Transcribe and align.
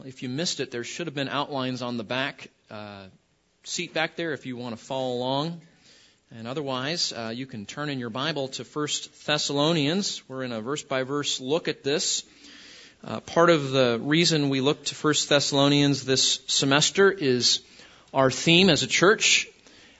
Well, 0.00 0.08
if 0.08 0.22
you 0.22 0.30
missed 0.30 0.60
it, 0.60 0.70
there 0.70 0.82
should 0.82 1.08
have 1.08 1.14
been 1.14 1.28
outlines 1.28 1.82
on 1.82 1.98
the 1.98 2.04
back 2.04 2.48
uh, 2.70 3.04
seat 3.64 3.92
back 3.92 4.16
there 4.16 4.32
if 4.32 4.46
you 4.46 4.56
want 4.56 4.74
to 4.74 4.82
follow 4.82 5.12
along. 5.12 5.60
And 6.34 6.48
otherwise, 6.48 7.12
uh, 7.12 7.34
you 7.36 7.44
can 7.44 7.66
turn 7.66 7.90
in 7.90 7.98
your 7.98 8.08
Bible 8.08 8.48
to 8.48 8.64
First 8.64 9.26
Thessalonians. 9.26 10.26
We're 10.26 10.44
in 10.44 10.52
a 10.52 10.62
verse 10.62 10.82
by 10.82 11.02
verse 11.02 11.38
look 11.38 11.68
at 11.68 11.84
this. 11.84 12.24
Uh, 13.04 13.20
part 13.20 13.50
of 13.50 13.72
the 13.72 14.00
reason 14.00 14.48
we 14.48 14.62
look 14.62 14.86
to 14.86 14.94
First 14.94 15.28
Thessalonians 15.28 16.06
this 16.06 16.40
semester 16.46 17.12
is 17.12 17.60
our 18.14 18.30
theme 18.30 18.70
as 18.70 18.82
a 18.82 18.86
church 18.86 19.48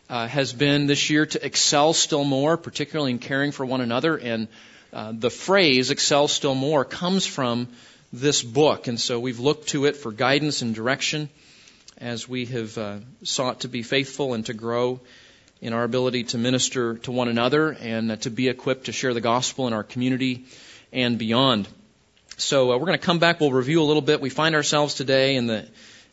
uh, 0.08 0.26
has 0.28 0.54
been 0.54 0.86
this 0.86 1.10
year 1.10 1.26
to 1.26 1.44
excel 1.44 1.92
still 1.92 2.24
more, 2.24 2.56
particularly 2.56 3.10
in 3.10 3.18
caring 3.18 3.52
for 3.52 3.66
one 3.66 3.82
another. 3.82 4.16
And 4.16 4.48
uh, 4.94 5.12
the 5.14 5.28
phrase 5.28 5.90
"excel 5.90 6.26
still 6.26 6.54
more" 6.54 6.86
comes 6.86 7.26
from 7.26 7.68
this 8.12 8.42
book. 8.42 8.86
And 8.86 9.00
so 9.00 9.20
we've 9.20 9.38
looked 9.38 9.68
to 9.68 9.84
it 9.86 9.96
for 9.96 10.12
guidance 10.12 10.62
and 10.62 10.74
direction 10.74 11.28
as 11.98 12.28
we 12.28 12.46
have 12.46 12.76
uh, 12.78 12.98
sought 13.22 13.60
to 13.60 13.68
be 13.68 13.82
faithful 13.82 14.34
and 14.34 14.44
to 14.46 14.54
grow 14.54 15.00
in 15.60 15.72
our 15.72 15.84
ability 15.84 16.24
to 16.24 16.38
minister 16.38 16.96
to 16.98 17.12
one 17.12 17.28
another 17.28 17.70
and 17.72 18.12
uh, 18.12 18.16
to 18.16 18.30
be 18.30 18.48
equipped 18.48 18.86
to 18.86 18.92
share 18.92 19.12
the 19.12 19.20
gospel 19.20 19.66
in 19.66 19.72
our 19.72 19.84
community 19.84 20.46
and 20.92 21.18
beyond. 21.18 21.68
So 22.38 22.72
uh, 22.72 22.78
we're 22.78 22.86
going 22.86 22.98
to 22.98 23.04
come 23.04 23.18
back. 23.18 23.38
We'll 23.38 23.52
review 23.52 23.82
a 23.82 23.84
little 23.84 24.02
bit. 24.02 24.20
We 24.20 24.30
find 24.30 24.54
ourselves 24.54 24.94
today 24.94 25.36
in 25.36 25.46
the 25.46 25.68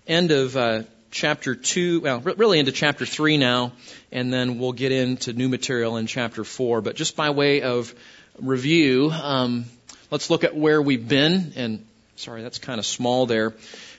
end 0.05 0.31
of 0.31 0.57
uh, 0.57 0.83
chapter 1.09 1.55
2, 1.55 2.01
well, 2.01 2.19
really 2.19 2.59
into 2.59 2.73
chapter 2.73 3.05
3 3.05 3.37
now, 3.37 3.71
and 4.11 4.31
then 4.31 4.59
we'll 4.59 4.73
get 4.73 4.91
into 4.91 5.31
new 5.31 5.47
material 5.47 5.95
in 5.97 6.05
chapter 6.05 6.43
4. 6.43 6.81
But 6.81 6.95
just 6.95 7.15
by 7.15 7.29
way 7.29 7.61
of 7.61 7.95
review, 8.39 9.09
um, 9.09 9.65
let's 10.11 10.29
look 10.29 10.43
at 10.43 10.55
where 10.55 10.81
we've 10.81 11.07
been. 11.07 11.53
And 11.55 11.85
sorry, 12.15 12.41
that's 12.41 12.59
kind 12.59 12.79
of 12.79 12.85
small 12.85 13.25
there. 13.25 13.53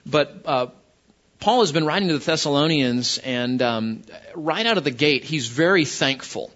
But 0.06 0.42
uh, 0.44 0.66
Paul 1.40 1.60
has 1.60 1.72
been 1.72 1.86
writing 1.86 2.08
to 2.08 2.18
the 2.18 2.24
Thessalonians, 2.24 3.18
and 3.18 3.62
um, 3.62 4.02
right 4.34 4.66
out 4.66 4.78
of 4.78 4.84
the 4.84 4.90
gate, 4.90 5.24
he's 5.24 5.48
very 5.48 5.84
thankful. 5.84 6.50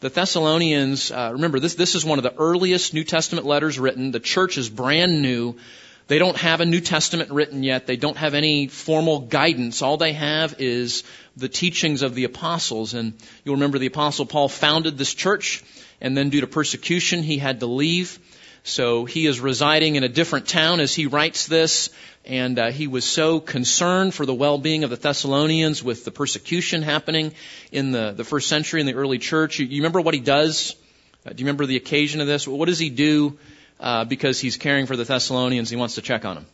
The 0.00 0.08
Thessalonians, 0.08 1.10
uh, 1.10 1.30
remember, 1.32 1.60
this, 1.60 1.76
this 1.76 1.94
is 1.94 2.04
one 2.04 2.18
of 2.18 2.24
the 2.24 2.34
earliest 2.34 2.94
New 2.94 3.04
Testament 3.04 3.46
letters 3.46 3.78
written. 3.78 4.10
The 4.10 4.20
church 4.20 4.58
is 4.58 4.68
brand 4.68 5.22
new. 5.22 5.56
They 6.08 6.18
don't 6.18 6.36
have 6.36 6.60
a 6.60 6.66
New 6.66 6.80
Testament 6.80 7.30
written 7.30 7.62
yet. 7.62 7.86
They 7.86 7.96
don't 7.96 8.16
have 8.18 8.34
any 8.34 8.66
formal 8.66 9.20
guidance. 9.20 9.80
All 9.80 9.96
they 9.96 10.12
have 10.12 10.56
is 10.58 11.04
the 11.36 11.48
teachings 11.48 12.02
of 12.02 12.14
the 12.14 12.24
apostles. 12.24 12.92
And 12.92 13.14
you'll 13.44 13.54
remember 13.54 13.78
the 13.78 13.86
apostle 13.86 14.26
Paul 14.26 14.50
founded 14.50 14.98
this 14.98 15.14
church, 15.14 15.64
and 16.02 16.14
then 16.14 16.28
due 16.28 16.42
to 16.42 16.46
persecution, 16.46 17.22
he 17.22 17.38
had 17.38 17.60
to 17.60 17.66
leave. 17.66 18.18
So 18.66 19.04
he 19.04 19.26
is 19.26 19.40
residing 19.40 19.96
in 19.96 20.04
a 20.04 20.08
different 20.08 20.48
town 20.48 20.80
as 20.80 20.94
he 20.94 21.04
writes 21.04 21.46
this, 21.46 21.90
and 22.24 22.58
uh, 22.58 22.70
he 22.70 22.86
was 22.86 23.04
so 23.04 23.38
concerned 23.38 24.14
for 24.14 24.24
the 24.24 24.32
well-being 24.32 24.84
of 24.84 24.90
the 24.90 24.96
Thessalonians 24.96 25.84
with 25.84 26.06
the 26.06 26.10
persecution 26.10 26.80
happening 26.80 27.34
in 27.72 27.92
the, 27.92 28.12
the 28.12 28.24
first 28.24 28.48
century 28.48 28.80
in 28.80 28.86
the 28.86 28.94
early 28.94 29.18
church. 29.18 29.58
You, 29.58 29.66
you 29.66 29.82
remember 29.82 30.00
what 30.00 30.14
he 30.14 30.20
does? 30.20 30.76
Uh, 31.26 31.34
do 31.34 31.42
you 31.42 31.44
remember 31.44 31.66
the 31.66 31.76
occasion 31.76 32.22
of 32.22 32.26
this? 32.26 32.48
What 32.48 32.64
does 32.64 32.78
he 32.78 32.88
do 32.88 33.38
uh, 33.80 34.06
because 34.06 34.40
he's 34.40 34.56
caring 34.56 34.86
for 34.86 34.96
the 34.96 35.04
Thessalonians? 35.04 35.68
He 35.68 35.76
wants 35.76 35.96
to 35.96 36.02
check 36.02 36.24
on 36.24 36.36
them. 36.36 36.46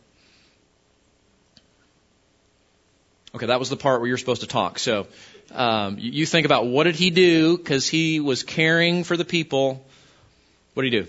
Okay, 3.33 3.45
that 3.45 3.59
was 3.59 3.69
the 3.69 3.77
part 3.77 4.01
where 4.01 4.09
you're 4.09 4.17
supposed 4.17 4.41
to 4.41 4.47
talk. 4.47 4.79
So 4.79 5.07
um, 5.51 5.97
you, 5.97 6.11
you 6.11 6.25
think 6.25 6.45
about 6.45 6.67
what 6.67 6.83
did 6.83 6.97
he 6.97 7.09
do 7.09 7.57
because 7.57 7.87
he 7.87 8.19
was 8.19 8.43
caring 8.43 9.05
for 9.05 9.15
the 9.15 9.23
people. 9.23 9.85
What 10.73 10.83
did 10.83 10.91
he 10.91 10.99
do? 10.99 11.07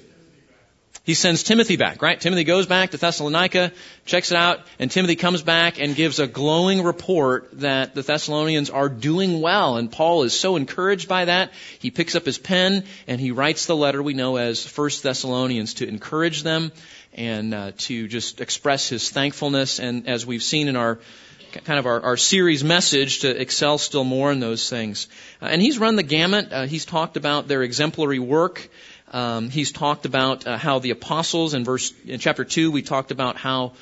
He 1.05 1.15
sends 1.15 1.43
Timothy 1.43 1.77
back, 1.77 2.01
right? 2.01 2.21
Timothy 2.21 2.45
goes 2.45 2.67
back 2.67 2.93
to 2.93 2.97
Thessalonica, 2.97 3.73
checks 4.05 4.31
it 4.31 4.37
out, 4.37 4.61
and 4.79 4.89
Timothy 4.89 5.17
comes 5.17 5.43
back 5.43 5.81
and 5.81 5.97
gives 5.97 6.21
a 6.21 6.29
glowing 6.29 6.85
report 6.85 7.49
that 7.55 7.95
the 7.95 8.03
Thessalonians 8.03 8.71
are 8.71 8.89
doing 8.89 9.41
well. 9.41 9.79
And 9.79 9.91
Paul 9.91 10.23
is 10.23 10.33
so 10.33 10.55
encouraged 10.55 11.09
by 11.09 11.25
that. 11.25 11.53
He 11.81 11.91
picks 11.91 12.15
up 12.15 12.25
his 12.25 12.39
pen 12.39 12.85
and 13.09 13.21
he 13.21 13.33
writes 13.33 13.67
the 13.67 13.75
letter 13.75 14.01
we 14.01 14.15
know 14.15 14.37
as 14.37 14.65
First 14.65 15.03
Thessalonians 15.03 15.75
to 15.75 15.89
encourage 15.89 16.45
them 16.45 16.71
and 17.15 17.53
uh, 17.53 17.73
to 17.79 18.07
just 18.07 18.41
express 18.41 18.89
his 18.89 19.11
thankfulness. 19.11 19.81
And 19.81 20.09
as 20.09 20.25
we've 20.25 20.43
seen 20.43 20.69
in 20.69 20.77
our 20.77 21.01
kind 21.65 21.79
of 21.79 21.87
our, 21.87 22.01
our 22.01 22.17
series 22.17 22.65
message 22.65 23.21
to 23.21 23.41
excel 23.41 23.77
still 23.77 24.05
more 24.05 24.33
in 24.33 24.41
those 24.41 24.71
things. 24.71 25.09
Uh, 25.41 25.47
and 25.47 25.61
he's 25.61 25.79
run 25.79 25.97
the 25.97 26.03
gamut. 26.03 26.53
Uh, 26.53 26.67
he's 26.67 26.87
talked 26.87 27.17
about 27.17 27.49
their 27.49 27.63
exemplary 27.63 28.19
work. 28.19 28.71
Um, 29.13 29.51
he's 29.51 29.73
talked 29.73 30.07
about 30.07 30.47
uh, 30.47 30.57
how 30.57 30.79
the 30.79 30.91
apostles 30.91 31.55
in 31.55 31.65
verse 31.65 31.93
in 32.07 32.19
chapter 32.19 32.45
two 32.45 32.71
we 32.71 32.83
talked 32.83 33.11
about 33.11 33.37
how 33.37 33.73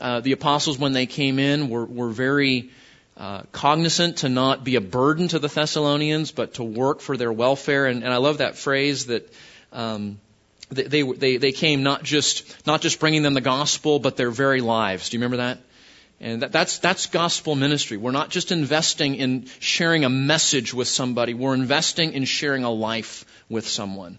uh, 0.00 0.20
the 0.20 0.32
apostles 0.32 0.78
when 0.78 0.92
they 0.92 1.06
came 1.06 1.38
in 1.38 1.68
were 1.68 1.84
were 1.84 2.08
very 2.08 2.70
uh, 3.16 3.42
cognizant 3.52 4.18
to 4.18 4.28
not 4.28 4.64
be 4.64 4.76
a 4.76 4.80
burden 4.80 5.28
to 5.28 5.38
the 5.38 5.48
Thessalonians 5.48 6.32
but 6.32 6.54
to 6.54 6.64
work 6.64 7.00
for 7.00 7.16
their 7.16 7.32
welfare 7.32 7.86
and, 7.86 8.02
and 8.02 8.12
I 8.12 8.16
love 8.16 8.38
that 8.38 8.56
phrase 8.56 9.06
that 9.06 9.30
um, 9.72 10.18
they, 10.70 11.02
they 11.02 11.36
they 11.36 11.52
came 11.52 11.82
not 11.82 12.02
just 12.02 12.66
not 12.66 12.80
just 12.80 12.98
bringing 12.98 13.22
them 13.22 13.34
the 13.34 13.42
gospel 13.42 13.98
but 13.98 14.16
their 14.16 14.30
very 14.30 14.62
lives. 14.62 15.10
Do 15.10 15.16
you 15.16 15.20
remember 15.20 15.38
that? 15.38 15.58
And 16.20 16.42
that, 16.42 16.50
that's, 16.50 16.78
that's 16.78 17.06
gospel 17.06 17.54
ministry. 17.54 17.96
We're 17.96 18.10
not 18.10 18.30
just 18.30 18.50
investing 18.50 19.14
in 19.14 19.46
sharing 19.60 20.04
a 20.04 20.08
message 20.08 20.74
with 20.74 20.88
somebody. 20.88 21.32
We're 21.32 21.54
investing 21.54 22.12
in 22.12 22.24
sharing 22.24 22.64
a 22.64 22.70
life 22.70 23.24
with 23.48 23.68
someone. 23.68 24.18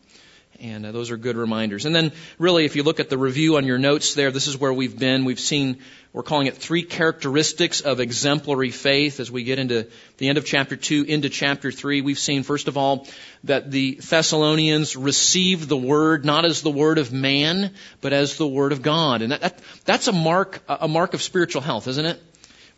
And 0.61 0.85
uh, 0.85 0.91
those 0.91 1.11
are 1.11 1.17
good 1.17 1.37
reminders. 1.37 1.85
And 1.85 1.95
then, 1.95 2.11
really, 2.37 2.65
if 2.65 2.75
you 2.75 2.83
look 2.83 2.99
at 2.99 3.09
the 3.09 3.17
review 3.17 3.57
on 3.57 3.65
your 3.65 3.77
notes 3.77 4.13
there, 4.13 4.31
this 4.31 4.47
is 4.47 4.57
where 4.57 4.73
we've 4.73 4.97
been. 4.97 5.23
We've 5.23 5.39
seen, 5.39 5.79
we're 6.11 6.23
calling 6.23 6.47
it 6.47 6.57
three 6.57 6.83
characteristics 6.83 7.81
of 7.81 7.99
exemplary 7.99 8.71
faith 8.71 9.19
as 9.19 9.31
we 9.31 9.43
get 9.43 9.57
into 9.57 9.87
the 10.17 10.27
end 10.27 10.37
of 10.37 10.45
chapter 10.45 10.75
2 10.75 11.03
into 11.03 11.29
chapter 11.29 11.71
3. 11.71 12.01
We've 12.01 12.19
seen, 12.19 12.43
first 12.43 12.67
of 12.67 12.77
all, 12.77 13.07
that 13.45 13.71
the 13.71 13.95
Thessalonians 13.95 14.95
received 14.95 15.69
the 15.69 15.77
word 15.77 16.25
not 16.25 16.43
as 16.43 16.61
the 16.61 16.71
word 16.71 16.97
of 16.97 17.13
man, 17.13 17.73
but 18.01 18.11
as 18.11 18.37
the 18.37 18.47
word 18.47 18.73
of 18.73 18.81
God. 18.81 19.21
And 19.21 19.31
that, 19.31 19.41
that 19.41 19.59
that's 19.85 20.07
a 20.07 20.13
mark, 20.13 20.61
a 20.67 20.87
mark 20.87 21.13
of 21.13 21.21
spiritual 21.21 21.61
health, 21.61 21.87
isn't 21.87 22.05
it? 22.05 22.21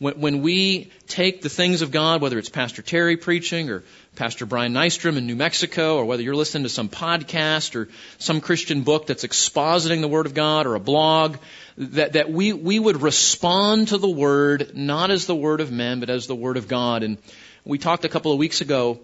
When, 0.01 0.19
when 0.19 0.41
we 0.41 0.91
take 1.05 1.43
the 1.43 1.49
things 1.49 1.83
of 1.83 1.91
God, 1.91 2.23
whether 2.23 2.39
it's 2.39 2.49
Pastor 2.49 2.81
Terry 2.81 3.17
preaching 3.17 3.69
or 3.69 3.83
Pastor 4.15 4.47
Brian 4.47 4.73
Nystrom 4.73 5.15
in 5.15 5.27
New 5.27 5.35
Mexico, 5.35 5.97
or 5.97 6.05
whether 6.05 6.23
you're 6.23 6.35
listening 6.35 6.63
to 6.63 6.69
some 6.69 6.89
podcast 6.89 7.75
or 7.75 7.87
some 8.17 8.41
Christian 8.41 8.81
book 8.81 9.05
that's 9.05 9.23
expositing 9.23 10.01
the 10.01 10.07
Word 10.07 10.25
of 10.25 10.33
God 10.33 10.65
or 10.65 10.73
a 10.73 10.79
blog, 10.79 11.37
that, 11.77 12.13
that 12.13 12.31
we, 12.31 12.51
we 12.51 12.79
would 12.79 13.03
respond 13.03 13.89
to 13.89 13.99
the 13.99 14.09
Word 14.09 14.71
not 14.73 15.11
as 15.11 15.27
the 15.27 15.35
Word 15.35 15.61
of 15.61 15.71
men, 15.71 15.99
but 15.99 16.09
as 16.09 16.25
the 16.25 16.33
Word 16.33 16.57
of 16.57 16.67
God. 16.67 17.03
And 17.03 17.19
we 17.63 17.77
talked 17.77 18.03
a 18.03 18.09
couple 18.09 18.31
of 18.31 18.39
weeks 18.39 18.61
ago. 18.61 19.01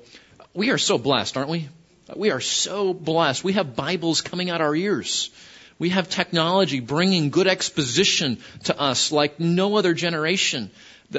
We 0.56 0.72
are 0.72 0.80
so 0.80 0.97
blessed, 0.97 1.38
aren't 1.38 1.52
we? 1.52 1.69
We 2.16 2.31
are 2.31 2.41
so 2.41 2.96
blessed. 2.96 3.44
We 3.44 3.53
have 3.53 3.75
Bibles 3.75 4.22
coming 4.22 4.50
out 4.50 4.62
our 4.62 4.75
ears. 4.75 5.30
We 5.78 5.90
have 5.90 6.09
technology 6.09 6.80
bringing 6.80 7.30
good 7.30 7.46
exposition 7.46 8.40
to 8.63 8.80
us 8.80 9.12
like 9.12 9.40
no 9.40 9.78
other 9.78 9.94
generation 9.94 10.72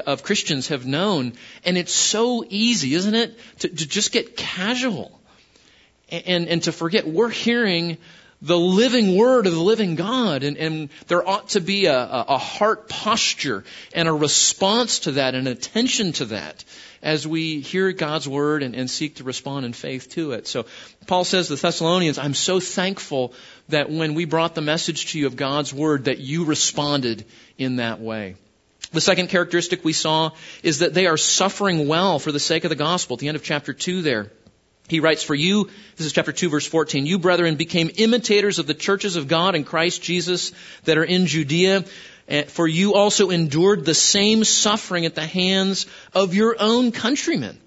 of 0.06 0.22
Christians 0.22 0.69
have 0.69 0.87
known. 0.87 1.32
And 1.65 1.78
it's 1.78 1.93
so 1.93 2.44
easy, 2.49 2.94
isn't 2.94 3.15
it, 3.15 3.38
to, 3.60 3.69
to 3.69 3.88
just 3.88 4.12
get 4.12 4.37
casual 4.37 5.19
and, 6.10 6.49
and 6.49 6.62
to 6.65 6.72
forget 6.72 7.06
we're 7.06 7.31
hearing 7.31 7.99
the 8.41 8.59
living 8.59 9.16
word 9.16 9.47
of 9.47 9.53
the 9.53 9.60
living 9.60 9.97
God. 9.97 10.43
And, 10.43 10.56
and 10.56 10.88
there 11.09 11.26
ought 11.26 11.50
to 11.50 11.60
be 11.60 11.87
a, 11.87 11.99
a 11.99 12.38
heart 12.38 12.88
posture 12.88 13.65
and 13.94 14.09
a 14.09 14.12
response 14.12 15.00
to 15.00 15.12
that, 15.12 15.34
and 15.34 15.49
attention 15.49 16.12
to 16.12 16.26
that 16.26 16.65
as 17.03 17.26
we 17.26 17.60
hear 17.60 17.93
God's 17.93 18.28
word 18.28 18.62
and, 18.62 18.75
and 18.75 18.91
seek 18.91 19.16
to 19.16 19.25
respond 19.25 19.65
in 19.66 19.72
faith 19.72 20.10
to 20.10 20.32
it. 20.32 20.47
So 20.47 20.66
Paul 21.06 21.25
says 21.25 21.47
to 21.47 21.56
the 21.56 21.62
Thessalonians, 21.62 22.19
I'm 22.19 22.34
so 22.34 22.60
thankful 22.60 23.34
that 23.69 23.91
when 23.91 24.15
we 24.15 24.25
brought 24.25 24.55
the 24.55 24.60
message 24.60 25.12
to 25.12 25.19
you 25.19 25.26
of 25.26 25.37
God's 25.37 25.72
word 25.72 26.05
that 26.05 26.19
you 26.19 26.44
responded 26.44 27.25
in 27.56 27.76
that 27.76 28.00
way. 28.00 28.37
The 28.91 29.00
second 29.00 29.28
characteristic 29.28 29.85
we 29.85 29.93
saw 29.93 30.31
is 30.62 30.79
that 30.79 30.94
they 30.94 31.06
are 31.06 31.19
suffering 31.19 31.88
well 31.88 32.19
for 32.19 32.32
the 32.32 32.40
sake 32.40 32.64
of 32.64 32.70
the 32.70 32.76
gospel. 32.76 33.14
At 33.14 33.20
the 33.20 33.29
end 33.29 33.37
of 33.37 33.43
chapter 33.43 33.75
2 33.75 34.02
there, 34.02 34.31
he 34.88 35.00
writes, 35.00 35.23
For 35.23 35.35
you, 35.35 35.69
this 35.96 36.06
is 36.06 36.12
chapter 36.12 36.32
2 36.32 36.49
verse 36.49 36.67
14, 36.67 37.05
you 37.05 37.19
brethren 37.19 37.56
became 37.56 37.90
imitators 37.96 38.58
of 38.58 38.67
the 38.67 38.75
churches 38.75 39.17
of 39.17 39.29
God 39.29 39.55
in 39.55 39.64
Christ 39.64 40.02
Jesus 40.02 40.52
that 40.85 40.96
are 40.96 41.05
in 41.05 41.26
Judea, 41.26 41.85
for 42.46 42.67
you 42.67 42.94
also 42.94 43.31
endured 43.31 43.85
the 43.85 43.94
same 43.94 44.44
suffering 44.44 45.05
at 45.05 45.14
the 45.14 45.26
hands 45.26 45.87
of 46.14 46.35
your 46.35 46.56
own 46.58 46.90
countrymen, 46.90 47.61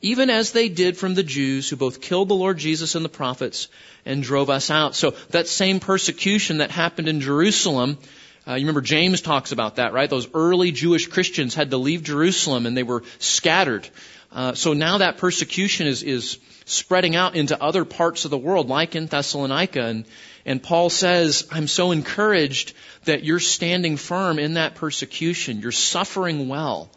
even 0.00 0.28
as 0.30 0.50
they 0.50 0.68
did 0.68 0.96
from 0.96 1.14
the 1.14 1.22
Jews 1.22 1.68
who 1.68 1.76
both 1.76 2.00
killed 2.00 2.28
the 2.28 2.34
Lord 2.34 2.58
Jesus 2.58 2.96
and 2.96 3.04
the 3.04 3.08
prophets 3.08 3.68
and 4.04 4.24
drove 4.24 4.50
us 4.50 4.70
out. 4.70 4.96
So 4.96 5.12
that 5.30 5.46
same 5.46 5.78
persecution 5.78 6.58
that 6.58 6.72
happened 6.72 7.08
in 7.08 7.20
Jerusalem 7.20 7.98
uh, 8.46 8.54
you 8.54 8.60
remember 8.60 8.80
James 8.80 9.20
talks 9.20 9.52
about 9.52 9.76
that, 9.76 9.92
right? 9.92 10.10
Those 10.10 10.28
early 10.34 10.72
Jewish 10.72 11.06
Christians 11.06 11.54
had 11.54 11.70
to 11.70 11.78
leave 11.78 12.02
Jerusalem 12.02 12.66
and 12.66 12.76
they 12.76 12.82
were 12.82 13.02
scattered. 13.18 13.88
Uh, 14.30 14.54
so 14.54 14.72
now 14.72 14.98
that 14.98 15.16
persecution 15.18 15.86
is, 15.86 16.02
is 16.02 16.38
spreading 16.64 17.16
out 17.16 17.36
into 17.36 17.62
other 17.62 17.84
parts 17.84 18.24
of 18.24 18.30
the 18.30 18.38
world, 18.38 18.68
like 18.68 18.96
in 18.96 19.06
Thessalonica. 19.06 19.84
And, 19.84 20.04
And 20.44 20.62
Paul 20.62 20.90
says, 20.90 21.46
I'm 21.50 21.68
so 21.68 21.92
encouraged 21.92 22.74
that 23.04 23.24
you're 23.24 23.40
standing 23.40 23.96
firm 23.96 24.38
in 24.38 24.54
that 24.54 24.74
persecution. 24.74 25.60
You're 25.60 25.72
suffering 25.72 26.48
well. 26.48 26.90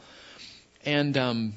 And 0.85 1.17
um, 1.17 1.53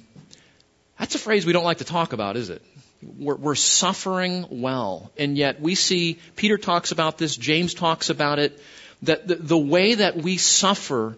that's 0.99 1.15
a 1.15 1.19
phrase 1.19 1.47
we 1.47 1.53
don't 1.53 1.65
like 1.65 1.79
to 1.79 1.85
talk 1.85 2.13
about, 2.13 2.37
is 2.37 2.51
it? 2.51 2.63
We're, 3.03 3.37
we're 3.37 3.55
suffering 3.55 4.47
well. 4.51 5.11
And 5.17 5.39
yet 5.39 5.61
we 5.61 5.75
see, 5.75 6.19
Peter 6.37 6.59
talks 6.59 6.93
about 6.93 7.17
this, 7.17 7.37
James 7.37 7.75
talks 7.75 8.11
about 8.11 8.39
it, 8.39 8.61
that 9.03 9.27
the, 9.27 9.37
the 9.37 9.59
way 9.59 9.95
that 9.95 10.17
we 10.17 10.37
suffer 10.37 11.17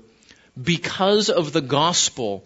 because 0.60 1.30
of 1.30 1.52
the 1.52 1.60
gospel 1.60 2.44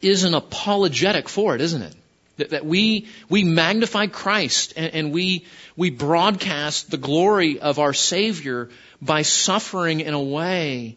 is 0.00 0.24
an 0.24 0.34
apologetic 0.34 1.28
for 1.28 1.54
it, 1.54 1.60
isn't 1.60 1.82
it? 1.82 1.94
That, 2.36 2.50
that 2.50 2.64
we, 2.64 3.08
we 3.28 3.42
magnify 3.42 4.06
Christ 4.06 4.74
and, 4.76 4.94
and 4.94 5.12
we, 5.12 5.44
we 5.76 5.90
broadcast 5.90 6.90
the 6.90 6.96
glory 6.96 7.58
of 7.58 7.78
our 7.78 7.92
Savior 7.92 8.68
by 9.02 9.22
suffering 9.22 10.00
in 10.00 10.14
a 10.14 10.22
way 10.22 10.96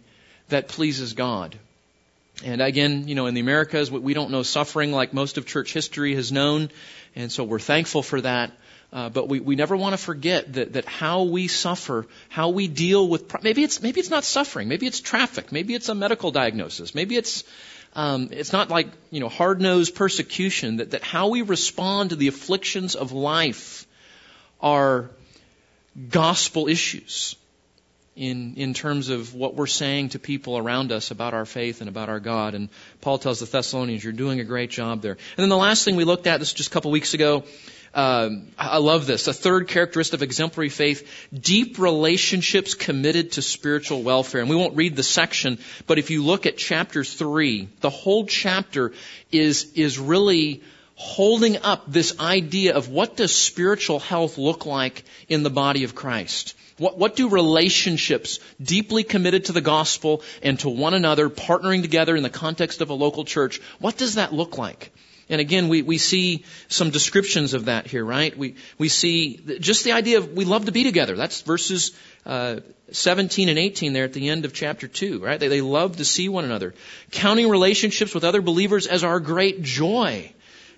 that 0.49 0.67
pleases 0.67 1.13
God. 1.13 1.57
And 2.43 2.61
again, 2.61 3.07
you 3.07 3.15
know, 3.15 3.27
in 3.27 3.33
the 3.33 3.41
Americas, 3.41 3.91
we 3.91 4.13
don't 4.13 4.31
know 4.31 4.43
suffering 4.43 4.91
like 4.91 5.13
most 5.13 5.37
of 5.37 5.45
church 5.45 5.73
history 5.73 6.15
has 6.15 6.31
known. 6.31 6.69
And 7.15 7.31
so 7.31 7.43
we're 7.43 7.59
thankful 7.59 8.03
for 8.03 8.21
that. 8.21 8.51
Uh, 8.93 9.07
but 9.07 9.29
we, 9.29 9.39
we 9.39 9.55
never 9.55 9.77
want 9.77 9.93
to 9.93 9.97
forget 9.97 10.51
that, 10.53 10.73
that 10.73 10.85
how 10.85 11.23
we 11.23 11.47
suffer, 11.47 12.05
how 12.27 12.49
we 12.49 12.67
deal 12.67 13.07
with, 13.07 13.41
maybe 13.41 13.63
it's, 13.63 13.81
maybe 13.81 14.01
it's 14.01 14.09
not 14.09 14.25
suffering, 14.25 14.67
maybe 14.67 14.85
it's 14.85 14.99
traffic, 14.99 15.51
maybe 15.51 15.73
it's 15.73 15.87
a 15.87 15.95
medical 15.95 16.31
diagnosis, 16.31 16.93
maybe 16.93 17.15
it's, 17.15 17.45
um, 17.95 18.29
it's 18.31 18.51
not 18.51 18.69
like, 18.69 18.89
you 19.09 19.21
know, 19.21 19.29
hard-nosed 19.29 19.95
persecution, 19.95 20.77
that, 20.77 20.91
that 20.91 21.03
how 21.03 21.29
we 21.29 21.41
respond 21.41 22.09
to 22.09 22.17
the 22.17 22.27
afflictions 22.27 22.95
of 22.95 23.13
life 23.13 23.87
are 24.59 25.09
gospel 26.09 26.67
issues 26.67 27.37
in, 28.15 28.55
in 28.55 28.73
terms 28.73 29.07
of 29.07 29.33
what 29.33 29.55
we're 29.55 29.67
saying 29.67 30.09
to 30.09 30.19
people 30.19 30.57
around 30.57 30.91
us 30.91 31.11
about 31.11 31.33
our 31.33 31.45
faith 31.45 31.79
and 31.79 31.89
about 31.89 32.09
our 32.09 32.19
God. 32.19 32.55
And 32.55 32.67
Paul 32.99 33.17
tells 33.19 33.39
the 33.39 33.45
Thessalonians, 33.45 34.03
you're 34.03 34.13
doing 34.13 34.41
a 34.41 34.43
great 34.43 34.69
job 34.69 35.01
there. 35.01 35.13
And 35.13 35.37
then 35.37 35.49
the 35.49 35.57
last 35.57 35.85
thing 35.85 35.95
we 35.95 36.03
looked 36.03 36.27
at, 36.27 36.39
this 36.39 36.51
was 36.51 36.57
just 36.57 36.69
a 36.69 36.73
couple 36.73 36.91
weeks 36.91 37.13
ago, 37.13 37.45
um, 37.93 38.47
I 38.57 38.77
love 38.77 39.05
this. 39.05 39.27
A 39.27 39.33
third 39.33 39.67
characteristic 39.67 40.19
of 40.19 40.23
exemplary 40.23 40.69
faith, 40.69 41.09
deep 41.33 41.77
relationships 41.77 42.73
committed 42.73 43.33
to 43.33 43.41
spiritual 43.41 44.03
welfare. 44.03 44.41
And 44.41 44.49
we 44.49 44.55
won't 44.55 44.77
read 44.77 44.95
the 44.95 45.03
section, 45.03 45.59
but 45.87 45.99
if 45.99 46.09
you 46.09 46.23
look 46.23 46.45
at 46.45 46.57
chapter 46.57 47.03
three, 47.03 47.67
the 47.81 47.89
whole 47.89 48.25
chapter 48.25 48.93
is, 49.31 49.73
is 49.73 49.99
really 49.99 50.61
holding 50.95 51.57
up 51.57 51.83
this 51.91 52.19
idea 52.19 52.75
of 52.75 52.87
what 52.87 53.17
does 53.17 53.35
spiritual 53.35 53.99
health 53.99 54.37
look 54.37 54.65
like 54.65 55.03
in 55.27 55.43
the 55.43 55.49
body 55.49 55.83
of 55.83 55.95
Christ. 55.95 56.55
What, 56.77 56.97
what 56.97 57.15
do 57.15 57.27
relationships 57.27 58.39
deeply 58.61 59.03
committed 59.03 59.45
to 59.45 59.51
the 59.51 59.61
gospel 59.61 60.23
and 60.41 60.59
to 60.59 60.69
one 60.69 60.93
another, 60.93 61.29
partnering 61.29 61.81
together 61.81 62.15
in 62.15 62.23
the 62.23 62.29
context 62.29 62.81
of 62.81 62.89
a 62.89 62.93
local 62.93 63.25
church, 63.25 63.59
what 63.79 63.97
does 63.97 64.15
that 64.15 64.33
look 64.33 64.57
like? 64.57 64.91
And 65.31 65.39
again, 65.39 65.69
we, 65.69 65.81
we 65.81 65.97
see 65.97 66.43
some 66.67 66.89
descriptions 66.89 67.53
of 67.53 67.65
that 67.65 67.87
here, 67.87 68.03
right? 68.03 68.37
We, 68.37 68.55
we 68.77 68.89
see 68.89 69.39
just 69.59 69.85
the 69.85 69.93
idea 69.93 70.17
of 70.17 70.33
we 70.33 70.43
love 70.43 70.65
to 70.65 70.73
be 70.73 70.83
together. 70.83 71.15
That's 71.15 71.41
verses 71.41 71.93
uh, 72.25 72.59
17 72.91 73.47
and 73.47 73.57
18 73.57 73.93
there 73.93 74.03
at 74.03 74.11
the 74.11 74.27
end 74.27 74.43
of 74.43 74.53
chapter 74.53 74.89
2, 74.89 75.19
right? 75.23 75.39
They, 75.39 75.47
they 75.47 75.61
love 75.61 75.97
to 75.97 76.05
see 76.05 76.27
one 76.27 76.43
another. 76.43 76.75
Counting 77.11 77.49
relationships 77.49 78.13
with 78.13 78.25
other 78.25 78.41
believers 78.41 78.87
as 78.87 79.05
our 79.05 79.21
great 79.21 79.61
joy. 79.61 80.33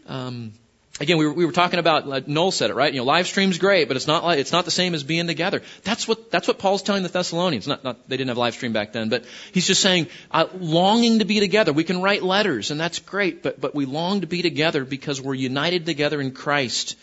Um, 0.06 0.54
again, 1.00 1.18
we 1.18 1.26
were, 1.26 1.34
we 1.34 1.46
were 1.46 1.52
talking 1.52 1.80
about, 1.80 2.08
like 2.08 2.28
Noel 2.28 2.52
said 2.52 2.70
it, 2.70 2.76
right? 2.76 2.94
You 2.94 3.00
know, 3.00 3.06
live 3.06 3.28
stream's 3.28 3.58
great, 3.58 3.88
but 3.88 3.98
it's 3.98 4.06
not 4.08 4.24
like, 4.24 4.40
it's 4.40 4.52
not 4.52 4.66
the 4.66 4.72
same 4.72 4.94
as 4.94 5.04
being 5.04 5.28
together. 5.28 5.62
That's 5.84 6.08
what, 6.08 6.30
that's 6.30 6.48
what 6.48 6.60
Paul's 6.60 6.84
telling 6.84 7.04
the 7.04 7.10
Thessalonians. 7.10 7.68
Not, 7.68 7.84
not, 7.84 8.08
they 8.08 8.18
didn't 8.18 8.30
have 8.30 8.38
live 8.38 8.54
stream 8.54 8.74
back 8.74 8.94
then, 8.94 9.10
but 9.10 9.26
he's 9.52 9.66
just 9.66 9.82
saying, 9.82 10.08
uh, 10.32 10.46
longing 10.60 11.20
to 11.20 11.26
be 11.26 11.40
together. 11.40 11.74
We 11.74 11.84
can 11.84 12.02
write 12.02 12.22
letters, 12.24 12.70
and 12.70 12.80
that's 12.80 13.00
great, 13.00 13.42
but, 13.42 13.60
but 13.60 13.74
we 13.74 13.86
long 13.86 14.22
to 14.22 14.28
be 14.28 14.42
together 14.42 14.86
because 14.86 15.20
we're 15.20 15.34
united 15.34 15.86
together 15.86 16.22
in 16.22 16.32
Christ. 16.32 16.96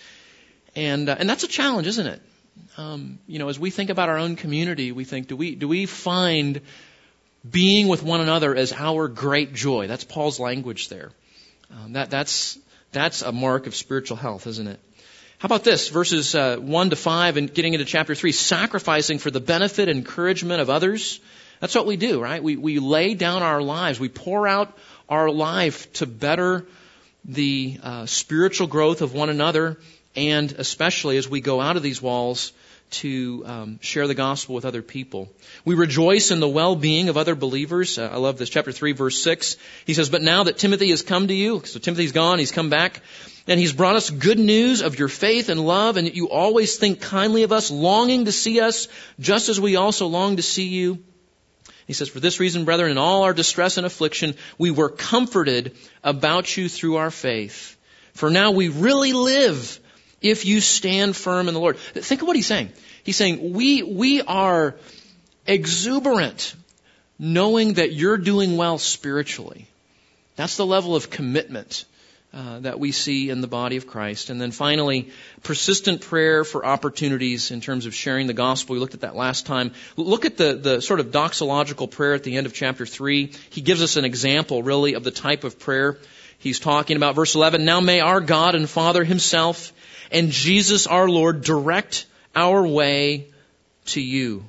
And, 0.76 1.08
uh, 1.08 1.16
and 1.18 1.28
that's 1.28 1.42
a 1.42 1.48
challenge, 1.48 1.88
isn't 1.88 2.06
it? 2.06 2.22
Um, 2.76 3.18
you 3.26 3.40
know, 3.40 3.48
as 3.48 3.58
we 3.58 3.70
think 3.70 3.90
about 3.90 4.08
our 4.08 4.18
own 4.18 4.36
community, 4.36 4.92
we 4.92 5.04
think, 5.04 5.26
do 5.26 5.36
we, 5.36 5.56
do 5.56 5.66
we 5.66 5.86
find 5.86 6.60
being 7.48 7.88
with 7.88 8.02
one 8.04 8.20
another 8.20 8.54
as 8.54 8.72
our 8.72 9.08
great 9.08 9.52
joy? 9.52 9.88
That's 9.88 10.04
Paul's 10.04 10.38
language 10.38 10.88
there. 10.88 11.10
Um, 11.72 11.94
that, 11.94 12.10
that's, 12.10 12.58
that's 12.92 13.22
a 13.22 13.32
mark 13.32 13.66
of 13.66 13.74
spiritual 13.74 14.16
health, 14.16 14.46
isn't 14.46 14.66
it? 14.66 14.80
How 15.38 15.46
about 15.46 15.64
this? 15.64 15.88
Verses 15.88 16.34
uh, 16.34 16.56
1 16.56 16.90
to 16.90 16.96
5 16.96 17.36
and 17.36 17.52
getting 17.52 17.72
into 17.72 17.86
chapter 17.86 18.14
3, 18.14 18.32
sacrificing 18.32 19.18
for 19.18 19.30
the 19.30 19.40
benefit 19.40 19.88
and 19.88 19.98
encouragement 19.98 20.60
of 20.60 20.68
others. 20.68 21.20
That's 21.60 21.74
what 21.74 21.86
we 21.86 21.96
do, 21.96 22.20
right? 22.20 22.42
We, 22.42 22.56
we 22.56 22.78
lay 22.78 23.14
down 23.14 23.42
our 23.42 23.62
lives. 23.62 23.98
We 23.98 24.08
pour 24.08 24.46
out 24.46 24.76
our 25.08 25.30
life 25.30 25.92
to 25.94 26.06
better 26.06 26.66
the 27.24 27.78
uh, 27.82 28.06
spiritual 28.06 28.66
growth 28.66 29.02
of 29.02 29.14
one 29.14 29.30
another 29.30 29.78
and 30.16 30.52
especially 30.52 31.16
as 31.16 31.28
we 31.28 31.40
go 31.40 31.60
out 31.60 31.76
of 31.76 31.82
these 31.82 32.02
walls 32.02 32.52
to 32.90 33.42
um, 33.46 33.78
share 33.80 34.06
the 34.06 34.14
gospel 34.14 34.54
with 34.54 34.64
other 34.64 34.82
people. 34.82 35.28
We 35.64 35.74
rejoice 35.74 36.30
in 36.30 36.40
the 36.40 36.48
well-being 36.48 37.08
of 37.08 37.16
other 37.16 37.34
believers. 37.34 37.98
Uh, 37.98 38.10
I 38.12 38.16
love 38.16 38.38
this. 38.38 38.50
Chapter 38.50 38.72
3, 38.72 38.92
verse 38.92 39.22
6. 39.22 39.56
He 39.86 39.94
says, 39.94 40.10
But 40.10 40.22
now 40.22 40.44
that 40.44 40.58
Timothy 40.58 40.90
has 40.90 41.02
come 41.02 41.28
to 41.28 41.34
you, 41.34 41.62
so 41.64 41.78
Timothy's 41.78 42.12
gone, 42.12 42.38
he's 42.38 42.52
come 42.52 42.70
back, 42.70 43.00
and 43.46 43.58
he's 43.58 43.72
brought 43.72 43.96
us 43.96 44.10
good 44.10 44.38
news 44.38 44.82
of 44.82 44.98
your 44.98 45.08
faith 45.08 45.48
and 45.48 45.60
love, 45.64 45.96
and 45.96 46.06
that 46.06 46.14
you 46.14 46.28
always 46.28 46.76
think 46.76 47.00
kindly 47.00 47.42
of 47.42 47.52
us, 47.52 47.70
longing 47.70 48.26
to 48.26 48.32
see 48.32 48.60
us, 48.60 48.88
just 49.18 49.48
as 49.48 49.60
we 49.60 49.76
also 49.76 50.06
long 50.06 50.36
to 50.36 50.42
see 50.42 50.68
you. 50.68 51.02
He 51.86 51.92
says, 51.92 52.08
For 52.08 52.20
this 52.20 52.38
reason, 52.38 52.64
brethren, 52.64 52.92
in 52.92 52.98
all 52.98 53.24
our 53.24 53.34
distress 53.34 53.76
and 53.76 53.84
affliction, 53.84 54.36
we 54.58 54.70
were 54.70 54.90
comforted 54.90 55.76
about 56.04 56.56
you 56.56 56.68
through 56.68 56.96
our 56.96 57.10
faith. 57.10 57.76
For 58.12 58.30
now 58.30 58.52
we 58.52 58.68
really 58.68 59.12
live 59.12 59.79
if 60.20 60.44
you 60.44 60.60
stand 60.60 61.16
firm 61.16 61.48
in 61.48 61.54
the 61.54 61.60
Lord. 61.60 61.76
Think 61.78 62.22
of 62.22 62.28
what 62.28 62.36
he's 62.36 62.46
saying. 62.46 62.70
He's 63.04 63.16
saying, 63.16 63.52
we, 63.52 63.82
we 63.82 64.22
are 64.22 64.76
exuberant 65.46 66.54
knowing 67.18 67.74
that 67.74 67.92
you're 67.92 68.18
doing 68.18 68.56
well 68.56 68.78
spiritually. 68.78 69.66
That's 70.36 70.56
the 70.56 70.66
level 70.66 70.96
of 70.96 71.10
commitment 71.10 71.84
uh, 72.32 72.60
that 72.60 72.78
we 72.78 72.92
see 72.92 73.28
in 73.28 73.40
the 73.40 73.48
body 73.48 73.76
of 73.76 73.86
Christ. 73.86 74.30
And 74.30 74.40
then 74.40 74.52
finally, 74.52 75.10
persistent 75.42 76.00
prayer 76.00 76.44
for 76.44 76.64
opportunities 76.64 77.50
in 77.50 77.60
terms 77.60 77.86
of 77.86 77.94
sharing 77.94 78.26
the 78.26 78.32
gospel. 78.32 78.74
We 78.74 78.80
looked 78.80 78.94
at 78.94 79.00
that 79.00 79.16
last 79.16 79.46
time. 79.46 79.72
Look 79.96 80.24
at 80.24 80.36
the, 80.36 80.54
the 80.54 80.80
sort 80.80 81.00
of 81.00 81.10
doxological 81.10 81.90
prayer 81.90 82.14
at 82.14 82.22
the 82.22 82.36
end 82.36 82.46
of 82.46 82.54
chapter 82.54 82.86
3. 82.86 83.32
He 83.50 83.60
gives 83.60 83.82
us 83.82 83.96
an 83.96 84.04
example, 84.04 84.62
really, 84.62 84.94
of 84.94 85.02
the 85.02 85.10
type 85.10 85.44
of 85.44 85.58
prayer 85.58 85.98
he's 86.38 86.60
talking 86.60 86.96
about. 86.96 87.16
Verse 87.16 87.34
11, 87.34 87.64
Now 87.64 87.80
may 87.80 88.00
our 88.00 88.20
God 88.20 88.54
and 88.54 88.70
Father 88.70 89.02
himself 89.02 89.72
and 90.10 90.30
Jesus 90.30 90.86
our 90.86 91.08
Lord 91.08 91.42
direct 91.42 92.06
our 92.34 92.66
way 92.66 93.28
to 93.86 94.00
you. 94.00 94.44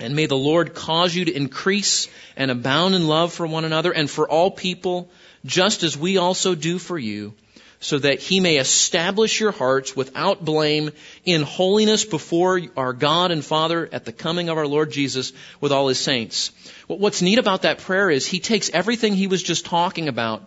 And 0.00 0.16
may 0.16 0.26
the 0.26 0.36
Lord 0.36 0.74
cause 0.74 1.14
you 1.14 1.26
to 1.26 1.36
increase 1.36 2.08
and 2.36 2.50
abound 2.50 2.94
in 2.94 3.06
love 3.06 3.32
for 3.32 3.46
one 3.46 3.64
another 3.64 3.92
and 3.92 4.10
for 4.10 4.28
all 4.28 4.50
people, 4.50 5.08
just 5.46 5.82
as 5.84 5.96
we 5.96 6.16
also 6.16 6.54
do 6.54 6.78
for 6.78 6.98
you, 6.98 7.34
so 7.78 7.98
that 7.98 8.18
he 8.18 8.40
may 8.40 8.56
establish 8.56 9.38
your 9.38 9.52
hearts 9.52 9.94
without 9.94 10.44
blame 10.44 10.90
in 11.24 11.42
holiness 11.42 12.04
before 12.04 12.60
our 12.76 12.92
God 12.92 13.30
and 13.30 13.44
Father 13.44 13.88
at 13.92 14.04
the 14.04 14.12
coming 14.12 14.48
of 14.48 14.58
our 14.58 14.66
Lord 14.66 14.90
Jesus 14.90 15.32
with 15.60 15.70
all 15.70 15.86
his 15.86 16.00
saints. 16.00 16.50
What's 16.88 17.22
neat 17.22 17.38
about 17.38 17.62
that 17.62 17.78
prayer 17.78 18.10
is 18.10 18.26
he 18.26 18.40
takes 18.40 18.70
everything 18.70 19.14
he 19.14 19.28
was 19.28 19.42
just 19.42 19.66
talking 19.66 20.08
about 20.08 20.42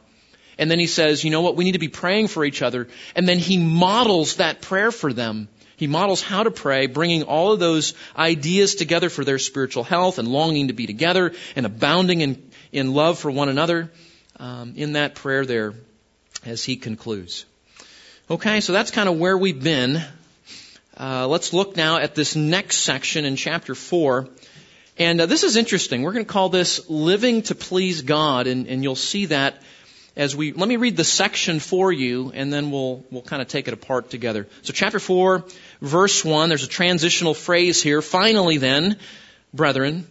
and 0.58 0.70
then 0.72 0.80
he 0.80 0.88
says, 0.88 1.24
you 1.24 1.32
know 1.32 1.42
what, 1.42 1.56
we 1.56 1.64
need 1.64 1.74
to 1.74 1.80
be 1.80 1.88
praying 1.88 2.28
for 2.28 2.44
each 2.44 2.62
other. 2.62 2.88
And 3.16 3.28
then 3.28 3.40
he 3.40 3.58
models 3.58 4.38
that 4.38 4.62
prayer 4.62 4.92
for 4.92 5.14
them. 5.14 5.48
He 5.76 5.86
models 5.86 6.24
how 6.24 6.44
to 6.44 6.52
pray, 6.52 6.88
bringing 6.88 7.24
all 7.24 7.52
of 7.52 7.60
those 7.60 7.94
ideas 8.18 8.76
together 8.76 9.10
for 9.10 9.24
their 9.24 9.38
spiritual 9.38 9.84
health 9.84 10.18
and 10.18 10.28
longing 10.28 10.70
to 10.70 10.74
be 10.74 10.88
together 10.88 11.34
and 11.56 11.66
abounding 11.68 12.22
in, 12.22 12.52
in 12.72 12.94
love 12.94 13.20
for 13.20 13.30
one 13.30 13.50
another 13.50 13.92
um, 14.40 14.74
in 14.76 14.94
that 14.94 15.14
prayer 15.14 15.46
there 15.46 15.76
as 16.46 16.64
he 16.64 16.78
concludes. 16.78 17.46
Okay, 18.30 18.60
so 18.60 18.74
that's 18.74 18.90
kind 18.90 19.08
of 19.08 19.20
where 19.20 19.38
we've 19.38 19.64
been. 19.64 20.04
Uh, 21.00 21.28
let's 21.28 21.54
look 21.54 21.78
now 21.78 21.98
at 22.00 22.16
this 22.16 22.36
next 22.36 22.78
section 22.78 23.24
in 23.24 23.36
chapter 23.36 23.76
4. 23.76 24.28
And 24.98 25.22
uh, 25.22 25.26
this 25.28 25.44
is 25.44 25.58
interesting. 25.58 26.02
We're 26.02 26.14
going 26.14 26.26
to 26.26 26.32
call 26.32 26.50
this 26.50 26.90
Living 26.90 27.44
to 27.44 27.56
Please 27.56 28.02
God, 28.02 28.48
and, 28.48 28.66
and 28.66 28.82
you'll 28.82 28.96
see 28.96 29.28
that 29.28 29.62
as 30.18 30.36
we 30.36 30.52
let 30.52 30.68
me 30.68 30.76
read 30.76 30.98
the 30.98 31.04
section 31.04 31.60
for 31.60 31.92
you 31.92 32.32
and 32.34 32.52
then 32.52 32.72
we'll 32.72 33.06
we'll 33.12 33.22
kind 33.22 33.42
of 33.42 33.48
take 33.48 33.68
it 33.68 33.74
apart 33.74 34.10
together. 34.10 34.48
So 34.64 34.74
chapter 34.74 35.00
4 35.00 35.46
verse 35.80 36.26
1 36.26 36.50
there's 36.50 36.64
a 36.64 36.68
transitional 36.68 37.34
phrase 37.34 37.82
here. 37.82 38.02
Finally 38.02 38.58
then, 38.58 38.98
brethren, 39.54 40.08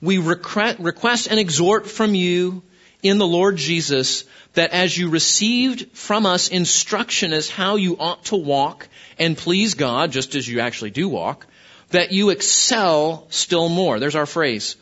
we 0.00 0.18
request 0.18 1.28
and 1.28 1.40
exhort 1.40 1.88
from 1.88 2.14
you 2.14 2.62
in 3.02 3.18
the 3.18 3.26
Lord 3.26 3.56
Jesus 3.56 4.24
that 4.54 4.70
as 4.70 4.96
you 4.96 5.10
received 5.10 5.96
from 5.96 6.24
us 6.24 6.48
instruction 6.48 7.32
as 7.32 7.50
how 7.50 7.76
you 7.76 7.96
ought 7.98 8.24
to 8.26 8.36
walk 8.36 8.88
and 9.18 9.36
please 9.36 9.74
God 9.74 10.12
just 10.12 10.36
as 10.36 10.48
you 10.48 10.60
actually 10.60 10.90
do 10.90 11.08
walk, 11.08 11.46
that 11.90 12.12
you 12.12 12.30
excel 12.30 13.26
still 13.30 13.68
more. 13.68 13.98
There's 13.98 14.16
our 14.16 14.26
phrase. 14.26 14.76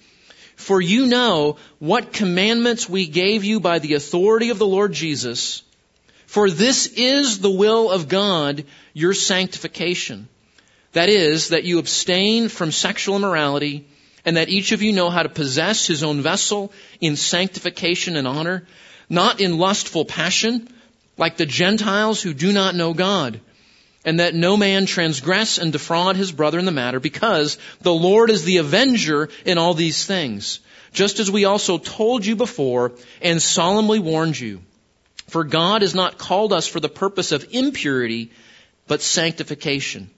For 0.57 0.81
you 0.81 1.07
know 1.07 1.57
what 1.79 2.13
commandments 2.13 2.89
we 2.89 3.07
gave 3.07 3.45
you 3.45 3.61
by 3.61 3.79
the 3.79 3.95
authority 3.95 4.51
of 4.51 4.59
the 4.59 4.67
Lord 4.67 4.93
Jesus. 4.93 5.63
For 6.27 6.51
this 6.51 6.87
is 6.87 7.39
the 7.39 7.51
will 7.51 7.91
of 7.91 8.09
God, 8.09 8.65
your 8.93 9.15
sanctification. 9.15 10.29
That 10.93 11.09
is, 11.09 11.51
that 11.51 11.65
you 11.65 11.79
abstain 11.79 12.49
from 12.49 12.73
sexual 12.73 13.17
immorality, 13.17 13.87
and 14.25 14.39
that 14.39 14.49
each 14.49 14.73
of 14.73 14.83
you 14.83 14.93
know 14.93 15.11
how 15.11 15.23
to 15.23 15.29
possess 15.29 15.87
his 15.87 16.03
own 16.03 16.23
vessel 16.23 16.73
in 17.01 17.17
sanctification 17.17 18.17
and 18.17 18.27
honor, 18.27 18.67
not 19.09 19.41
in 19.41 19.59
lustful 19.59 20.05
passion, 20.05 20.69
like 21.17 21.37
the 21.37 21.47
Gentiles 21.47 22.21
who 22.21 22.35
do 22.35 22.53
not 22.53 22.75
know 22.75 22.93
God 22.93 23.41
and 24.07 24.21
that 24.21 24.35
no 24.35 24.57
man 24.57 24.87
transgress 24.87 25.59
and 25.59 25.73
defraud 25.73 26.17
his 26.17 26.31
brother 26.31 26.61
in 26.61 26.65
the 26.65 26.71
matter, 26.71 27.01
because 27.01 27.59
the 27.83 27.93
Lord 27.93 28.31
is 28.31 28.45
the 28.45 28.59
avenger 28.59 29.29
in 29.45 29.59
all 29.59 29.75
these 29.75 30.07
things, 30.07 30.61
just 30.93 31.19
as 31.19 31.31
we 31.31 31.45
also 31.45 31.77
told 31.77 32.25
you 32.25 32.37
before 32.37 32.93
and 33.21 33.43
solemnly 33.43 33.99
warned 33.99 34.39
you. 34.39 34.63
For 35.27 35.43
God 35.43 35.83
has 35.83 35.93
not 35.93 36.19
called 36.19 36.53
us 36.53 36.69
for 36.69 36.79
the 36.79 36.89
purpose 36.89 37.33
of 37.33 37.49
impurity, 37.51 38.31
but 38.87 39.03
sanctification. 39.03 40.09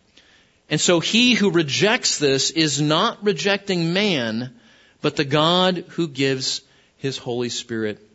And 0.69 0.79
so 0.79 1.01
he 1.01 1.33
who 1.33 1.51
rejects 1.51 2.19
this 2.19 2.51
is 2.51 2.83
not 2.83 3.25
rejecting 3.25 3.95
man, 3.95 4.55
but 5.01 5.17
the 5.17 5.25
God 5.25 5.87
who 5.89 6.09
gives 6.09 6.61
his 6.99 7.17
Holy 7.17 7.49
Spirit 7.49 8.07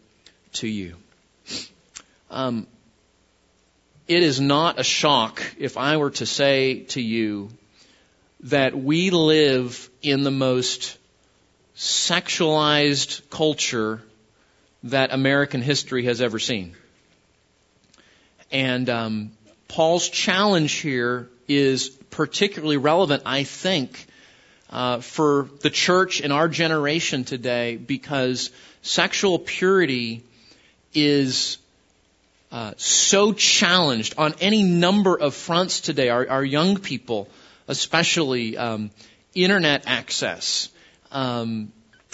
to 0.53 0.67
you. 0.67 0.97
Um, 2.29 2.67
it 4.07 4.23
is 4.23 4.39
not 4.39 4.79
a 4.79 4.83
shock 4.83 5.41
if 5.57 5.77
I 5.77 5.97
were 5.97 6.11
to 6.11 6.25
say 6.25 6.81
to 6.89 7.01
you 7.01 7.49
that 8.41 8.77
we 8.77 9.09
live 9.09 9.89
in 10.01 10.23
the 10.23 10.31
most 10.31 10.97
sexualized 11.77 13.29
culture 13.29 14.01
that 14.83 15.13
American 15.13 15.61
history 15.61 16.05
has 16.05 16.21
ever 16.21 16.39
seen. 16.39 16.75
And 18.51 18.89
um, 18.89 19.31
Paul's 19.67 20.09
challenge 20.09 20.73
here 20.73 21.29
is 21.47 21.89
particularly 21.89 22.77
relevant, 22.77 23.23
I 23.25 23.43
think, 23.43 24.05
uh, 24.69 24.99
for 24.99 25.49
the 25.61 25.69
church 25.69 26.19
in 26.19 26.31
our 26.31 26.49
generation 26.49 27.23
today 27.23 27.77
because 27.77 28.51
sexual 28.81 29.39
purity 29.39 30.23
is 30.93 31.57
uh, 32.53 32.71
so 32.77 33.33
challenged 33.33 34.13
on 34.19 34.35
any 34.39 34.61
number 34.61 35.19
of 35.19 35.33
fronts 35.33 35.81
today. 35.81 36.09
Our, 36.09 36.29
our 36.29 36.45
young 36.45 36.77
people, 36.77 37.27
especially 37.67 38.55
um, 38.57 38.91
internet 39.33 39.85
access, 39.87 40.69
um, 41.11 41.73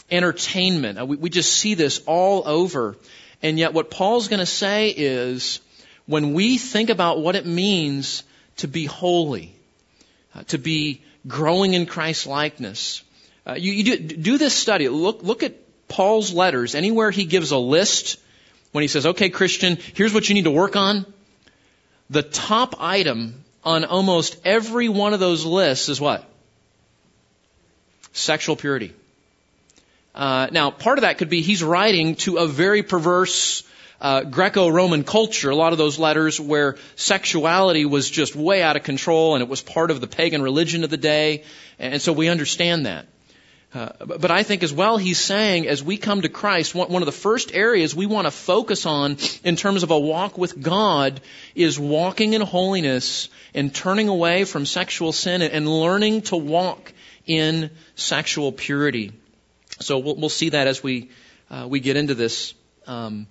entertainment. 0.09 0.97
Uh, 0.97 1.05
we, 1.05 1.17
we 1.17 1.29
just 1.29 1.51
see 1.51 1.73
this 1.73 2.01
all 2.05 2.47
over. 2.47 2.95
And 3.43 3.59
yet, 3.59 3.73
what 3.73 3.91
Paul's 3.91 4.29
going 4.29 4.39
to 4.39 4.45
say 4.45 4.93
is, 4.95 5.59
when 6.05 6.33
we 6.33 6.57
think 6.57 6.89
about 6.89 7.19
what 7.19 7.35
it 7.35 7.45
means 7.45 8.23
to 8.57 8.67
be 8.69 8.85
holy, 8.85 9.53
uh, 10.33 10.43
to 10.43 10.57
be 10.57 11.01
growing 11.27 11.73
in 11.73 11.85
Christ's 11.85 12.27
likeness, 12.27 13.03
uh, 13.45 13.55
you, 13.55 13.73
you 13.73 13.83
do, 13.83 13.97
do 13.97 14.37
this 14.37 14.53
study. 14.53 14.87
Look, 14.87 15.21
look 15.21 15.43
at 15.43 15.55
Paul's 15.89 16.31
letters. 16.31 16.75
Anywhere 16.75 17.11
he 17.11 17.25
gives 17.25 17.51
a 17.51 17.57
list 17.57 18.17
when 18.71 18.81
he 18.83 18.87
says, 18.87 19.05
okay, 19.05 19.29
Christian, 19.29 19.77
here's 19.95 20.13
what 20.13 20.29
you 20.29 20.35
need 20.35 20.43
to 20.43 20.51
work 20.51 20.75
on, 20.75 21.05
the 22.09 22.23
top 22.23 22.75
item 22.79 23.43
on 23.63 23.85
almost 23.85 24.37
every 24.45 24.89
one 24.89 25.13
of 25.13 25.19
those 25.19 25.45
lists 25.45 25.89
is 25.89 25.99
what? 25.99 26.27
Sexual 28.13 28.55
purity. 28.55 28.93
Uh, 30.15 30.47
now, 30.51 30.71
part 30.71 30.97
of 30.97 31.03
that 31.03 31.17
could 31.17 31.29
be 31.29 31.41
he's 31.41 31.63
writing 31.63 32.15
to 32.15 32.37
a 32.37 32.47
very 32.47 32.83
perverse 32.83 33.63
uh, 34.01 34.23
Greco-Roman 34.23 35.03
culture. 35.03 35.49
A 35.49 35.55
lot 35.55 35.71
of 35.71 35.77
those 35.77 35.99
letters 35.99 36.39
where 36.39 36.77
sexuality 36.95 37.85
was 37.85 38.09
just 38.09 38.35
way 38.35 38.63
out 38.63 38.75
of 38.75 38.83
control 38.83 39.35
and 39.35 39.43
it 39.43 39.49
was 39.49 39.61
part 39.61 39.91
of 39.91 40.01
the 40.01 40.07
pagan 40.07 40.41
religion 40.41 40.83
of 40.83 40.89
the 40.89 40.97
day, 40.97 41.43
and 41.77 42.01
so 42.01 42.13
we 42.13 42.29
understand 42.29 42.85
that. 42.85 43.05
Uh, 43.71 43.89
but 44.03 44.31
I 44.31 44.41
think 44.41 44.63
as 44.63 44.73
well, 44.73 44.97
he's 44.97 45.19
saying 45.19 45.67
as 45.67 45.83
we 45.83 45.97
come 45.97 46.23
to 46.23 46.29
Christ, 46.29 46.73
one, 46.73 47.03
of 47.03 47.05
the 47.05 47.11
first 47.11 47.53
areas 47.53 47.95
we 47.95 48.07
want 48.07 48.25
to 48.25 48.31
focus 48.31 48.87
on 48.87 49.17
in 49.43 49.55
terms 49.55 49.83
of 49.83 49.91
a 49.91 49.99
walk 49.99 50.39
with 50.39 50.59
God 50.59 51.21
is 51.53 51.79
walking 51.79 52.33
in 52.33 52.41
holiness 52.41 53.29
and 53.53 53.73
turning 53.73 54.07
away 54.07 54.45
from 54.45 54.65
sexual 54.65 55.11
sin 55.11 55.43
and, 55.43 55.53
and 55.53 55.67
learning 55.67 56.23
to 56.23 56.35
walk 56.35 56.93
in 57.27 57.69
sexual 57.93 58.51
purity. 58.51 59.11
So 59.79 59.99
we'll, 59.99 60.15
we'll 60.15 60.29
see 60.29 60.49
that 60.49 60.65
as 60.65 60.81
we 60.81 61.11
uh, 61.51 61.67
we 61.69 61.79
get 61.79 61.95
into 61.95 62.15
this. 62.15 62.55
Um, 62.87 63.27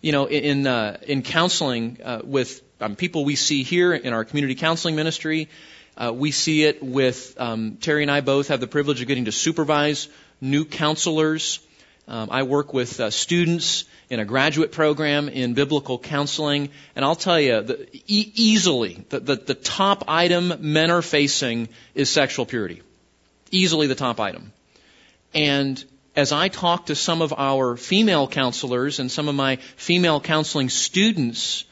you 0.00 0.12
know, 0.12 0.28
in 0.28 0.66
uh, 0.66 0.98
in 1.02 1.22
counseling 1.22 1.98
uh, 2.02 2.20
with 2.22 2.62
um, 2.80 2.94
people 2.94 3.24
we 3.24 3.36
see 3.36 3.62
here 3.62 3.92
in 3.92 4.12
our 4.12 4.24
community 4.24 4.54
counseling 4.54 4.96
ministry, 4.96 5.48
uh, 5.96 6.12
we 6.14 6.30
see 6.30 6.64
it 6.64 6.82
with 6.82 7.34
um, 7.40 7.76
Terry 7.80 8.02
and 8.02 8.10
I 8.10 8.20
both 8.20 8.48
have 8.48 8.60
the 8.60 8.66
privilege 8.66 9.00
of 9.00 9.08
getting 9.08 9.26
to 9.26 9.32
supervise 9.32 10.08
new 10.40 10.64
counselors. 10.64 11.60
Um, 12.06 12.28
I 12.30 12.42
work 12.42 12.74
with 12.74 13.00
uh, 13.00 13.10
students 13.10 13.84
in 14.10 14.20
a 14.20 14.24
graduate 14.24 14.72
program 14.72 15.28
in 15.28 15.54
biblical 15.54 15.98
counseling, 15.98 16.68
and 16.94 17.04
I'll 17.04 17.16
tell 17.16 17.40
you, 17.40 17.62
the, 17.62 17.88
e- 18.06 18.32
easily 18.34 19.04
the, 19.08 19.20
the, 19.20 19.36
the 19.36 19.54
top 19.54 20.04
item 20.08 20.52
men 20.60 20.90
are 20.90 21.02
facing 21.02 21.68
is 21.94 22.10
sexual 22.10 22.44
purity. 22.44 22.82
Easily 23.50 23.86
the 23.86 23.94
top 23.94 24.20
item. 24.20 24.52
And 25.32 25.82
as 26.14 26.32
I 26.32 26.48
talk 26.48 26.86
to 26.86 26.94
some 26.94 27.22
of 27.22 27.32
our 27.32 27.76
female 27.76 28.28
counselors 28.28 29.00
and 29.00 29.10
some 29.10 29.28
of 29.28 29.34
my 29.34 29.56
female 29.76 30.20
counseling 30.20 30.68
students, 30.68 31.64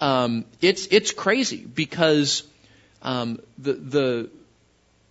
um, 0.00 0.44
it's 0.60 0.86
it's 0.90 1.12
crazy 1.12 1.64
because 1.64 2.42
um, 3.06 3.38
the, 3.56 3.72
the, 3.72 4.30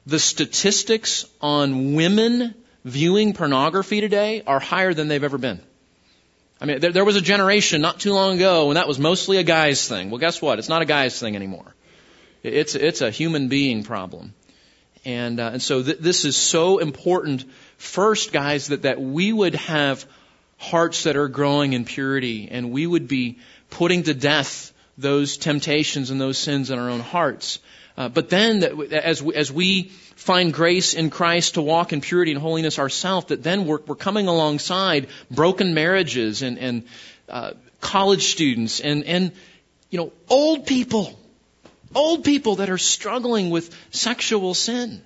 the 0.06 0.20
statistics 0.20 1.25
on 1.42 1.96
women 1.96 2.54
viewing 2.84 3.34
pornography 3.34 4.02
today 4.02 4.44
are 4.46 4.60
higher 4.60 4.94
than 4.94 5.08
they've 5.08 5.24
ever 5.24 5.40
been. 5.40 5.62
I 6.60 6.66
mean, 6.66 6.80
there, 6.80 6.92
there 6.92 7.06
was 7.06 7.16
a 7.16 7.22
generation 7.22 7.82
not 7.82 8.00
too 8.00 8.14
long 8.14 8.36
ago 8.36 8.68
when 8.68 8.75
that 8.75 8.88
was 8.88 9.00
mostly 9.00 9.38
a 9.38 9.44
guy's 9.44 9.88
thing. 9.88 10.12
Well, 10.12 10.20
guess 10.20 10.42
what? 10.42 10.60
It's 10.60 10.70
not 10.70 10.82
a 10.82 10.86
guy's 10.86 11.18
thing 11.20 11.36
anymore. 11.36 11.74
It's, 12.44 12.75
it's 12.75 13.02
a 13.02 13.10
human 13.10 13.48
being 13.48 13.84
problem. 13.84 14.34
And, 15.06 15.40
uh, 15.40 15.52
and 15.54 15.62
so 15.62 15.82
th- 15.82 16.00
this 16.00 16.25
is 16.25 16.36
so 16.36 16.80
important, 16.80 17.46
first, 17.78 18.34
guys, 18.34 18.68
that, 18.68 18.84
that 18.84 19.00
we 19.00 19.32
would 19.32 19.56
have 19.56 20.06
hearts 20.58 21.04
that 21.04 21.16
are 21.16 21.28
growing 21.28 21.74
in 21.74 21.86
purity 21.86 22.50
and 22.52 22.72
we 22.72 22.86
would 22.86 23.08
be 23.08 23.40
putting 23.70 24.04
to 24.04 24.14
death 24.14 24.74
those 24.98 25.38
temptations 25.38 26.10
and 26.10 26.20
those 26.20 26.38
sins 26.38 26.72
in 26.72 26.80
our 26.80 26.90
own 26.90 27.02
hearts. 27.02 27.60
Uh, 27.98 28.10
but 28.10 28.30
then, 28.30 28.62
as 28.92 29.24
we, 29.24 29.36
as 29.36 29.52
we 29.52 29.84
find 30.16 30.54
grace 30.54 30.94
in 30.94 31.10
Christ 31.10 31.54
to 31.54 31.62
walk 31.62 31.94
in 31.94 32.02
purity 32.02 32.32
and 32.32 32.42
holiness 32.42 32.78
ourselves, 32.78 33.28
that 33.28 33.42
then 33.42 33.66
we're, 33.66 33.80
we're 33.88 33.96
coming 33.96 34.28
alongside 34.28 35.08
broken 35.32 35.74
marriages 35.74 36.42
and, 36.42 36.60
and 36.60 36.84
uh, 37.30 37.52
college 37.80 38.24
students 38.24 38.82
and, 38.82 39.06
and 39.06 39.32
you 39.90 39.98
know 39.98 40.12
old 40.28 40.66
people, 40.66 41.18
old 41.94 42.25
people 42.25 42.58
that 42.58 42.70
are 42.70 42.78
struggling 42.78 43.50
with 43.50 43.74
sexual 43.92 44.54
sin 44.54 45.02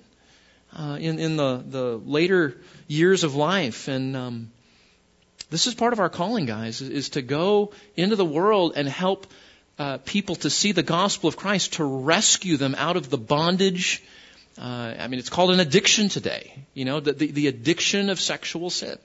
uh, 0.76 0.98
in 1.00 1.20
in 1.20 1.36
the 1.36 1.62
the 1.64 1.96
later 2.04 2.60
years 2.88 3.24
of 3.24 3.34
life 3.34 3.88
and. 3.88 4.16
Um, 4.16 4.52
this 5.50 5.66
is 5.66 5.74
part 5.74 5.92
of 5.92 5.98
our 5.98 6.08
calling, 6.08 6.46
guys, 6.46 6.80
is, 6.80 6.88
is 6.90 7.08
to 7.10 7.22
go 7.22 7.72
into 7.96 8.14
the 8.14 8.24
world 8.24 8.74
and 8.76 8.88
help 8.88 9.26
uh, 9.80 9.96
people 10.04 10.36
to 10.36 10.50
see 10.50 10.72
the 10.72 10.82
gospel 10.82 11.28
of 11.28 11.38
Christ, 11.38 11.72
to 11.74 11.84
rescue 11.84 12.58
them 12.58 12.74
out 12.76 12.98
of 12.98 13.08
the 13.08 13.16
bondage. 13.16 14.02
Uh, 14.58 14.94
I 14.98 15.08
mean, 15.08 15.18
it's 15.18 15.30
called 15.30 15.52
an 15.52 15.60
addiction 15.60 16.10
today. 16.10 16.52
You 16.74 16.84
know, 16.84 17.00
the, 17.00 17.14
the, 17.14 17.30
the 17.30 17.46
addiction 17.46 18.10
of 18.10 18.20
sexual 18.20 18.68
sin. 18.68 18.98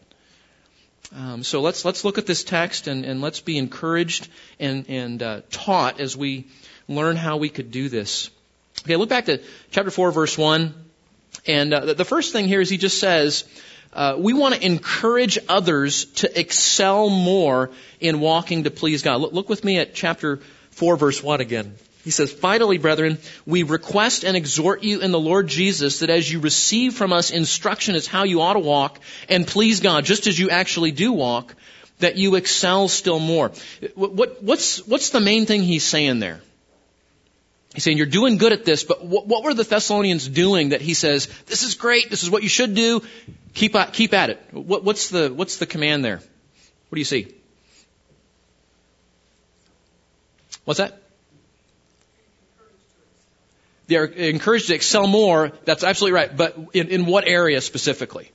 Um, 1.15 1.43
so 1.43 1.61
let's 1.61 1.85
let's 1.85 2.03
look 2.03 2.17
at 2.17 2.25
this 2.25 2.43
text 2.43 2.87
and, 2.87 3.05
and 3.05 3.21
let's 3.21 3.39
be 3.39 3.57
encouraged 3.57 4.27
and 4.59 4.89
and 4.89 5.23
uh, 5.23 5.41
taught 5.49 6.01
as 6.01 6.17
we 6.17 6.47
learn 6.89 7.15
how 7.15 7.37
we 7.37 7.47
could 7.47 7.71
do 7.71 7.87
this. 7.87 8.29
Okay, 8.83 8.97
look 8.97 9.07
back 9.07 9.25
to 9.25 9.41
chapter 9.71 9.91
four, 9.91 10.11
verse 10.11 10.37
one, 10.37 10.73
and 11.47 11.73
uh, 11.73 11.93
the 11.93 12.03
first 12.03 12.33
thing 12.33 12.49
here 12.49 12.59
is 12.59 12.69
he 12.69 12.77
just 12.77 12.99
says. 12.99 13.45
Uh, 13.93 14.17
we 14.19 14.33
want 14.33 14.53
to 14.53 14.65
encourage 14.65 15.39
others 15.47 16.03
to 16.03 16.37
excel 16.37 17.09
more 17.09 17.71
in 18.01 18.19
walking 18.19 18.65
to 18.65 18.69
please 18.69 19.03
God. 19.03 19.21
Look, 19.21 19.31
look 19.31 19.47
with 19.47 19.63
me 19.63 19.77
at 19.77 19.93
chapter 19.93 20.41
4 20.75 20.97
verse 20.97 21.23
1 21.23 21.41
again. 21.41 21.75
He 22.03 22.11
says, 22.11 22.31
Finally, 22.31 22.77
brethren, 22.77 23.17
we 23.47 23.63
request 23.63 24.23
and 24.23 24.37
exhort 24.37 24.83
you 24.83 24.99
in 24.99 25.11
the 25.11 25.19
Lord 25.19 25.47
Jesus 25.47 25.99
that 25.99 26.09
as 26.09 26.31
you 26.31 26.39
receive 26.39 26.93
from 26.93 27.11
us 27.11 27.31
instruction 27.31 27.95
as 27.95 28.05
how 28.05 28.23
you 28.23 28.41
ought 28.41 28.53
to 28.53 28.59
walk 28.59 28.99
and 29.27 29.47
please 29.47 29.79
God, 29.79 30.05
just 30.05 30.27
as 30.27 30.37
you 30.37 30.51
actually 30.51 30.91
do 30.91 31.13
walk, 31.13 31.55
that 31.99 32.17
you 32.17 32.35
excel 32.35 32.87
still 32.89 33.19
more. 33.19 33.51
What, 33.95 34.43
what's, 34.43 34.85
what's 34.85 35.09
the 35.09 35.19
main 35.19 35.45
thing 35.45 35.63
he's 35.63 35.83
saying 35.83 36.19
there? 36.19 36.41
He's 37.73 37.83
saying 37.83 37.97
you're 37.97 38.05
doing 38.05 38.37
good 38.37 38.53
at 38.53 38.65
this, 38.65 38.83
but 38.83 39.03
what, 39.03 39.27
what 39.27 39.43
were 39.43 39.53
the 39.53 39.63
Thessalonians 39.63 40.27
doing 40.27 40.69
that 40.69 40.81
he 40.81 40.93
says, 40.93 41.27
this 41.47 41.63
is 41.63 41.75
great, 41.75 42.09
this 42.09 42.23
is 42.23 42.29
what 42.29 42.43
you 42.43 42.49
should 42.49 42.75
do, 42.75 43.01
keep, 43.53 43.75
keep 43.93 44.13
at 44.13 44.29
it? 44.29 44.41
What, 44.51 44.83
what's 44.83 45.09
the, 45.09 45.29
what's 45.29 45.57
the 45.57 45.65
command 45.65 46.05
there? 46.05 46.17
What 46.17 46.95
do 46.95 46.99
you 46.99 47.05
see? 47.05 47.33
What's 50.65 50.79
that? 50.79 51.01
They 53.87 53.97
are 53.97 54.05
encouraged 54.05 54.67
to 54.67 54.75
excel 54.75 55.07
more. 55.07 55.51
That's 55.63 55.83
absolutely 55.83 56.15
right. 56.15 56.35
But 56.35 56.57
in, 56.73 56.89
in 56.89 57.05
what 57.05 57.27
area 57.27 57.61
specifically? 57.61 58.31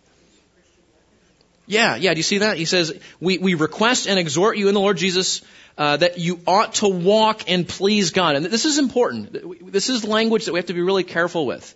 Yeah, 1.67 1.97
yeah. 1.97 2.15
Do 2.15 2.19
you 2.19 2.25
see 2.25 2.39
that? 2.39 2.57
He 2.57 2.65
says, 2.65 2.99
we, 3.21 3.39
we 3.39 3.55
request 3.55 4.09
and 4.09 4.19
exhort 4.19 4.57
you 4.57 4.69
in 4.69 4.75
the 4.75 4.81
Lord 4.81 4.97
Jesus 4.97 5.43
uh, 5.79 5.97
that 5.97 6.19
you 6.19 6.41
ought 6.47 6.75
to 6.75 6.89
walk 6.89 7.49
and 7.49 7.67
please 7.67 8.11
God. 8.11 8.37
And 8.37 8.47
this 8.47 8.65
is 8.65 8.79
important. 8.79 9.73
This 9.73 9.89
is 9.89 10.05
language 10.05 10.47
that 10.47 10.53
we 10.53 10.59
have 10.59 10.67
to 10.67 10.75
be 10.75 10.83
really 10.83 11.05
careful 11.05 11.47
with. 11.47 11.75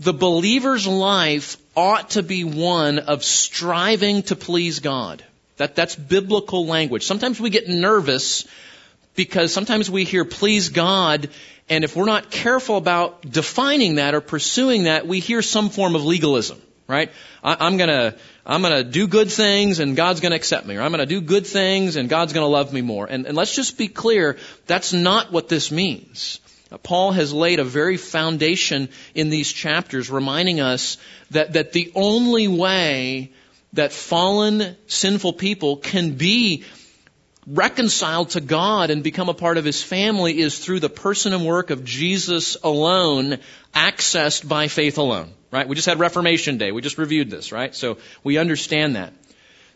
The 0.00 0.12
believer's 0.12 0.86
life 0.86 1.56
ought 1.76 2.10
to 2.10 2.22
be 2.22 2.44
one 2.44 3.00
of 3.00 3.24
striving 3.24 4.22
to 4.24 4.36
please 4.36 4.78
God. 4.80 5.24
That, 5.56 5.74
that's 5.74 5.96
biblical 5.96 6.66
language. 6.66 7.04
Sometimes 7.04 7.40
we 7.40 7.50
get 7.50 7.68
nervous 7.68 8.46
because 9.18 9.52
sometimes 9.52 9.90
we 9.90 10.04
hear 10.04 10.24
please 10.24 10.68
God 10.68 11.28
and 11.68 11.82
if 11.82 11.96
we're 11.96 12.06
not 12.06 12.30
careful 12.30 12.76
about 12.76 13.20
defining 13.20 13.96
that 13.96 14.14
or 14.14 14.20
pursuing 14.20 14.84
that, 14.84 15.08
we 15.08 15.18
hear 15.18 15.42
some 15.42 15.70
form 15.70 15.96
of 15.96 16.04
legalism, 16.04 16.62
right? 16.86 17.10
I, 17.42 17.66
am 17.66 17.76
gonna, 17.76 18.14
I'm 18.46 18.62
gonna 18.62 18.84
do 18.84 19.08
good 19.08 19.30
things 19.30 19.80
and 19.80 19.96
God's 19.96 20.20
gonna 20.20 20.36
accept 20.36 20.66
me, 20.66 20.76
or 20.76 20.82
I'm 20.82 20.92
gonna 20.92 21.04
do 21.04 21.20
good 21.20 21.46
things 21.46 21.96
and 21.96 22.08
God's 22.08 22.32
gonna 22.32 22.46
love 22.46 22.72
me 22.72 22.80
more. 22.80 23.06
And, 23.06 23.26
and 23.26 23.36
let's 23.36 23.54
just 23.54 23.76
be 23.76 23.88
clear, 23.88 24.38
that's 24.66 24.92
not 24.92 25.32
what 25.32 25.48
this 25.48 25.72
means. 25.72 26.40
Paul 26.84 27.10
has 27.10 27.32
laid 27.32 27.58
a 27.58 27.64
very 27.64 27.96
foundation 27.96 28.88
in 29.16 29.30
these 29.30 29.52
chapters 29.52 30.10
reminding 30.10 30.60
us 30.60 30.96
that, 31.32 31.54
that 31.54 31.72
the 31.72 31.90
only 31.96 32.46
way 32.46 33.32
that 33.72 33.92
fallen, 33.92 34.76
sinful 34.86 35.34
people 35.34 35.76
can 35.76 36.12
be 36.12 36.64
reconciled 37.48 38.30
to 38.30 38.40
God 38.40 38.90
and 38.90 39.02
become 39.02 39.28
a 39.28 39.34
part 39.34 39.56
of 39.58 39.64
His 39.64 39.82
family 39.82 40.38
is 40.38 40.58
through 40.58 40.80
the 40.80 40.90
person 40.90 41.32
and 41.32 41.46
work 41.46 41.70
of 41.70 41.84
Jesus 41.84 42.56
alone, 42.62 43.38
accessed 43.74 44.46
by 44.46 44.68
faith 44.68 44.98
alone. 44.98 45.30
Right? 45.50 45.66
We 45.66 45.74
just 45.74 45.88
had 45.88 45.98
Reformation 45.98 46.58
Day. 46.58 46.72
We 46.72 46.82
just 46.82 46.98
reviewed 46.98 47.30
this, 47.30 47.52
right? 47.52 47.74
So 47.74 47.98
we 48.22 48.36
understand 48.36 48.96
that. 48.96 49.14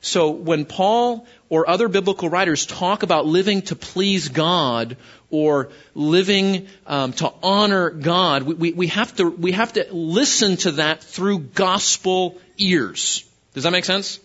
So 0.03 0.31
when 0.31 0.65
Paul 0.65 1.27
or 1.49 1.71
other 1.71 1.89
biblical 1.89 2.29
writers 2.29 2.67
talk 2.67 3.05
about 3.05 3.25
living 3.25 3.63
to 3.63 3.77
please 3.77 4.29
God 4.29 4.97
or 5.31 5.71
living 5.95 6.67
um, 6.87 7.13
to 7.15 7.33
honor 7.43 7.89
God, 7.91 8.43
we, 8.43 8.73
we, 8.73 8.89
have 8.89 9.15
to 9.17 9.31
we 9.31 9.53
have 9.53 9.73
to 9.75 9.87
listen 9.93 10.57
to 10.59 10.73
that 10.73 11.05
through 11.05 11.39
gospel 11.39 12.39
ears. 12.59 13.25
Does 13.55 13.63
that 13.63 13.71
make 13.71 13.85
sense? 13.85 14.19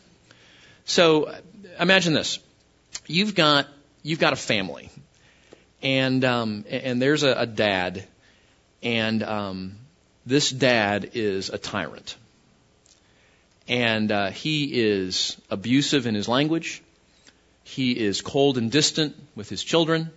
So 0.86 1.34
imagine 1.80 2.14
this: 2.14 2.40
you've 3.06 3.36
got 3.36 3.68
you've 4.04 4.20
got 4.20 4.34
a 4.34 4.38
family, 4.38 4.90
and 5.82 6.24
um, 6.26 6.66
and 6.70 7.02
there's 7.02 7.24
a, 7.24 7.34
a 7.34 7.46
dad, 7.46 8.06
and 8.82 9.24
um, 9.24 9.78
this 10.26 10.50
dad 10.50 11.12
is 11.14 11.50
a 11.50 11.58
tyrant, 11.58 12.16
and 13.68 14.12
uh, 14.12 14.32
he 14.32 14.82
is 14.82 15.38
abusive 15.50 16.08
in 16.08 16.16
his 16.16 16.28
language. 16.28 16.82
He 17.64 17.92
is 17.92 18.22
cold 18.22 18.58
and 18.58 18.72
distant 18.72 19.16
with 19.36 19.50
his 19.50 19.64
children. 19.64 20.10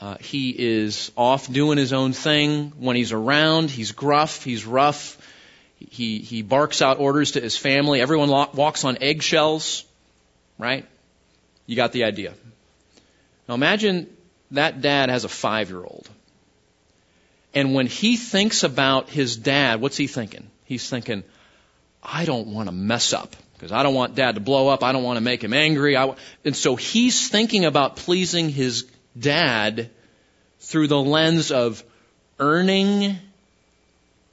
Uh, 0.00 0.16
he 0.20 0.50
is 0.50 1.10
off 1.16 1.52
doing 1.52 1.76
his 1.76 1.92
own 1.92 2.12
thing. 2.12 2.72
When 2.78 2.94
he's 2.94 3.10
around, 3.10 3.68
he's 3.68 3.90
gruff, 3.90 4.44
he's 4.44 4.64
rough. 4.64 5.18
He, 5.90 6.18
he 6.20 6.42
barks 6.42 6.82
out 6.82 7.00
orders 7.00 7.32
to 7.32 7.40
his 7.40 7.56
family. 7.56 8.00
Everyone 8.00 8.28
lo- 8.28 8.50
walks 8.54 8.84
on 8.84 8.98
eggshells, 9.00 9.84
right? 10.56 10.86
You 11.68 11.76
got 11.76 11.92
the 11.92 12.04
idea. 12.04 12.32
Now 13.46 13.54
imagine 13.54 14.08
that 14.52 14.80
dad 14.80 15.10
has 15.10 15.24
a 15.24 15.28
five 15.28 15.68
year 15.68 15.84
old. 15.84 16.08
And 17.54 17.74
when 17.74 17.86
he 17.86 18.16
thinks 18.16 18.62
about 18.62 19.10
his 19.10 19.36
dad, 19.36 19.80
what's 19.80 19.96
he 19.96 20.06
thinking? 20.06 20.50
He's 20.64 20.88
thinking, 20.88 21.24
I 22.02 22.24
don't 22.24 22.48
want 22.48 22.68
to 22.68 22.72
mess 22.72 23.12
up 23.12 23.36
because 23.52 23.70
I 23.70 23.82
don't 23.82 23.94
want 23.94 24.14
dad 24.14 24.36
to 24.36 24.40
blow 24.40 24.68
up. 24.68 24.82
I 24.82 24.92
don't 24.92 25.02
want 25.02 25.18
to 25.18 25.20
make 25.20 25.44
him 25.44 25.52
angry. 25.52 25.94
and 25.96 26.56
so 26.56 26.74
he's 26.74 27.28
thinking 27.28 27.66
about 27.66 27.96
pleasing 27.96 28.48
his 28.48 28.86
dad 29.18 29.90
through 30.60 30.88
the 30.88 30.98
lens 30.98 31.50
of 31.52 31.84
earning 32.38 33.16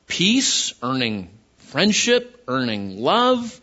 peace, 0.07 0.73
earning 0.81 1.29
friendship, 1.57 2.43
earning 2.47 3.01
love, 3.01 3.59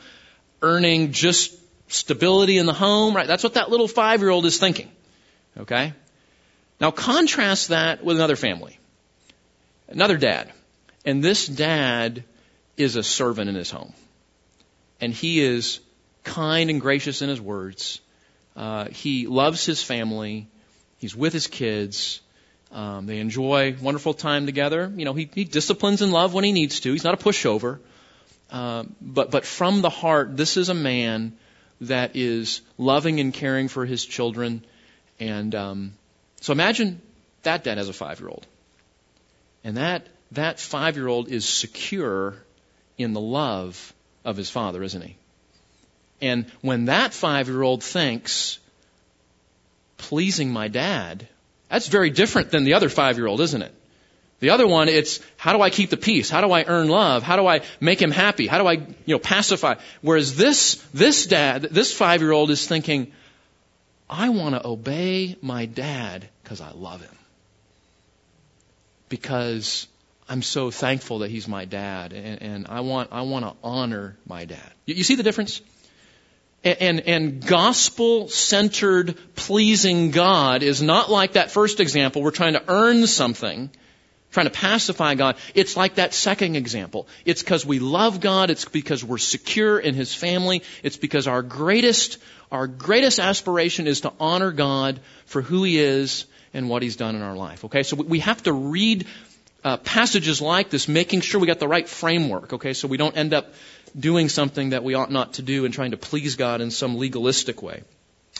earning 0.60 1.12
just 1.12 1.61
stability 1.92 2.58
in 2.58 2.66
the 2.66 2.72
home, 2.72 3.14
right? 3.14 3.26
That's 3.26 3.42
what 3.42 3.54
that 3.54 3.70
little 3.70 3.88
five 3.88 4.20
year 4.20 4.30
old 4.30 4.46
is 4.46 4.58
thinking. 4.58 4.90
Okay? 5.58 5.92
Now 6.80 6.90
contrast 6.90 7.68
that 7.68 8.02
with 8.04 8.16
another 8.16 8.36
family. 8.36 8.78
Another 9.88 10.16
dad. 10.16 10.52
And 11.04 11.22
this 11.22 11.46
dad 11.46 12.24
is 12.76 12.96
a 12.96 13.02
servant 13.02 13.48
in 13.48 13.54
his 13.54 13.70
home. 13.70 13.92
And 15.00 15.12
he 15.12 15.40
is 15.40 15.80
kind 16.24 16.70
and 16.70 16.80
gracious 16.80 17.22
in 17.22 17.28
his 17.28 17.40
words. 17.40 18.00
Uh, 18.56 18.86
he 18.86 19.26
loves 19.26 19.64
his 19.66 19.82
family. 19.82 20.48
He's 20.98 21.14
with 21.14 21.32
his 21.32 21.46
kids. 21.46 22.20
Um, 22.70 23.06
they 23.06 23.18
enjoy 23.18 23.76
wonderful 23.80 24.14
time 24.14 24.46
together. 24.46 24.90
You 24.94 25.04
know, 25.04 25.12
he, 25.12 25.28
he 25.34 25.44
disciplines 25.44 26.00
in 26.00 26.10
love 26.10 26.32
when 26.32 26.44
he 26.44 26.52
needs 26.52 26.80
to. 26.80 26.92
He's 26.92 27.04
not 27.04 27.14
a 27.14 27.22
pushover. 27.22 27.80
Uh, 28.50 28.84
but 29.00 29.30
but 29.30 29.46
from 29.46 29.80
the 29.80 29.90
heart, 29.90 30.36
this 30.36 30.56
is 30.56 30.68
a 30.68 30.74
man 30.74 31.32
that 31.82 32.12
is 32.14 32.60
loving 32.78 33.20
and 33.20 33.34
caring 33.34 33.68
for 33.68 33.84
his 33.84 34.04
children. 34.04 34.64
And 35.18 35.54
um, 35.54 35.92
so 36.40 36.52
imagine 36.52 37.00
that 37.42 37.64
dad 37.64 37.78
has 37.78 37.88
a 37.88 37.92
five 37.92 38.20
year 38.20 38.28
old. 38.28 38.46
And 39.64 39.76
that, 39.76 40.06
that 40.32 40.60
five 40.60 40.96
year 40.96 41.08
old 41.08 41.28
is 41.28 41.44
secure 41.44 42.36
in 42.98 43.12
the 43.12 43.20
love 43.20 43.92
of 44.24 44.36
his 44.36 44.50
father, 44.50 44.82
isn't 44.82 45.02
he? 45.02 45.16
And 46.20 46.46
when 46.60 46.86
that 46.86 47.12
five 47.12 47.48
year 47.48 47.62
old 47.62 47.82
thinks, 47.82 48.58
pleasing 49.98 50.52
my 50.52 50.68
dad, 50.68 51.26
that's 51.68 51.88
very 51.88 52.10
different 52.10 52.50
than 52.50 52.64
the 52.64 52.74
other 52.74 52.88
five 52.88 53.16
year 53.18 53.26
old, 53.26 53.40
isn't 53.40 53.62
it? 53.62 53.74
The 54.42 54.50
other 54.50 54.66
one, 54.66 54.88
it's 54.88 55.20
how 55.36 55.52
do 55.52 55.62
I 55.62 55.70
keep 55.70 55.90
the 55.90 55.96
peace? 55.96 56.28
How 56.28 56.40
do 56.40 56.50
I 56.50 56.64
earn 56.64 56.88
love? 56.88 57.22
How 57.22 57.36
do 57.36 57.46
I 57.46 57.60
make 57.78 58.02
him 58.02 58.10
happy? 58.10 58.48
How 58.48 58.58
do 58.58 58.66
I, 58.66 58.72
you 58.72 59.14
know, 59.14 59.20
pacify? 59.20 59.76
Whereas 60.00 60.34
this, 60.34 60.84
this 60.92 61.26
dad, 61.26 61.62
this 61.62 61.94
five 61.94 62.22
year 62.22 62.32
old 62.32 62.50
is 62.50 62.66
thinking, 62.66 63.12
I 64.10 64.30
want 64.30 64.56
to 64.56 64.66
obey 64.66 65.36
my 65.42 65.66
dad 65.66 66.28
because 66.42 66.60
I 66.60 66.72
love 66.72 67.02
him. 67.02 67.16
Because 69.08 69.86
I'm 70.28 70.42
so 70.42 70.72
thankful 70.72 71.20
that 71.20 71.30
he's 71.30 71.46
my 71.46 71.64
dad 71.64 72.12
and, 72.12 72.42
and 72.42 72.66
I 72.66 72.80
want, 72.80 73.10
I 73.12 73.22
want 73.22 73.44
to 73.44 73.54
honor 73.62 74.16
my 74.26 74.44
dad. 74.44 74.72
You, 74.86 74.96
you 74.96 75.04
see 75.04 75.14
the 75.14 75.22
difference? 75.22 75.62
and, 76.64 77.00
and 77.00 77.46
gospel 77.46 78.26
centered 78.28 79.16
pleasing 79.36 80.10
God 80.10 80.64
is 80.64 80.82
not 80.82 81.10
like 81.12 81.34
that 81.34 81.52
first 81.52 81.78
example. 81.78 82.22
We're 82.22 82.32
trying 82.32 82.54
to 82.54 82.64
earn 82.66 83.06
something 83.06 83.70
trying 84.32 84.46
to 84.46 84.52
pacify 84.52 85.14
God. 85.14 85.36
It's 85.54 85.76
like 85.76 85.96
that 85.96 86.14
second 86.14 86.56
example. 86.56 87.06
It's 87.24 87.42
because 87.42 87.64
we 87.64 87.78
love 87.78 88.20
God. 88.20 88.50
It's 88.50 88.64
because 88.64 89.04
we're 89.04 89.18
secure 89.18 89.78
in 89.78 89.94
His 89.94 90.14
family. 90.14 90.62
It's 90.82 90.96
because 90.96 91.28
our 91.28 91.42
greatest, 91.42 92.18
our 92.50 92.66
greatest 92.66 93.20
aspiration 93.20 93.86
is 93.86 94.00
to 94.00 94.12
honor 94.18 94.50
God 94.50 95.00
for 95.26 95.42
who 95.42 95.62
He 95.62 95.78
is 95.78 96.26
and 96.52 96.68
what 96.68 96.82
He's 96.82 96.96
done 96.96 97.14
in 97.14 97.22
our 97.22 97.36
life. 97.36 97.64
Okay, 97.66 97.82
so 97.82 97.96
we 97.96 98.20
have 98.20 98.42
to 98.44 98.52
read 98.52 99.06
uh, 99.64 99.76
passages 99.76 100.42
like 100.42 100.70
this, 100.70 100.88
making 100.88 101.20
sure 101.20 101.40
we 101.40 101.46
got 101.46 101.60
the 101.60 101.68
right 101.68 101.88
framework. 101.88 102.54
Okay, 102.54 102.72
so 102.72 102.88
we 102.88 102.96
don't 102.96 103.16
end 103.16 103.34
up 103.34 103.54
doing 103.98 104.28
something 104.28 104.70
that 104.70 104.82
we 104.82 104.94
ought 104.94 105.10
not 105.10 105.34
to 105.34 105.42
do 105.42 105.64
and 105.66 105.74
trying 105.74 105.90
to 105.90 105.98
please 105.98 106.36
God 106.36 106.60
in 106.60 106.70
some 106.70 106.96
legalistic 106.96 107.62
way. 107.62 107.82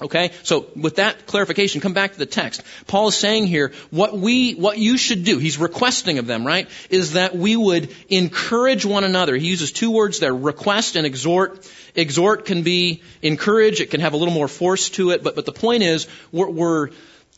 Okay? 0.03 0.31
So 0.43 0.67
with 0.77 0.97
that 0.97 1.27
clarification, 1.27 1.81
come 1.81 1.93
back 1.93 2.12
to 2.12 2.19
the 2.19 2.27
text. 2.27 2.62
Paul 2.87 3.09
is 3.09 3.17
saying 3.17 3.47
here, 3.47 3.73
what 3.91 4.17
we, 4.17 4.55
what 4.55 4.79
you 4.79 4.99
should 4.99 5.25
do, 5.25 5.38
he's 5.38 5.59
requesting 5.59 6.19
of 6.19 6.27
them, 6.27 6.47
right? 6.47 6.69
Is 6.91 7.12
that 7.12 7.37
we 7.37 7.57
would 7.57 7.95
encourage 8.09 8.85
one 8.85 9.05
another. 9.05 9.37
He 9.37 9.49
uses 9.49 9.73
two 9.73 9.91
words 9.91 10.19
there, 10.19 10.35
request 10.35 10.97
and 10.97 11.07
exhort. 11.07 11.71
Exhort 11.95 12.45
can 12.45 12.62
be 12.62 13.03
encourage, 13.21 13.81
it 13.81 13.91
can 13.91 14.01
have 14.01 14.15
a 14.15 14.17
little 14.17 14.35
more 14.35 14.49
force 14.49 14.91
to 14.91 15.11
it, 15.11 15.23
but, 15.23 15.37
but 15.37 15.45
the 15.45 15.53
point 15.53 15.83
is, 15.83 16.09
we're, 16.33 16.49
we're 16.49 16.88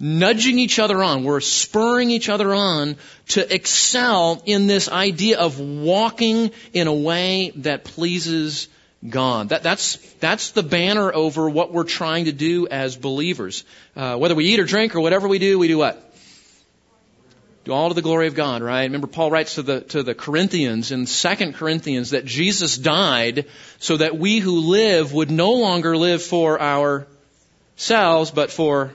nudging 0.00 0.58
each 0.58 0.78
other 0.78 1.02
on, 1.02 1.24
we're 1.24 1.40
spurring 1.40 2.10
each 2.10 2.28
other 2.28 2.52
on 2.54 2.96
to 3.28 3.54
excel 3.54 4.42
in 4.44 4.66
this 4.66 4.88
idea 4.88 5.38
of 5.38 5.60
walking 5.60 6.50
in 6.72 6.86
a 6.86 6.94
way 6.94 7.52
that 7.56 7.84
pleases 7.84 8.68
God. 9.08 9.50
That, 9.50 9.62
that's, 9.62 9.96
that's 10.14 10.52
the 10.52 10.62
banner 10.62 11.12
over 11.12 11.48
what 11.48 11.72
we're 11.72 11.84
trying 11.84 12.26
to 12.26 12.32
do 12.32 12.66
as 12.68 12.96
believers. 12.96 13.64
Uh, 13.94 14.16
whether 14.16 14.34
we 14.34 14.46
eat 14.46 14.60
or 14.60 14.64
drink 14.64 14.94
or 14.94 15.00
whatever 15.00 15.28
we 15.28 15.38
do, 15.38 15.58
we 15.58 15.68
do 15.68 15.78
what? 15.78 16.14
do 17.64 17.72
all 17.72 17.88
to 17.88 17.94
the 17.94 18.02
glory 18.02 18.26
of 18.26 18.34
God, 18.34 18.62
right? 18.62 18.82
Remember 18.82 19.06
Paul 19.06 19.30
writes 19.30 19.54
to 19.54 19.62
the, 19.62 19.80
to 19.80 20.02
the 20.02 20.14
Corinthians 20.14 20.92
in 20.92 21.06
2 21.06 21.52
Corinthians 21.52 22.10
that 22.10 22.26
Jesus 22.26 22.76
died 22.76 23.46
so 23.78 23.96
that 23.96 24.18
we 24.18 24.38
who 24.38 24.60
live 24.60 25.14
would 25.14 25.30
no 25.30 25.52
longer 25.52 25.96
live 25.96 26.22
for 26.22 26.60
ourselves, 26.60 28.30
but 28.30 28.50
for, 28.50 28.94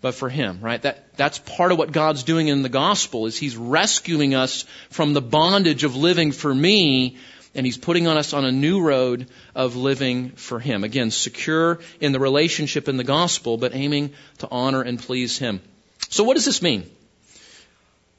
but 0.00 0.14
for 0.14 0.30
Him, 0.30 0.60
right? 0.62 0.80
That, 0.80 1.14
that's 1.16 1.38
part 1.38 1.72
of 1.72 1.78
what 1.78 1.92
God's 1.92 2.22
doing 2.22 2.48
in 2.48 2.62
the 2.62 2.70
gospel 2.70 3.26
is 3.26 3.36
He's 3.36 3.56
rescuing 3.56 4.34
us 4.34 4.64
from 4.88 5.12
the 5.12 5.20
bondage 5.20 5.84
of 5.84 5.94
living 5.94 6.32
for 6.32 6.54
me 6.54 7.18
and 7.54 7.66
he's 7.66 7.78
putting 7.78 8.06
on 8.06 8.16
us 8.16 8.32
on 8.32 8.44
a 8.44 8.52
new 8.52 8.80
road 8.80 9.28
of 9.54 9.76
living 9.76 10.30
for 10.30 10.60
him. 10.60 10.84
Again, 10.84 11.10
secure 11.10 11.80
in 12.00 12.12
the 12.12 12.20
relationship 12.20 12.88
in 12.88 12.96
the 12.96 13.04
gospel, 13.04 13.56
but 13.56 13.74
aiming 13.74 14.12
to 14.38 14.48
honor 14.50 14.82
and 14.82 14.98
please 14.98 15.38
him. 15.38 15.60
So 16.08 16.24
what 16.24 16.34
does 16.34 16.44
this 16.44 16.62
mean? 16.62 16.88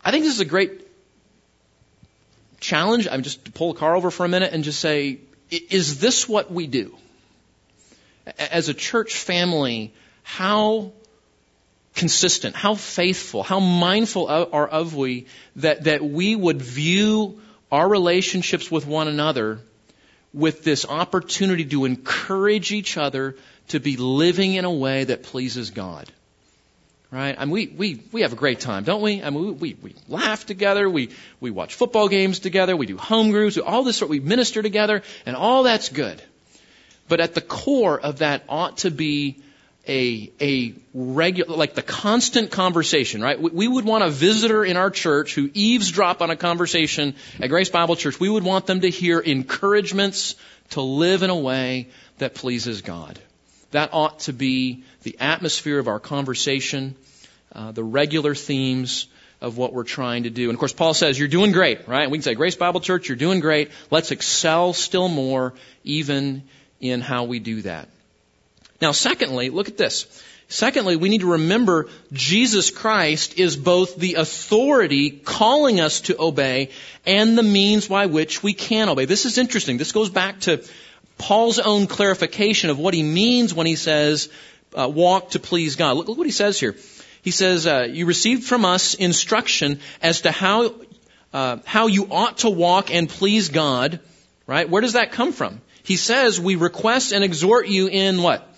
I 0.04 0.12
think 0.12 0.24
this 0.24 0.34
is 0.34 0.42
a 0.42 0.46
great 0.46 0.88
challenge. 2.60 3.08
I'm 3.10 3.24
just 3.24 3.46
to 3.46 3.52
pull 3.52 3.72
a 3.72 3.76
car 3.76 3.96
over 3.96 4.12
for 4.12 4.26
a 4.26 4.30
minute 4.30 4.54
and 4.54 4.64
just 4.64 4.80
say, 4.80 5.20
is 5.50 6.00
this 6.00 6.28
what 6.28 6.52
we 6.52 6.68
do? 6.68 6.96
As 8.38 8.70
a 8.70 8.74
church 8.74 9.16
family, 9.16 9.94
how 10.24 10.92
consistent, 11.96 12.56
how 12.56 12.76
faithful, 12.76 13.44
how 13.44 13.60
mindful 13.60 14.28
are 14.28 14.68
of 14.68 14.96
we 14.96 15.26
that, 15.58 15.86
that 15.86 16.04
we 16.04 16.36
would 16.36 16.62
view 16.62 17.42
our 17.72 17.88
relationships 17.88 18.70
with 18.70 18.86
one 18.86 19.08
another 19.08 19.60
with 20.34 20.64
this 20.64 20.86
opportunity 20.86 21.66
to 21.66 21.86
encourage 21.86 22.72
each 22.72 22.98
other 22.98 23.36
to 23.70 23.80
be 23.80 23.98
living 23.98 24.54
in 24.56 24.66
a 24.66 24.72
way 24.72 25.04
that 25.06 25.24
pleases 25.24 25.72
God 25.72 26.12
right? 27.12 27.36
I 27.38 27.46
mean, 27.46 27.52
we, 27.52 27.68
we, 27.68 28.04
we 28.12 28.22
have 28.22 28.34
a 28.34 28.38
great 28.38 28.62
time, 28.62 28.86
don't 28.86 29.02
we? 29.02 29.22
I 29.22 29.30
mean, 29.30 29.60
we, 29.60 29.76
we, 29.82 29.96
laugh 30.08 30.46
together, 30.46 30.90
we, 30.90 31.10
we 31.40 31.52
watch 31.52 31.76
football 31.76 32.08
games 32.08 32.40
together, 32.40 32.76
we 32.76 32.86
do 32.86 32.98
home 32.98 33.32
groups, 33.32 33.58
all 33.58 33.84
this 33.84 33.98
sort, 33.98 34.10
we 34.10 34.22
minister 34.22 34.62
together, 34.62 35.04
and 35.26 35.36
all 35.36 35.64
that's 35.64 35.90
good. 35.90 36.22
But 37.08 37.20
at 37.20 37.36
the 37.36 37.42
core 37.42 38.00
of 38.00 38.20
that 38.20 38.44
ought 38.48 38.78
to 38.80 38.92
be 38.92 39.44
a, 39.88 40.32
a 40.40 40.74
regular, 40.94 41.56
like 41.56 41.74
the 41.74 41.82
constant 41.82 42.52
conversation, 42.52 43.22
right? 43.22 43.40
We, 43.40 43.52
we 43.52 43.68
would 43.68 43.86
want 43.86 44.04
a 44.04 44.10
visitor 44.10 44.64
in 44.64 44.78
our 44.78 44.92
church 44.92 45.34
who 45.34 45.50
eavesdrop 45.54 46.22
on 46.22 46.30
a 46.30 46.36
conversation 46.36 47.16
at 47.40 47.50
Grace 47.50 47.70
Bible 47.70 47.96
Church. 47.96 48.20
We 48.20 48.30
would 48.30 48.44
want 48.44 48.68
them 48.68 48.82
to 48.82 48.90
hear 48.90 49.20
encouragements 49.20 50.36
to 50.72 50.82
live 50.82 51.24
in 51.24 51.30
a 51.30 51.36
way 51.36 51.90
that 52.20 52.36
pleases 52.36 52.82
God. 52.82 53.20
That 53.72 53.90
ought 53.94 54.20
to 54.22 54.34
be 54.34 54.84
the 55.04 55.18
atmosphere 55.20 55.80
of 55.80 55.88
our 55.88 56.00
conversation, 56.00 56.96
uh, 57.54 57.72
the 57.72 57.84
regular 57.84 58.36
themes 58.36 59.08
of 59.40 59.58
what 59.58 59.74
we're 59.74 59.84
trying 59.84 60.24
to 60.24 60.30
do. 60.30 60.44
And 60.44 60.54
of 60.54 60.60
course, 60.60 60.74
Paul 60.74 60.94
says, 60.94 61.18
you're 61.18 61.28
doing 61.28 61.52
great, 61.52 61.88
right? 61.88 62.10
we 62.10 62.18
can 62.18 62.24
say, 62.24 62.36
Grace 62.36 62.56
Bible 62.56 62.80
Church, 62.80 63.10
you're 63.10 63.16
doing 63.16 63.40
great. 63.40 63.72
Let's 63.90 64.12
excel 64.12 64.74
still 64.74 65.08
more, 65.08 65.56
even 65.84 66.44
in 66.80 67.02
how 67.02 67.24
we 67.24 67.40
do 67.40 67.64
that. 67.64 67.90
Now, 68.82 68.92
secondly, 68.92 69.50
look 69.50 69.68
at 69.68 69.78
this. 69.78 70.06
Secondly, 70.48 70.98
we 70.98 71.08
need 71.08 71.22
to 71.22 71.32
remember 71.32 71.88
Jesus 72.12 72.72
Christ 72.72 73.40
is 73.40 73.56
both 73.56 73.96
the 73.96 74.16
authority 74.16 75.10
calling 75.12 75.80
us 75.80 76.02
to 76.02 76.22
obey 76.22 76.72
and 77.06 77.38
the 77.38 77.44
means 77.44 77.88
by 77.88 78.08
which 78.08 78.44
we 78.44 78.54
can 78.54 78.90
obey. 78.90 79.06
This 79.06 79.26
is 79.26 79.38
interesting. 79.38 79.78
This 79.78 79.94
goes 79.94 80.10
back 80.10 80.42
to 80.42 80.62
Paul's 81.18 81.60
own 81.60 81.88
clarification 81.88 82.70
of 82.70 82.80
what 82.80 82.94
he 82.94 83.02
means 83.02 83.54
when 83.54 83.66
he 83.66 83.78
says, 83.78 84.28
uh, 84.78 84.90
walk 84.90 85.32
to 85.32 85.40
please 85.40 85.78
God. 85.78 85.96
Look, 85.96 86.10
look, 86.10 86.18
what 86.18 86.28
he 86.28 86.34
says 86.34 86.60
here. 86.60 86.76
He 87.22 87.32
says, 87.32 87.68
uh, 87.68 87.88
you 87.90 88.06
received 88.06 88.44
from 88.44 88.66
us 88.66 88.96
instruction 88.96 89.80
as 90.02 90.22
to 90.22 90.32
how, 90.32 90.74
uh, 91.32 91.58
how 91.64 91.88
you 91.88 92.08
ought 92.12 92.40
to 92.40 92.50
walk 92.50 92.94
and 92.94 93.08
please 93.08 93.50
God, 93.50 94.00
right? 94.48 94.70
Where 94.70 94.82
does 94.82 94.94
that 94.94 95.12
come 95.12 95.32
from? 95.32 95.62
He 95.84 95.96
says, 95.96 96.42
we 96.42 96.56
request 96.56 97.14
and 97.14 97.24
exhort 97.24 97.68
you 97.68 97.88
in 97.88 98.22
what? 98.22 98.51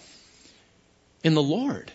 In 1.24 1.34
the 1.34 1.44
Lord. 1.44 1.92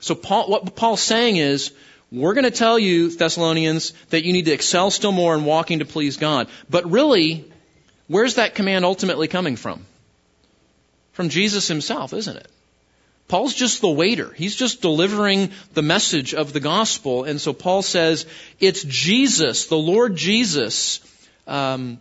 So 0.00 0.14
Paul, 0.14 0.48
what 0.48 0.76
Paul's 0.76 1.02
saying 1.02 1.36
is, 1.36 1.72
we're 2.12 2.34
going 2.34 2.44
to 2.44 2.50
tell 2.50 2.78
you, 2.78 3.10
Thessalonians, 3.10 3.92
that 4.10 4.24
you 4.24 4.32
need 4.32 4.44
to 4.44 4.52
excel 4.52 4.90
still 4.90 5.12
more 5.12 5.34
in 5.34 5.44
walking 5.44 5.80
to 5.80 5.84
please 5.84 6.16
God. 6.16 6.48
But 6.70 6.90
really, 6.90 7.50
where's 8.06 8.36
that 8.36 8.54
command 8.54 8.84
ultimately 8.84 9.26
coming 9.26 9.56
from? 9.56 9.84
From 11.12 11.28
Jesus 11.28 11.66
himself, 11.66 12.12
isn't 12.12 12.36
it? 12.36 12.48
Paul's 13.26 13.54
just 13.54 13.80
the 13.80 13.90
waiter. 13.90 14.32
He's 14.32 14.54
just 14.54 14.82
delivering 14.82 15.50
the 15.72 15.82
message 15.82 16.34
of 16.34 16.52
the 16.52 16.60
gospel. 16.60 17.24
And 17.24 17.40
so 17.40 17.52
Paul 17.52 17.82
says, 17.82 18.26
it's 18.60 18.84
Jesus, 18.84 19.66
the 19.66 19.78
Lord 19.78 20.14
Jesus, 20.14 21.00
um, 21.46 21.98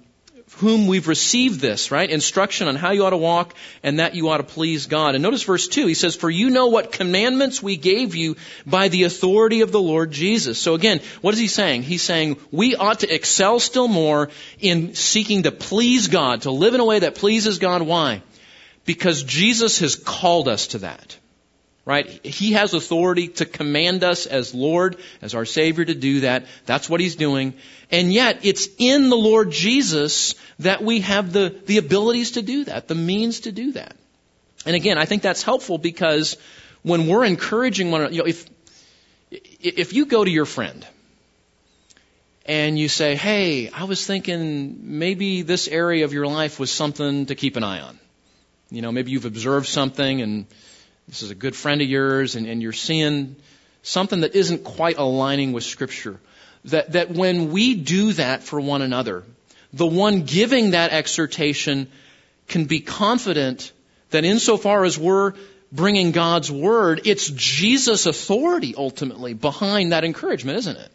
whom 0.57 0.87
we've 0.87 1.07
received 1.07 1.59
this, 1.59 1.91
right? 1.91 2.09
Instruction 2.09 2.67
on 2.67 2.75
how 2.75 2.91
you 2.91 3.05
ought 3.05 3.11
to 3.11 3.17
walk 3.17 3.55
and 3.81 3.99
that 3.99 4.15
you 4.15 4.29
ought 4.29 4.37
to 4.37 4.43
please 4.43 4.85
God. 4.85 5.15
And 5.15 5.23
notice 5.23 5.43
verse 5.43 5.67
2. 5.67 5.87
He 5.87 5.93
says, 5.93 6.15
For 6.15 6.29
you 6.29 6.49
know 6.49 6.67
what 6.67 6.91
commandments 6.91 7.61
we 7.61 7.75
gave 7.75 8.15
you 8.15 8.35
by 8.65 8.87
the 8.87 9.03
authority 9.03 9.61
of 9.61 9.71
the 9.71 9.81
Lord 9.81 10.11
Jesus. 10.11 10.59
So 10.59 10.75
again, 10.75 11.01
what 11.21 11.33
is 11.33 11.39
he 11.39 11.47
saying? 11.47 11.83
He's 11.83 12.03
saying 12.03 12.37
we 12.51 12.75
ought 12.75 12.99
to 12.99 13.13
excel 13.13 13.59
still 13.59 13.87
more 13.87 14.29
in 14.59 14.93
seeking 14.93 15.43
to 15.43 15.51
please 15.51 16.07
God, 16.07 16.43
to 16.43 16.51
live 16.51 16.73
in 16.73 16.79
a 16.79 16.85
way 16.85 16.99
that 16.99 17.15
pleases 17.15 17.59
God. 17.59 17.81
Why? 17.81 18.21
Because 18.85 19.23
Jesus 19.23 19.79
has 19.79 19.95
called 19.95 20.47
us 20.47 20.67
to 20.67 20.79
that. 20.79 21.17
Right? 21.85 22.25
He 22.25 22.53
has 22.53 22.73
authority 22.73 23.27
to 23.27 23.45
command 23.45 24.05
us 24.05 24.25
as 24.25 24.53
Lord, 24.55 24.95
as 25.21 25.35
our 25.35 25.43
Savior 25.43 25.83
to 25.83 25.93
do 25.93 26.21
that. 26.21 26.45
That's 26.65 26.89
what 26.89 27.01
He's 27.01 27.17
doing. 27.17 27.55
And 27.91 28.13
yet, 28.13 28.45
it's 28.45 28.69
in 28.77 29.09
the 29.09 29.17
Lord 29.17 29.51
Jesus 29.51 30.35
that 30.59 30.81
we 30.81 31.01
have 31.01 31.33
the, 31.33 31.53
the 31.65 31.77
abilities 31.77 32.31
to 32.31 32.41
do 32.41 32.63
that, 32.65 32.87
the 32.87 32.95
means 32.95 33.41
to 33.41 33.51
do 33.51 33.73
that. 33.73 33.97
And 34.65 34.75
again, 34.75 34.97
I 34.97 35.05
think 35.05 35.23
that's 35.23 35.43
helpful 35.43 35.77
because 35.77 36.37
when 36.83 37.07
we're 37.07 37.25
encouraging 37.25 37.91
one 37.91 38.01
another, 38.01 38.15
you 38.15 38.21
know, 38.21 38.27
if, 38.27 38.45
if 39.59 39.93
you 39.93 40.05
go 40.05 40.23
to 40.23 40.31
your 40.31 40.45
friend 40.45 40.85
and 42.45 42.77
you 42.77 42.89
say, 42.89 43.15
hey, 43.15 43.69
I 43.69 43.85
was 43.85 44.05
thinking 44.05 44.97
maybe 44.99 45.41
this 45.41 45.67
area 45.67 46.05
of 46.05 46.13
your 46.13 46.27
life 46.27 46.59
was 46.59 46.71
something 46.71 47.25
to 47.27 47.35
keep 47.35 47.55
an 47.55 47.63
eye 47.63 47.81
on. 47.81 47.99
You 48.69 48.81
know, 48.81 48.91
maybe 48.91 49.11
you've 49.11 49.25
observed 49.25 49.67
something 49.67 50.21
and 50.21 50.45
this 51.07 51.21
is 51.21 51.31
a 51.31 51.35
good 51.35 51.55
friend 51.55 51.81
of 51.81 51.87
yours 51.87 52.35
and, 52.35 52.47
and 52.47 52.61
you're 52.61 52.73
seeing 52.73 53.35
something 53.81 54.21
that 54.21 54.35
isn't 54.35 54.63
quite 54.63 54.97
aligning 54.97 55.51
with 55.51 55.63
Scripture. 55.63 56.19
That, 56.65 56.93
that 56.93 57.11
when 57.11 57.51
we 57.51 57.75
do 57.75 58.13
that 58.13 58.43
for 58.43 58.59
one 58.59 58.81
another, 58.81 59.23
the 59.73 59.85
one 59.85 60.23
giving 60.23 60.71
that 60.71 60.91
exhortation 60.91 61.89
can 62.47 62.65
be 62.65 62.79
confident 62.79 63.71
that 64.11 64.23
insofar 64.23 64.85
as 64.85 64.97
we're 64.97 65.33
bringing 65.71 66.11
God's 66.11 66.51
Word, 66.51 67.01
it's 67.05 67.29
Jesus' 67.29 68.05
authority 68.05 68.75
ultimately 68.77 69.33
behind 69.33 69.91
that 69.91 70.05
encouragement, 70.05 70.57
isn't 70.59 70.77
it? 70.77 70.91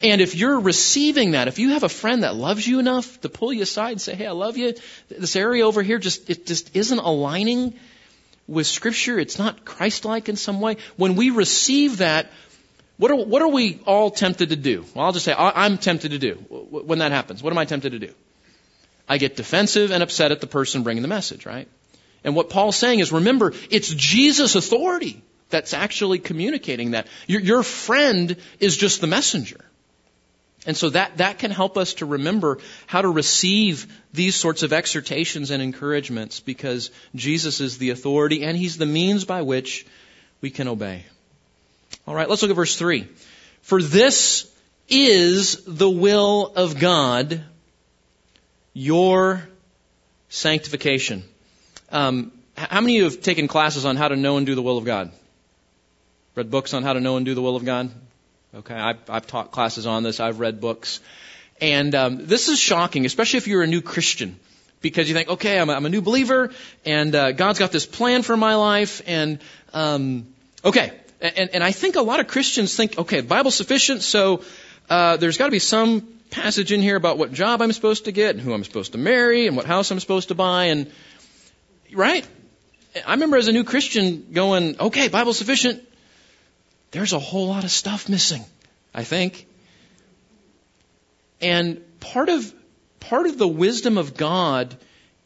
And 0.00 0.20
if 0.20 0.36
you're 0.36 0.60
receiving 0.60 1.32
that, 1.32 1.48
if 1.48 1.58
you 1.58 1.70
have 1.70 1.82
a 1.82 1.88
friend 1.88 2.22
that 2.22 2.36
loves 2.36 2.66
you 2.66 2.78
enough 2.78 3.20
to 3.22 3.28
pull 3.28 3.52
you 3.52 3.62
aside 3.62 3.92
and 3.92 4.00
say, 4.00 4.14
hey, 4.14 4.26
I 4.26 4.32
love 4.32 4.56
you, 4.56 4.74
this 5.08 5.34
area 5.34 5.66
over 5.66 5.82
here 5.82 5.98
just, 5.98 6.30
it 6.30 6.46
just 6.46 6.76
isn't 6.76 6.98
aligning 6.98 7.74
with 8.48 8.66
scripture. 8.66 9.18
It's 9.18 9.38
not 9.38 9.64
Christ-like 9.64 10.28
in 10.28 10.36
some 10.36 10.60
way. 10.60 10.78
When 10.96 11.14
we 11.14 11.30
receive 11.30 11.98
that, 11.98 12.30
what 12.96 13.12
are, 13.12 13.16
what 13.16 13.42
are 13.42 13.48
we 13.48 13.80
all 13.86 14.10
tempted 14.10 14.48
to 14.48 14.56
do? 14.56 14.84
Well, 14.94 15.04
I'll 15.04 15.12
just 15.12 15.24
say, 15.24 15.34
I'm 15.36 15.78
tempted 15.78 16.10
to 16.10 16.18
do 16.18 16.34
when 16.34 16.98
that 16.98 17.12
happens. 17.12 17.42
What 17.42 17.52
am 17.52 17.58
I 17.58 17.64
tempted 17.64 17.92
to 17.92 17.98
do? 17.98 18.12
I 19.08 19.18
get 19.18 19.36
defensive 19.36 19.92
and 19.92 20.02
upset 20.02 20.32
at 20.32 20.40
the 20.40 20.46
person 20.46 20.82
bringing 20.82 21.02
the 21.02 21.08
message, 21.08 21.46
right? 21.46 21.68
And 22.24 22.34
what 22.34 22.50
Paul's 22.50 22.76
saying 22.76 22.98
is, 22.98 23.12
remember, 23.12 23.52
it's 23.70 23.88
Jesus' 23.94 24.56
authority 24.56 25.22
that's 25.50 25.72
actually 25.72 26.18
communicating 26.18 26.90
that. 26.90 27.06
Your, 27.26 27.40
your 27.40 27.62
friend 27.62 28.36
is 28.58 28.76
just 28.76 29.00
the 29.00 29.06
messenger. 29.06 29.60
And 30.68 30.76
so 30.76 30.90
that, 30.90 31.16
that 31.16 31.38
can 31.38 31.50
help 31.50 31.78
us 31.78 31.94
to 31.94 32.04
remember 32.04 32.58
how 32.86 33.00
to 33.00 33.08
receive 33.08 33.86
these 34.12 34.36
sorts 34.36 34.62
of 34.62 34.74
exhortations 34.74 35.50
and 35.50 35.62
encouragements 35.62 36.40
because 36.40 36.90
Jesus 37.14 37.62
is 37.62 37.78
the 37.78 37.88
authority 37.88 38.44
and 38.44 38.54
He's 38.54 38.76
the 38.76 38.84
means 38.84 39.24
by 39.24 39.40
which 39.40 39.86
we 40.42 40.50
can 40.50 40.68
obey. 40.68 41.06
Alright, 42.06 42.28
let's 42.28 42.42
look 42.42 42.50
at 42.50 42.54
verse 42.54 42.76
3. 42.76 43.08
For 43.62 43.80
this 43.80 44.46
is 44.90 45.64
the 45.64 45.88
will 45.88 46.52
of 46.54 46.78
God, 46.78 47.42
your 48.74 49.48
sanctification. 50.28 51.24
Um, 51.90 52.30
how 52.58 52.82
many 52.82 52.98
of 52.98 52.98
you 52.98 53.04
have 53.04 53.22
taken 53.22 53.48
classes 53.48 53.86
on 53.86 53.96
how 53.96 54.08
to 54.08 54.16
know 54.16 54.36
and 54.36 54.44
do 54.44 54.54
the 54.54 54.60
will 54.62 54.76
of 54.76 54.84
God? 54.84 55.12
Read 56.34 56.50
books 56.50 56.74
on 56.74 56.82
how 56.82 56.92
to 56.92 57.00
know 57.00 57.16
and 57.16 57.24
do 57.24 57.34
the 57.34 57.40
will 57.40 57.56
of 57.56 57.64
God? 57.64 57.90
Okay, 58.54 58.74
I've, 58.74 58.98
I've 59.10 59.26
taught 59.26 59.50
classes 59.50 59.86
on 59.86 60.02
this. 60.02 60.20
I've 60.20 60.40
read 60.40 60.60
books. 60.60 61.00
And 61.60 61.94
um, 61.94 62.26
this 62.26 62.48
is 62.48 62.58
shocking, 62.58 63.04
especially 63.04 63.38
if 63.38 63.46
you're 63.46 63.62
a 63.62 63.66
new 63.66 63.82
Christian, 63.82 64.38
because 64.80 65.08
you 65.08 65.14
think, 65.14 65.28
okay, 65.28 65.58
I'm 65.58 65.68
a, 65.68 65.74
I'm 65.74 65.84
a 65.84 65.90
new 65.90 66.00
believer, 66.00 66.50
and 66.84 67.14
uh, 67.14 67.32
God's 67.32 67.58
got 67.58 67.72
this 67.72 67.84
plan 67.84 68.22
for 68.22 68.36
my 68.36 68.54
life, 68.54 69.02
and 69.06 69.40
um, 69.74 70.26
okay, 70.64 70.92
And, 71.20 71.50
and 71.52 71.64
I 71.64 71.72
think 71.72 71.96
a 71.96 72.02
lot 72.02 72.20
of 72.20 72.28
Christians 72.28 72.76
think, 72.76 72.98
okay, 72.98 73.20
Bible's 73.20 73.56
sufficient, 73.56 74.02
so 74.02 74.42
uh, 74.88 75.16
there's 75.16 75.36
got 75.36 75.46
to 75.46 75.50
be 75.50 75.58
some 75.58 76.06
passage 76.30 76.72
in 76.72 76.80
here 76.80 76.96
about 76.96 77.18
what 77.18 77.32
job 77.32 77.60
I'm 77.60 77.72
supposed 77.72 78.04
to 78.04 78.12
get 78.12 78.34
and 78.34 78.40
who 78.40 78.52
I'm 78.52 78.64
supposed 78.64 78.92
to 78.92 78.98
marry 78.98 79.46
and 79.46 79.56
what 79.56 79.66
house 79.66 79.90
I'm 79.90 80.00
supposed 80.00 80.28
to 80.28 80.34
buy 80.34 80.66
and 80.66 80.90
right? 81.92 82.26
I 83.06 83.12
remember 83.12 83.36
as 83.36 83.48
a 83.48 83.52
new 83.52 83.64
Christian 83.64 84.28
going, 84.32 84.78
okay, 84.78 85.08
Bible's 85.08 85.38
sufficient. 85.38 85.82
There's 86.90 87.12
a 87.12 87.18
whole 87.18 87.48
lot 87.48 87.64
of 87.64 87.70
stuff 87.70 88.08
missing, 88.08 88.44
I 88.94 89.04
think. 89.04 89.46
And 91.40 91.82
part 92.00 92.28
of 92.28 92.52
part 93.00 93.26
of 93.26 93.38
the 93.38 93.48
wisdom 93.48 93.98
of 93.98 94.16
God 94.16 94.76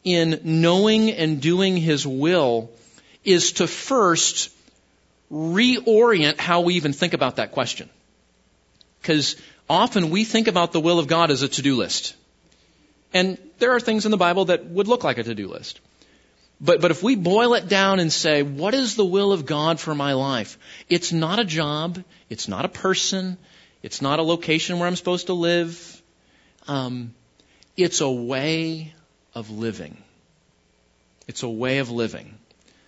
in 0.03 0.39
knowing 0.43 1.11
and 1.11 1.41
doing 1.41 1.77
his 1.77 2.05
will 2.05 2.69
is 3.23 3.53
to 3.53 3.67
first 3.67 4.51
reorient 5.31 6.39
how 6.39 6.61
we 6.61 6.75
even 6.75 6.93
think 6.93 7.13
about 7.13 7.37
that 7.37 7.51
question. 7.51 7.89
Because 9.01 9.35
often 9.69 10.09
we 10.09 10.23
think 10.23 10.47
about 10.47 10.71
the 10.71 10.79
will 10.79 10.99
of 10.99 11.07
God 11.07 11.31
as 11.31 11.41
a 11.41 11.47
to-do 11.47 11.75
list. 11.75 12.15
And 13.13 13.37
there 13.59 13.71
are 13.71 13.79
things 13.79 14.05
in 14.05 14.11
the 14.11 14.17
Bible 14.17 14.45
that 14.45 14.65
would 14.65 14.87
look 14.87 15.03
like 15.03 15.17
a 15.17 15.23
to-do 15.23 15.47
list. 15.47 15.79
But, 16.61 16.81
but 16.81 16.91
if 16.91 17.03
we 17.03 17.15
boil 17.15 17.55
it 17.55 17.67
down 17.67 17.99
and 17.99 18.11
say, 18.11 18.41
what 18.41 18.73
is 18.73 18.95
the 18.95 19.05
will 19.05 19.33
of 19.33 19.45
God 19.45 19.79
for 19.79 19.93
my 19.93 20.13
life? 20.13 20.57
It's 20.89 21.11
not 21.11 21.39
a 21.39 21.45
job. 21.45 22.03
It's 22.29 22.47
not 22.47 22.63
a 22.63 22.69
person. 22.69 23.37
It's 23.81 24.01
not 24.01 24.19
a 24.19 24.23
location 24.23 24.79
where 24.79 24.87
I'm 24.87 24.95
supposed 24.95 25.27
to 25.27 25.33
live. 25.33 26.01
Um, 26.67 27.13
it's 27.75 28.01
a 28.01 28.09
way 28.09 28.93
of 29.35 29.49
living. 29.49 29.97
It's 31.27 31.43
a 31.43 31.49
way 31.49 31.79
of 31.79 31.89
living. 31.89 32.37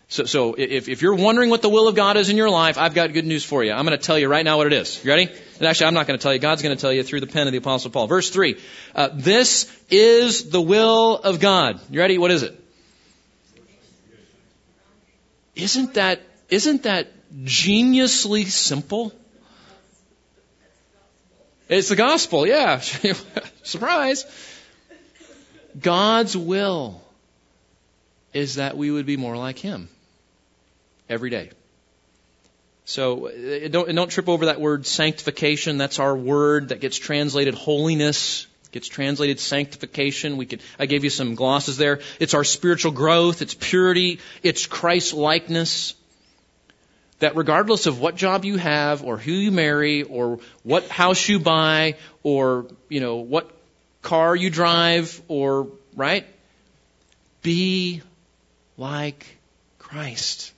So, 0.07 0.25
so 0.25 0.53
if, 0.53 0.87
if 0.87 1.01
you're 1.01 1.15
wondering 1.15 1.49
what 1.49 1.61
the 1.61 1.69
will 1.69 1.87
of 1.87 1.95
God 1.95 2.15
is 2.15 2.29
in 2.29 2.37
your 2.37 2.49
life, 2.49 2.77
I've 2.77 2.93
got 2.93 3.11
good 3.11 3.25
news 3.25 3.43
for 3.43 3.63
you. 3.63 3.71
I'm 3.73 3.85
going 3.85 3.97
to 3.97 4.03
tell 4.03 4.19
you 4.19 4.27
right 4.27 4.45
now 4.45 4.57
what 4.57 4.67
it 4.67 4.73
is. 4.73 5.03
You 5.03 5.09
ready? 5.09 5.27
And 5.57 5.67
actually, 5.67 5.87
I'm 5.87 5.95
not 5.95 6.05
going 6.05 6.19
to 6.19 6.23
tell 6.23 6.33
you. 6.33 6.39
God's 6.39 6.61
going 6.61 6.75
to 6.75 6.79
tell 6.79 6.93
you 6.93 7.03
through 7.03 7.21
the 7.21 7.27
pen 7.27 7.47
of 7.47 7.51
the 7.51 7.57
Apostle 7.57 7.89
Paul. 7.89 8.07
Verse 8.07 8.29
3. 8.29 8.57
Uh, 8.93 9.09
this 9.13 9.71
is 9.89 10.49
the 10.49 10.61
will 10.61 11.17
of 11.17 11.39
God. 11.39 11.81
You 11.89 11.99
ready? 11.99 12.19
What 12.19 12.29
is 12.29 12.43
it? 12.43 12.64
Isn't 15.55 15.93
that, 15.95 16.21
isn't 16.49 16.83
that 16.83 17.07
geniusly 17.43 18.45
simple? 18.45 19.13
It's 21.67 21.89
the 21.89 21.95
gospel, 21.95 22.45
yeah. 22.45 22.79
Surprise. 23.63 24.25
God's 25.79 26.37
will 26.37 27.01
is 28.33 28.55
that 28.55 28.77
we 28.77 28.91
would 28.91 29.05
be 29.05 29.17
more 29.17 29.37
like 29.37 29.57
Him 29.57 29.89
every 31.09 31.29
day. 31.29 31.51
So 32.85 33.31
don't, 33.69 33.93
don't 33.95 34.11
trip 34.11 34.29
over 34.29 34.45
that 34.45 34.61
word 34.61 34.85
sanctification. 34.85 35.77
That's 35.77 35.99
our 35.99 36.15
word 36.15 36.69
that 36.69 36.81
gets 36.81 36.97
translated 36.97 37.55
holiness, 37.55 38.45
gets 38.71 38.87
translated 38.87 39.39
sanctification. 39.39 40.37
We 40.37 40.45
could, 40.45 40.61
I 40.79 40.85
gave 40.85 41.03
you 41.03 41.09
some 41.09 41.35
glosses 41.35 41.77
there. 41.77 42.01
It's 42.19 42.33
our 42.33 42.43
spiritual 42.43 42.91
growth, 42.91 43.41
it's 43.41 43.53
purity, 43.53 44.19
it's 44.43 44.65
Christ 44.65 45.13
likeness. 45.13 45.95
That 47.19 47.35
regardless 47.35 47.85
of 47.85 48.01
what 48.01 48.15
job 48.15 48.43
you 48.43 48.57
have, 48.57 49.03
or 49.03 49.17
who 49.17 49.31
you 49.31 49.51
marry, 49.51 50.03
or 50.03 50.39
what 50.63 50.89
house 50.89 51.29
you 51.29 51.39
buy, 51.39 51.95
or, 52.23 52.67
you 52.89 52.99
know, 52.99 53.15
what 53.15 53.49
car 54.01 54.35
you 54.35 54.49
drive, 54.49 55.21
or, 55.29 55.69
right? 55.95 56.25
Be 57.41 58.01
like 58.77 59.37
Christ. 59.79 60.51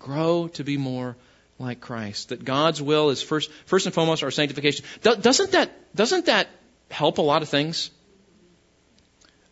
Grow 0.00 0.48
to 0.54 0.64
be 0.64 0.76
more 0.76 1.16
like 1.60 1.80
Christ. 1.80 2.30
That 2.30 2.44
God's 2.44 2.82
will 2.82 3.10
is 3.10 3.22
first, 3.22 3.52
first 3.66 3.86
and 3.86 3.94
foremost 3.94 4.24
our 4.24 4.32
sanctification. 4.32 4.84
doesn't 5.02 5.52
that, 5.52 5.94
doesn't 5.94 6.26
that 6.26 6.48
help 6.90 7.18
a 7.18 7.22
lot 7.22 7.42
of 7.42 7.48
things? 7.48 7.90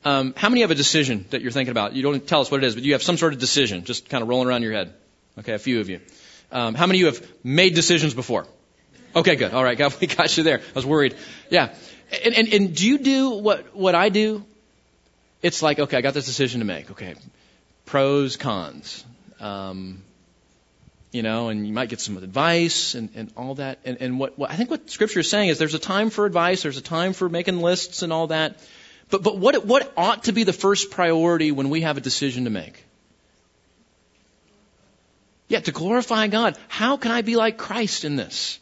Um, 0.05 0.35
how 0.37 0.49
many 0.49 0.61
have 0.63 0.71
a 0.71 0.77
decision 0.77 1.27
that 1.31 1.43
you're 1.43 1.51
thinking 1.51 1.71
about? 1.71 1.95
You 1.95 2.03
don't 2.03 2.27
tell 2.27 2.41
us 2.41 2.51
what 2.51 2.63
it 2.63 2.67
is, 2.67 2.75
but 2.75 2.85
you 2.85 2.93
have 2.93 3.03
some 3.03 3.17
sort 3.17 3.33
of 3.33 3.39
decision 3.39 3.85
just 3.85 4.09
kind 4.09 4.23
of 4.23 4.29
rolling 4.29 4.49
around 4.49 4.63
your 4.63 4.73
head. 4.73 4.95
Okay, 5.39 5.53
a 5.53 5.59
few 5.59 5.81
of 5.81 5.89
you. 5.89 6.01
Um, 6.51 6.75
how 6.75 6.87
many 6.87 6.99
of 6.99 7.01
you 7.01 7.07
have 7.07 7.31
made 7.45 7.75
decisions 7.75 8.15
before? 8.15 8.47
Okay, 9.15 9.37
good. 9.37 9.53
All 9.53 9.65
right, 9.65 9.77
got, 9.85 10.01
we 10.01 10.07
got 10.07 10.37
you 10.37 10.45
there. 10.45 10.59
I 10.59 10.73
was 10.75 10.87
worried. 10.87 11.15
Yeah. 11.51 11.75
And, 12.25 12.35
and, 12.35 12.49
and 12.53 12.75
do 12.75 12.87
you 12.87 12.99
do 12.99 13.31
what, 13.31 13.75
what 13.77 13.95
I 13.95 14.09
do? 14.09 14.45
It's 15.43 15.63
like, 15.63 15.79
okay, 15.79 15.97
I 15.97 16.01
got 16.01 16.15
this 16.15 16.27
decision 16.27 16.61
to 16.61 16.67
make. 16.67 16.91
Okay, 16.91 17.15
pros, 17.87 18.37
cons. 18.37 19.05
Um, 19.41 20.03
you 21.11 21.23
know, 21.23 21.49
and 21.49 21.67
you 21.67 21.73
might 21.73 21.89
get 21.89 22.01
some 22.01 22.17
advice 22.17 22.95
and, 22.95 23.11
and 23.15 23.33
all 23.37 23.55
that. 23.57 23.79
And, 23.85 23.99
and 24.01 24.19
what, 24.19 24.39
what 24.39 24.51
I 24.51 24.57
think 24.57 24.71
what 24.71 24.91
Scripture 24.91 25.21
is 25.21 25.31
saying 25.31 25.49
is 25.49 25.59
there's 25.59 25.75
a 25.75 25.79
time 25.79 26.11
for 26.11 26.27
advice, 26.27 26.63
there's 26.63 26.77
a 26.77 26.83
time 26.83 27.13
for 27.13 27.29
making 27.29 27.61
lists 27.61 28.03
and 28.03 28.13
all 28.13 28.27
that. 28.29 28.59
But, 29.11 29.23
but 29.23 29.39
what, 29.39 29.65
what 29.65 29.93
ought 29.97 30.25
to 30.25 30.33
be 30.33 30.45
the 30.45 30.53
first 30.53 30.91
priority 30.91 31.51
when 31.51 31.71
we 31.71 31.81
have 31.81 31.97
a 31.97 32.01
decision 32.01 32.45
to 32.45 32.51
make? 32.51 32.85
Yeah, 35.49 35.61
to 35.61 35.73
glorify 35.73 36.27
God. 36.27 36.59
How 36.69 36.99
can 36.99 37.11
I 37.11 37.23
be 37.23 37.37
like 37.37 37.57
Christ 37.57 38.05
in 38.05 38.17
this? 38.17 38.59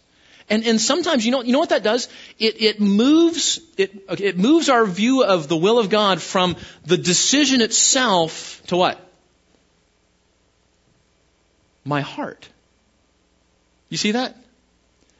And, 0.48 0.64
and 0.64 0.80
sometimes, 0.80 1.26
you 1.26 1.32
know, 1.32 1.42
you 1.42 1.52
know 1.52 1.58
what 1.58 1.70
that 1.70 1.82
does? 1.82 2.08
It, 2.38 2.62
it 2.62 2.80
moves, 2.80 3.60
it, 3.76 4.04
it 4.20 4.38
moves 4.38 4.68
our 4.68 4.86
view 4.86 5.24
of 5.24 5.48
the 5.48 5.56
will 5.56 5.80
of 5.80 5.90
God 5.90 6.22
from 6.22 6.54
the 6.84 6.96
decision 6.96 7.60
itself 7.60 8.62
to 8.68 8.76
what? 8.76 9.05
My 11.86 12.00
heart. 12.00 12.48
You 13.88 13.96
see 13.96 14.12
that? 14.12 14.36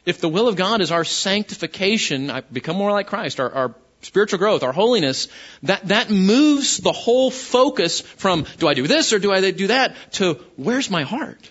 If 0.05 0.21
the 0.21 0.29
will 0.29 0.49
of 0.49 0.57
God 0.57 0.81
is 0.81 0.91
our 0.93 1.05
sanctification, 1.05 2.31
I 2.31 2.41
become 2.41 2.77
more 2.77 2.93
like 2.93 3.07
Christ, 3.07 3.41
our, 3.41 3.53
our 3.53 3.75
spiritual 4.03 4.39
growth, 4.39 4.63
our 4.63 4.73
holiness, 4.73 5.29
that, 5.65 5.89
that 5.89 6.11
moves 6.11 6.79
the 6.79 6.93
whole 6.93 7.31
focus 7.31 8.01
from 8.01 8.47
do 8.59 8.69
I 8.69 8.75
do 8.75 8.87
this 8.87 9.13
or 9.13 9.19
do 9.19 9.33
I 9.33 9.51
do 9.51 9.69
that 9.69 9.97
to 10.13 10.35
where's 10.57 10.91
my 10.91 11.03
heart? 11.03 11.51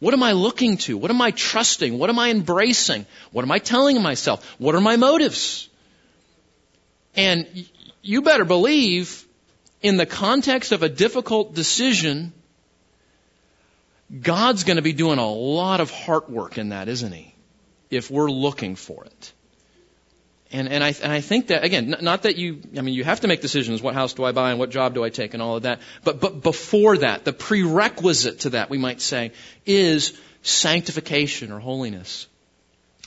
What 0.00 0.14
am 0.14 0.22
I 0.22 0.32
looking 0.32 0.76
to? 0.78 0.96
What 0.96 1.10
am 1.10 1.20
I 1.20 1.32
trusting? 1.32 1.98
What 1.98 2.08
am 2.08 2.18
I 2.20 2.30
embracing? 2.30 3.04
What 3.32 3.44
am 3.44 3.50
I 3.50 3.58
telling 3.58 4.00
myself? 4.00 4.44
What 4.58 4.76
are 4.76 4.80
my 4.80 4.96
motives? 4.96 5.68
And 7.16 7.68
you 8.00 8.22
better 8.22 8.44
believe 8.44 9.26
in 9.82 9.96
the 9.96 10.06
context 10.06 10.70
of 10.70 10.84
a 10.84 10.88
difficult 10.88 11.54
decision, 11.54 12.32
God's 14.20 14.64
going 14.64 14.76
to 14.76 14.82
be 14.82 14.92
doing 14.92 15.18
a 15.18 15.28
lot 15.28 15.80
of 15.80 15.90
heart 15.90 16.30
work 16.30 16.58
in 16.58 16.70
that, 16.70 16.88
isn't 16.88 17.12
He? 17.12 17.34
If 17.90 18.10
we're 18.10 18.30
looking 18.30 18.74
for 18.76 19.04
it. 19.04 19.32
And, 20.50 20.68
and 20.68 20.82
I, 20.82 20.94
and 21.02 21.12
I 21.12 21.20
think 21.20 21.48
that, 21.48 21.62
again, 21.62 21.94
not 22.00 22.22
that 22.22 22.36
you, 22.36 22.62
I 22.76 22.80
mean, 22.80 22.94
you 22.94 23.04
have 23.04 23.20
to 23.20 23.28
make 23.28 23.42
decisions. 23.42 23.82
What 23.82 23.94
house 23.94 24.14
do 24.14 24.24
I 24.24 24.32
buy 24.32 24.50
and 24.50 24.58
what 24.58 24.70
job 24.70 24.94
do 24.94 25.04
I 25.04 25.10
take 25.10 25.34
and 25.34 25.42
all 25.42 25.56
of 25.56 25.64
that. 25.64 25.80
But, 26.04 26.20
but 26.20 26.42
before 26.42 26.96
that, 26.98 27.26
the 27.26 27.34
prerequisite 27.34 28.40
to 28.40 28.50
that, 28.50 28.70
we 28.70 28.78
might 28.78 29.02
say, 29.02 29.32
is 29.66 30.18
sanctification 30.42 31.52
or 31.52 31.58
holiness. 31.58 32.28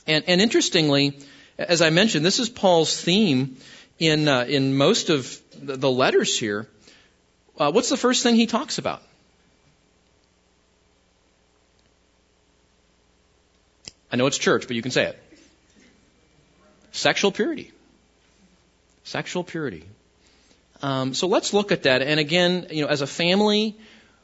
And, 0.06 0.24
and 0.28 0.40
interestingly, 0.40 1.18
as 1.58 1.82
I 1.82 1.90
mentioned, 1.90 2.24
this 2.24 2.40
is 2.40 2.50
Paul's 2.50 3.00
theme 3.00 3.58
in, 3.98 4.28
uh, 4.28 4.46
in 4.48 4.76
most 4.76 5.10
of 5.10 5.40
the, 5.60 5.92
letters 5.92 6.38
here. 6.38 6.68
Uh, 7.58 7.72
what's 7.72 7.90
the 7.90 7.98
first 7.98 8.22
thing 8.22 8.36
he 8.36 8.46
talks 8.46 8.78
about? 8.78 9.02
I 14.12 14.18
know 14.18 14.28
it's 14.28 14.38
church, 14.38 14.68
but 14.68 14.76
you 14.76 14.82
can 14.82 14.92
say 14.92 15.06
it. 15.06 15.20
Sexual 16.92 17.32
purity. 17.32 17.72
Sexual 19.04 19.44
purity. 19.44 19.86
Um, 20.82 21.14
so 21.14 21.28
let's 21.28 21.54
look 21.54 21.72
at 21.72 21.84
that. 21.84 22.02
And 22.02 22.20
again, 22.20 22.68
you 22.72 22.84
know, 22.84 22.90
as 22.90 23.02
a 23.02 23.08
family, 23.08 23.78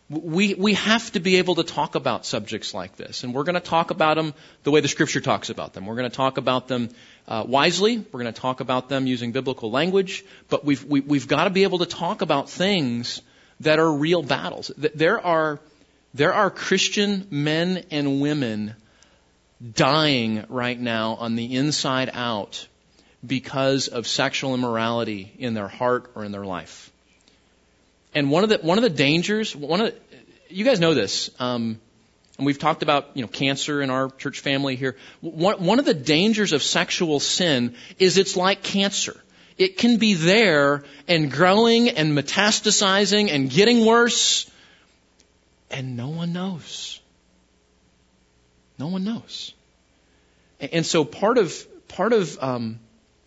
we 0.10 0.54
we 0.54 0.74
have 0.74 1.12
to 1.12 1.20
be 1.20 1.38
able 1.38 1.56
to 1.56 1.64
talk 1.64 1.96
about 1.96 2.26
subjects 2.26 2.74
like 2.74 2.96
this, 2.96 3.24
and 3.24 3.34
we're 3.34 3.44
going 3.44 3.56
to 3.56 3.60
talk 3.60 3.92
about 3.92 4.16
them 4.16 4.34
the 4.64 4.72
way 4.72 4.82
the 4.82 4.88
Scripture 4.88 5.22
talks 5.22 5.50
about 5.50 5.74
them. 5.74 5.86
We're 5.86 5.96
going 5.96 6.10
to 6.10 6.16
talk 6.16 6.38
about 6.38 6.68
them 6.68 6.90
uh, 7.28 7.44
wisely. 7.46 7.98
We're 7.98 8.22
going 8.22 8.34
to 8.34 8.42
talk 8.42 8.60
about 8.60 8.90
them 8.90 9.06
using 9.06 9.32
biblical 9.32 9.70
language. 9.70 10.24
But 10.50 10.64
we've 10.64 10.84
we, 10.84 11.00
have 11.00 11.10
we 11.10 11.20
have 11.20 11.28
got 11.28 11.44
to 11.44 11.50
be 11.50 11.64
able 11.64 11.80
to 11.80 11.86
talk 11.86 12.22
about 12.22 12.50
things 12.50 13.22
that 13.62 13.80
are 13.80 13.92
real 13.92 14.24
battles. 14.24 14.72
There 14.78 15.20
are 15.20 15.60
there 16.14 16.34
are 16.34 16.50
Christian 16.50 17.28
men 17.30 17.84
and 17.92 18.22
women 18.22 18.76
dying 19.74 20.46
right 20.50 20.80
now 20.80 21.16
on 21.16 21.36
the 21.36 21.56
inside 21.56 22.10
out 22.14 22.68
because 23.26 23.88
of 23.88 24.08
sexual 24.08 24.54
immorality 24.54 25.34
in 25.40 25.54
their 25.54 25.68
heart 25.68 26.12
or 26.16 26.24
in 26.24 26.32
their 26.32 26.46
life. 26.46 26.92
And 28.14 28.32
one 28.32 28.44
of 28.44 28.50
the 28.50 28.58
one 28.60 28.78
of 28.78 28.84
the 28.84 28.90
dangers, 28.90 29.56
one 29.56 29.82
of 29.82 29.94
the, 29.94 30.00
you 30.50 30.64
guys 30.64 30.80
know 30.80 30.94
this, 30.94 31.30
um, 31.40 31.80
and 32.38 32.46
we've 32.46 32.60
talked 32.60 32.84
about 32.84 33.10
you 33.16 33.22
know 33.22 33.28
cancer 33.28 33.82
in 33.82 33.90
our 33.90 34.10
church 34.10 34.40
family 34.40 34.76
here. 34.76 34.96
One, 35.22 35.64
one 35.64 35.80
of 35.80 35.86
the 35.86 35.94
dangers 35.94 36.54
of 36.54 36.64
sexual 36.64 37.20
sin 37.20 37.76
is 38.00 38.18
it's 38.18 38.38
like 38.38 38.64
cancer. 38.64 39.20
It 39.58 39.78
can 39.78 39.98
be 39.98 40.14
there 40.14 40.84
and 41.08 41.32
growing 41.32 41.90
and 41.90 42.16
metastasizing 42.16 43.30
and 43.32 43.50
getting 43.50 43.86
worse, 43.86 44.50
and 45.72 45.98
no 45.98 46.10
one 46.10 46.32
knows. 46.32 47.00
No 48.78 48.88
one 48.88 49.04
knows. 49.04 49.54
And 50.60 50.86
so 50.86 51.04
part 51.04 51.38
of 51.38 51.68
part 51.88 52.14
of 52.14 52.38
um, 52.42 52.80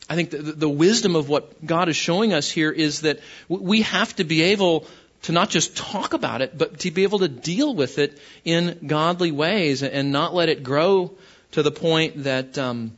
I 0.09 0.17
think 0.17 0.31
the, 0.31 0.39
the 0.39 0.69
wisdom 0.69 1.17
of 1.17 1.29
what 1.29 1.65
God 1.65 1.89
is 1.89 1.97
showing 1.97 2.33
us 2.33 2.51
here 2.51 2.71
is 2.71 3.03
that 3.03 3.21
we 3.49 3.83
have 3.83 4.15
to 4.17 4.25
be 4.25 4.43
able 4.43 4.87
to 5.23 5.33
not 5.33 5.51
just 5.51 5.77
talk 5.77 6.15
about 6.15 6.43
it, 6.43 6.57
but 6.57 6.81
to 6.81 6.91
be 6.91 7.03
able 7.03 7.21
to 7.21 7.29
deal 7.29 7.75
with 7.75 7.99
it 7.99 8.19
in 8.45 8.79
godly 8.87 9.31
ways 9.31 9.83
and 9.83 10.13
not 10.13 10.35
let 10.35 10.49
it 10.49 10.63
grow 10.63 11.13
to 11.53 11.63
the 11.63 11.71
point 11.71 12.25
that 12.25 12.59
um, 12.59 12.97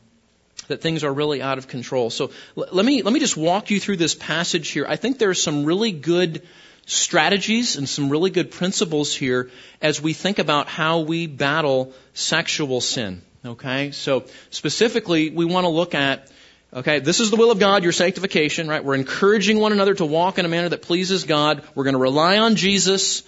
that 0.67 0.81
things 0.81 1.03
are 1.03 1.13
really 1.13 1.41
out 1.41 1.57
of 1.57 1.67
control. 1.67 2.09
So 2.09 2.31
let 2.55 2.85
me 2.85 3.03
let 3.03 3.13
me 3.13 3.19
just 3.19 3.37
walk 3.37 3.69
you 3.69 3.79
through 3.79 3.97
this 3.97 4.15
passage 4.15 4.69
here. 4.69 4.85
I 4.87 4.95
think 4.95 5.19
there's 5.19 5.41
some 5.41 5.65
really 5.65 5.91
good 5.91 6.41
strategies 6.85 7.77
and 7.77 7.87
some 7.87 8.09
really 8.09 8.29
good 8.29 8.51
principles 8.51 9.15
here 9.15 9.49
as 9.81 10.01
we 10.01 10.13
think 10.13 10.39
about 10.39 10.67
how 10.67 10.99
we 10.99 11.27
battle 11.27 11.93
sexual 12.13 12.81
sin. 12.81 13.21
Okay? 13.45 13.91
So 13.91 14.25
specifically, 14.49 15.29
we 15.29 15.45
want 15.45 15.65
to 15.65 15.69
look 15.69 15.95
at 15.95 16.29
Okay, 16.75 16.97
this 16.97 17.19
is 17.19 17.29
the 17.29 17.35
will 17.35 17.51
of 17.51 17.59
God, 17.59 17.83
your 17.83 17.91
sanctification, 17.91 18.67
right? 18.67 18.83
We're 18.83 18.95
encouraging 18.95 19.59
one 19.59 19.73
another 19.73 19.93
to 19.93 20.05
walk 20.05 20.39
in 20.39 20.45
a 20.45 20.49
manner 20.49 20.69
that 20.69 20.81
pleases 20.81 21.23
God. 21.23 21.63
We're 21.75 21.83
going 21.83 21.93
to 21.93 21.99
rely 21.99 22.39
on 22.39 22.55
Jesus. 22.55 23.21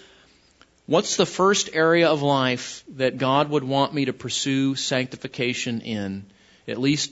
What's 0.87 1.15
the 1.15 1.27
first 1.27 1.69
area 1.71 2.09
of 2.09 2.23
life 2.23 2.83
that 2.95 3.19
God 3.19 3.51
would 3.51 3.63
want 3.63 3.93
me 3.93 4.05
to 4.05 4.13
pursue 4.13 4.73
sanctification 4.73 5.81
in? 5.81 6.25
At 6.67 6.79
least 6.79 7.11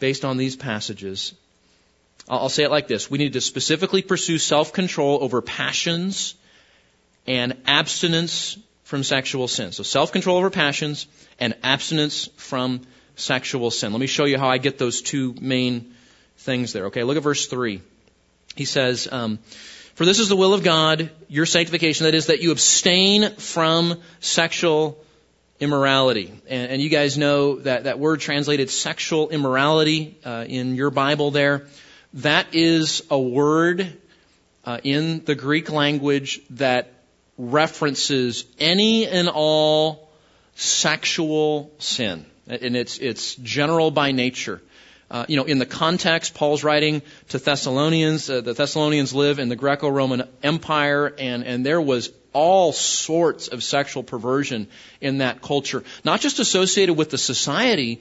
based 0.00 0.24
on 0.24 0.38
these 0.38 0.56
passages. 0.56 1.34
I'll 2.28 2.48
say 2.48 2.64
it 2.64 2.70
like 2.70 2.88
this. 2.88 3.10
We 3.10 3.18
need 3.18 3.34
to 3.34 3.40
specifically 3.40 4.02
pursue 4.02 4.38
self-control 4.38 5.18
over 5.22 5.42
passions 5.42 6.34
and 7.26 7.56
abstinence 7.66 8.56
from 8.84 9.02
sexual 9.02 9.48
sin. 9.48 9.72
So 9.72 9.82
self-control 9.82 10.38
over 10.38 10.50
passions 10.50 11.06
and 11.38 11.54
abstinence 11.62 12.28
from 12.36 12.82
sexual 13.16 13.70
sin. 13.70 13.92
Let 13.92 14.00
me 14.00 14.06
show 14.06 14.24
you 14.24 14.38
how 14.38 14.48
I 14.48 14.58
get 14.58 14.78
those 14.78 15.02
two 15.02 15.34
main 15.40 15.94
things 16.38 16.72
there. 16.72 16.86
Okay, 16.86 17.02
look 17.02 17.16
at 17.16 17.22
verse 17.22 17.46
3. 17.46 17.80
He 18.56 18.64
says, 18.64 19.08
um, 19.10 19.38
For 19.94 20.04
this 20.04 20.18
is 20.18 20.28
the 20.28 20.36
will 20.36 20.54
of 20.54 20.62
God, 20.62 21.10
your 21.28 21.46
sanctification, 21.46 22.04
that 22.04 22.14
is, 22.14 22.26
that 22.26 22.40
you 22.40 22.52
abstain 22.52 23.36
from 23.36 24.00
sexual 24.20 24.98
immorality. 25.60 26.32
And, 26.48 26.72
and 26.72 26.82
you 26.82 26.88
guys 26.88 27.16
know 27.18 27.56
that 27.60 27.84
that 27.84 27.98
word 27.98 28.20
translated 28.20 28.70
sexual 28.70 29.30
immorality 29.30 30.18
uh, 30.24 30.44
in 30.46 30.74
your 30.74 30.90
Bible 30.90 31.30
there. 31.30 31.66
That 32.14 32.54
is 32.54 33.02
a 33.10 33.18
word 33.18 33.92
uh, 34.64 34.78
in 34.82 35.24
the 35.24 35.34
Greek 35.34 35.70
language 35.70 36.40
that 36.50 36.92
references 37.36 38.44
any 38.58 39.06
and 39.06 39.28
all 39.28 40.08
sexual 40.54 41.72
sin 41.78 42.24
and 42.46 42.76
it's 42.76 42.98
it's 42.98 43.34
general 43.36 43.90
by 43.90 44.12
nature. 44.12 44.60
Uh, 45.10 45.26
you 45.28 45.36
know, 45.36 45.44
in 45.44 45.58
the 45.58 45.66
context, 45.66 46.34
Paul's 46.34 46.64
writing 46.64 47.02
to 47.28 47.38
Thessalonians. 47.38 48.28
Uh, 48.28 48.40
the 48.40 48.54
Thessalonians 48.54 49.14
live 49.14 49.38
in 49.38 49.48
the 49.48 49.56
Greco-Roman 49.56 50.28
Empire, 50.42 51.14
and 51.18 51.44
and 51.44 51.64
there 51.64 51.80
was 51.80 52.10
all 52.32 52.72
sorts 52.72 53.48
of 53.48 53.62
sexual 53.62 54.02
perversion 54.02 54.66
in 55.00 55.18
that 55.18 55.40
culture, 55.40 55.84
not 56.04 56.20
just 56.20 56.40
associated 56.40 56.94
with 56.94 57.10
the 57.10 57.18
society, 57.18 58.00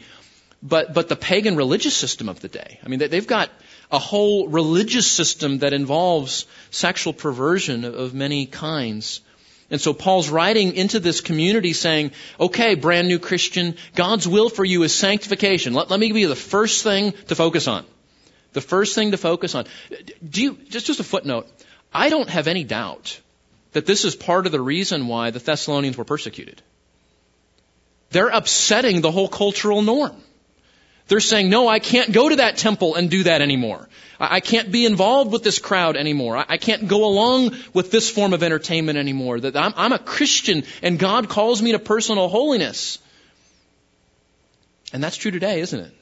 but 0.62 0.94
but 0.94 1.08
the 1.08 1.16
pagan 1.16 1.56
religious 1.56 1.96
system 1.96 2.30
of 2.30 2.40
the 2.40 2.48
day. 2.48 2.80
I 2.84 2.88
mean, 2.88 3.00
they've 3.00 3.28
got 3.28 3.50
a 3.92 4.00
whole 4.00 4.48
religious 4.48 5.10
system 5.10 5.60
that 5.60 5.74
involves 5.74 6.46
sexual 6.72 7.14
perversion 7.14 7.86
of 7.86 8.14
many 8.14 8.46
kinds. 8.46 9.22
And 9.70 9.82
so 9.82 9.94
Paul's 9.94 10.30
writing 10.30 10.76
into 10.76 11.00
this 11.00 11.22
community 11.22 11.74
saying, 11.74 12.12
okay, 12.40 12.76
brand 12.76 13.08
new 13.08 13.20
Christian, 13.20 13.76
God's 13.96 14.28
will 14.28 14.50
for 14.50 14.64
you 14.64 14.84
is 14.84 14.94
sanctification. 14.94 15.74
Let, 15.74 15.90
let 15.90 16.00
me 16.00 16.08
give 16.08 16.18
you 16.18 16.28
the 16.28 16.36
first 16.36 16.84
thing 16.84 17.14
to 17.28 17.36
focus 17.36 17.68
on. 17.68 17.86
The 18.54 18.62
first 18.62 18.94
thing 18.94 19.12
to 19.12 19.18
focus 19.18 19.56
on. 19.56 19.66
Do 20.28 20.44
you, 20.44 20.58
just, 20.70 20.86
just 20.86 21.00
a 21.00 21.04
footnote. 21.04 21.48
I 21.94 22.10
don't 22.10 22.30
have 22.30 22.48
any 22.48 22.64
doubt 22.64 23.20
that 23.72 23.86
this 23.86 24.06
is 24.06 24.16
part 24.16 24.46
of 24.46 24.52
the 24.52 24.62
reason 24.62 25.08
why 25.08 25.32
the 25.32 25.40
Thessalonians 25.40 25.98
were 25.98 26.06
persecuted. 26.06 26.62
They're 28.12 28.30
upsetting 28.30 29.02
the 29.02 29.12
whole 29.12 29.28
cultural 29.28 29.82
norm. 29.82 30.16
They're 31.08 31.20
saying, 31.20 31.50
no, 31.50 31.68
I 31.68 31.80
can't 31.80 32.12
go 32.12 32.30
to 32.30 32.38
that 32.38 32.58
temple 32.58 32.96
and 32.96 33.10
do 33.10 33.24
that 33.24 33.42
anymore. 33.42 33.90
I 34.20 34.40
can't 34.40 34.72
be 34.72 34.86
involved 34.86 35.32
with 35.34 35.44
this 35.44 35.60
crowd 35.60 35.98
anymore. 35.98 36.38
I 36.48 36.58
can't 36.58 36.88
go 36.88 37.06
along 37.06 37.56
with 37.74 37.92
this 37.92 38.10
form 38.10 38.34
of 38.34 38.42
entertainment 38.42 38.98
anymore. 38.98 39.42
That 39.42 39.58
I'm, 39.58 39.92
a 39.92 40.00
Christian 40.00 40.64
and 40.82 40.98
God 40.98 41.28
calls 41.28 41.62
me 41.62 41.74
to 41.74 41.80
personal 41.80 42.30
holiness. 42.30 43.00
And 44.94 45.04
that's 45.04 45.18
true 45.18 45.32
today, 45.32 45.60
isn't 45.60 45.80
it? 45.80 45.94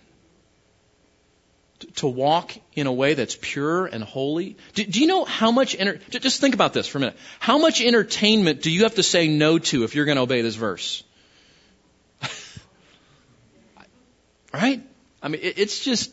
to 1.96 2.08
walk 2.08 2.56
in 2.76 2.88
a 2.88 2.94
way 2.94 3.16
that's 3.16 3.36
pure 3.40 3.86
and 3.86 4.04
holy? 4.04 4.56
Do, 4.74 4.84
do 4.86 5.02
you 5.02 5.08
know 5.08 5.26
how 5.26 5.52
much, 5.52 5.76
enter- 5.78 6.00
just 6.10 6.40
think 6.40 6.54
about 6.54 6.74
this 6.74 6.88
for 6.88 7.00
a 7.00 7.02
minute. 7.02 7.18
How 7.40 7.58
much 7.58 7.82
entertainment 7.82 8.62
do 8.62 8.70
you 8.72 8.84
have 8.84 8.96
to 8.96 9.04
say 9.04 9.28
no 9.28 9.58
to 9.60 9.84
if 9.84 9.96
you're 9.96 10.06
going 10.06 10.18
to 10.18 10.22
obey 10.22 10.42
this 10.42 10.56
verse? 10.56 11.04
right? 14.54 14.84
I 15.22 15.28
mean, 15.28 15.42
it, 15.42 15.58
it's 15.58 15.84
just, 15.84 16.12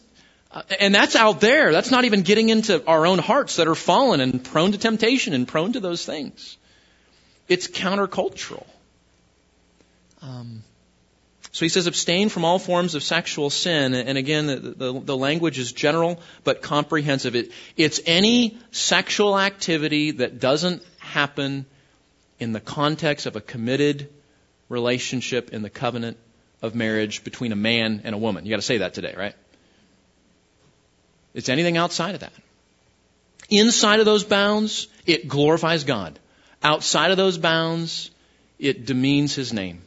uh, 0.53 0.63
and 0.81 0.95
that's 0.95 1.17
out 1.17 1.41
there. 1.41 1.73
That's 1.73 1.91
not 1.91 2.05
even 2.05 2.23
getting 2.23 2.49
into 2.49 2.85
our 2.87 3.07
own 3.07 3.19
hearts 3.19 3.57
that 3.57 3.69
are 3.69 3.75
fallen 3.75 4.21
and 4.21 4.43
prone 4.43 4.73
to 4.73 4.79
temptation 4.79 5.35
and 5.35 5.47
prone 5.47 5.73
to 5.73 5.81
those 5.81 6.05
things. 6.05 6.57
It's 7.49 7.67
countercultural. 7.69 8.67
Um, 10.21 10.63
so 11.53 11.65
he 11.65 11.71
says, 11.71 11.87
abstain 11.87 12.29
from 12.29 12.45
all 12.45 12.59
forms 12.59 12.95
of 12.95 13.03
sexual 13.03 13.51
sin. 13.51 13.95
And 13.95 14.19
again, 14.19 14.47
the, 14.47 14.57
the, 14.57 15.01
the 15.01 15.17
language 15.17 15.59
is 15.59 15.73
general 15.73 16.21
but 16.45 16.63
comprehensive. 16.63 17.35
It, 17.35 17.53
it's 17.77 18.01
any 18.07 18.59
sexual 18.71 19.39
activity 19.39 20.13
that 20.13 20.41
doesn't 20.41 20.83
happen 20.99 21.65
in 22.39 22.53
the 22.53 22.61
context 22.61 23.27
of 23.27 23.37
a 23.37 23.41
committed 23.41 24.09
relationship 24.69 25.51
in 25.53 25.63
the 25.63 25.71
covenant 25.71 26.19
of 26.63 26.75
marriage 26.75 27.25
between 27.25 27.53
a 27.53 27.57
man 27.57 28.03
and 28.05 28.15
a 28.15 28.19
woman. 28.19 28.45
You 28.45 28.51
got 28.51 28.57
to 28.57 28.63
say 28.63 28.79
that 28.79 28.95
today, 28.95 29.15
right? 29.17 29.35
It's 31.35 31.49
anything 31.49 31.77
outside 31.77 32.15
of 32.15 32.21
that. 32.21 32.33
Inside 33.49 34.01
of 34.01 34.07
those 34.07 34.25
bounds, 34.25 34.89
it 35.07 35.29
glorifies 35.29 35.85
God. 35.85 36.19
Outside 36.63 37.11
of 37.11 37.17
those 37.17 37.39
bounds, 37.39 38.11
it 38.59 38.85
demeans 38.87 39.35
His 39.35 39.53
name. 39.53 39.81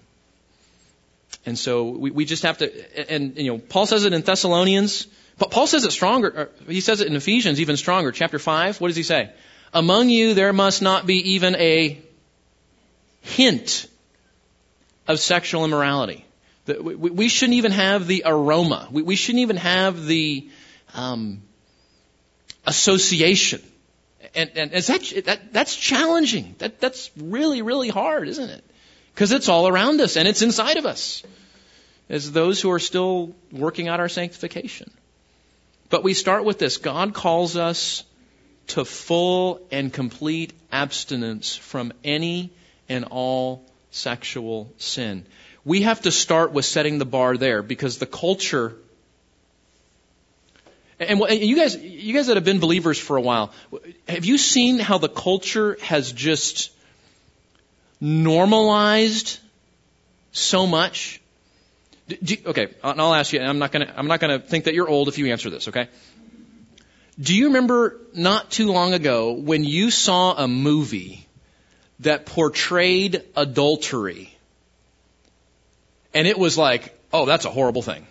And 1.45 1.57
so 1.57 1.89
we, 1.89 2.11
we 2.11 2.25
just 2.25 2.43
have 2.43 2.59
to, 2.59 3.11
and, 3.11 3.37
you 3.37 3.51
know, 3.51 3.57
Paul 3.57 3.85
says 3.85 4.05
it 4.05 4.13
in 4.13 4.21
Thessalonians, 4.21 5.07
but 5.37 5.51
Paul 5.51 5.67
says 5.67 5.83
it 5.85 5.91
stronger, 5.91 6.51
he 6.67 6.81
says 6.81 7.01
it 7.01 7.07
in 7.07 7.15
Ephesians 7.15 7.59
even 7.59 7.77
stronger. 7.77 8.11
Chapter 8.11 8.39
5, 8.39 8.79
what 8.79 8.87
does 8.89 8.97
he 8.97 9.03
say? 9.03 9.31
Among 9.73 10.09
you 10.09 10.33
there 10.33 10.53
must 10.53 10.81
not 10.81 11.05
be 11.05 11.33
even 11.33 11.55
a 11.55 11.99
hint 13.21 13.87
of 15.07 15.19
sexual 15.19 15.65
immorality. 15.65 16.25
We 16.67 17.27
shouldn't 17.27 17.57
even 17.57 17.71
have 17.71 18.07
the 18.07 18.23
aroma. 18.25 18.87
We 18.91 19.15
shouldn't 19.15 19.41
even 19.41 19.57
have 19.57 20.05
the 20.05 20.49
um, 20.93 21.41
association. 22.65 23.61
And, 24.35 24.51
and 24.55 24.73
is 24.73 24.87
that, 24.87 25.25
that, 25.25 25.53
that's 25.53 25.75
challenging. 25.75 26.55
That, 26.59 26.79
that's 26.79 27.11
really, 27.17 27.61
really 27.61 27.89
hard, 27.89 28.27
isn't 28.27 28.49
it? 28.49 28.63
Because 29.13 29.31
it's 29.31 29.49
all 29.49 29.67
around 29.67 29.99
us 30.01 30.15
and 30.15 30.27
it's 30.27 30.41
inside 30.41 30.77
of 30.77 30.85
us 30.85 31.23
as 32.09 32.31
those 32.31 32.61
who 32.61 32.71
are 32.71 32.79
still 32.79 33.33
working 33.51 33.87
out 33.87 33.99
our 33.99 34.09
sanctification. 34.09 34.91
But 35.89 36.03
we 36.03 36.13
start 36.13 36.45
with 36.45 36.59
this. 36.59 36.77
God 36.77 37.13
calls 37.13 37.57
us 37.57 38.03
to 38.67 38.85
full 38.85 39.61
and 39.71 39.91
complete 39.91 40.53
abstinence 40.71 41.55
from 41.55 41.91
any 42.03 42.51
and 42.87 43.05
all 43.05 43.65
sexual 43.91 44.71
sin. 44.77 45.25
We 45.63 45.83
have 45.83 46.01
to 46.01 46.11
start 46.11 46.51
with 46.51 46.65
setting 46.65 46.97
the 46.97 47.05
bar 47.05 47.37
there 47.37 47.61
because 47.61 47.97
the 47.97 48.05
culture 48.05 48.75
and, 51.01 51.19
you 51.19 51.55
guys, 51.55 51.75
you 51.75 52.13
guys 52.13 52.27
that 52.27 52.37
have 52.37 52.45
been 52.45 52.59
believers 52.59 52.99
for 52.99 53.17
a 53.17 53.21
while, 53.21 53.51
have 54.07 54.23
you 54.23 54.37
seen 54.37 54.77
how 54.77 54.99
the 54.99 55.09
culture 55.09 55.75
has 55.81 56.11
just 56.11 56.71
normalized 57.99 59.39
so 60.31 60.67
much? 60.67 61.19
Do, 62.07 62.37
okay, 62.45 62.67
I'll 62.83 63.15
ask 63.15 63.33
you, 63.33 63.41
I'm 63.41 63.57
not 63.57 63.71
gonna, 63.71 63.91
I'm 63.95 64.07
not 64.07 64.19
gonna 64.19 64.39
think 64.39 64.65
that 64.65 64.75
you're 64.75 64.87
old 64.87 65.07
if 65.07 65.17
you 65.17 65.31
answer 65.31 65.49
this, 65.49 65.69
okay? 65.69 65.87
Do 67.19 67.35
you 67.35 67.47
remember 67.47 67.99
not 68.13 68.51
too 68.51 68.71
long 68.71 68.93
ago 68.93 69.33
when 69.33 69.63
you 69.63 69.89
saw 69.89 70.35
a 70.35 70.47
movie 70.47 71.25
that 72.01 72.27
portrayed 72.27 73.23
adultery? 73.35 74.35
And 76.13 76.27
it 76.27 76.37
was 76.37 76.57
like, 76.57 76.97
oh, 77.13 77.25
that's 77.25 77.45
a 77.45 77.49
horrible 77.49 77.81
thing. 77.81 78.05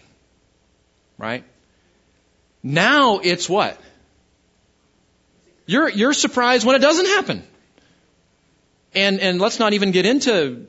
Right? 1.19 1.45
Now 2.63 3.19
it's 3.19 3.49
what? 3.49 3.79
You're, 5.67 5.89
you're 5.89 6.13
surprised 6.13 6.67
when 6.67 6.77
it 6.77 6.81
doesn't 6.81 7.07
happen. 7.07 7.45
And, 8.95 9.21
and 9.21 9.41
let's 9.41 9.59
not 9.59 9.73
even 9.73 9.93
get 9.93 10.07
into 10.07 10.67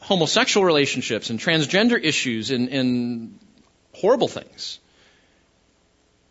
homosexual 0.00 0.64
relationships 0.64 1.30
and 1.30 1.38
transgender 1.38 2.02
issues 2.02 2.50
and, 2.50 2.68
and 2.68 3.38
horrible 3.92 4.28
things. 4.28 4.80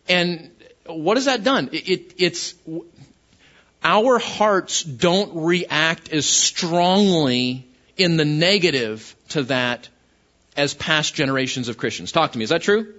And 0.07 0.51
what 0.85 1.17
has 1.17 1.25
that 1.25 1.43
done? 1.43 1.69
It, 1.71 1.89
it, 1.89 2.13
it's 2.17 2.55
our 3.83 4.19
hearts 4.19 4.83
don't 4.83 5.45
react 5.45 6.11
as 6.11 6.25
strongly 6.25 7.67
in 7.95 8.17
the 8.17 8.25
negative 8.25 9.15
to 9.29 9.43
that 9.43 9.87
as 10.59 10.73
past 10.73 11.15
generations 11.15 11.69
of 11.69 11.77
Christians. 11.77 12.11
Talk 12.11 12.33
to 12.33 12.37
me. 12.37 12.43
Is 12.43 12.49
that 12.49 12.61
true? 12.61 12.93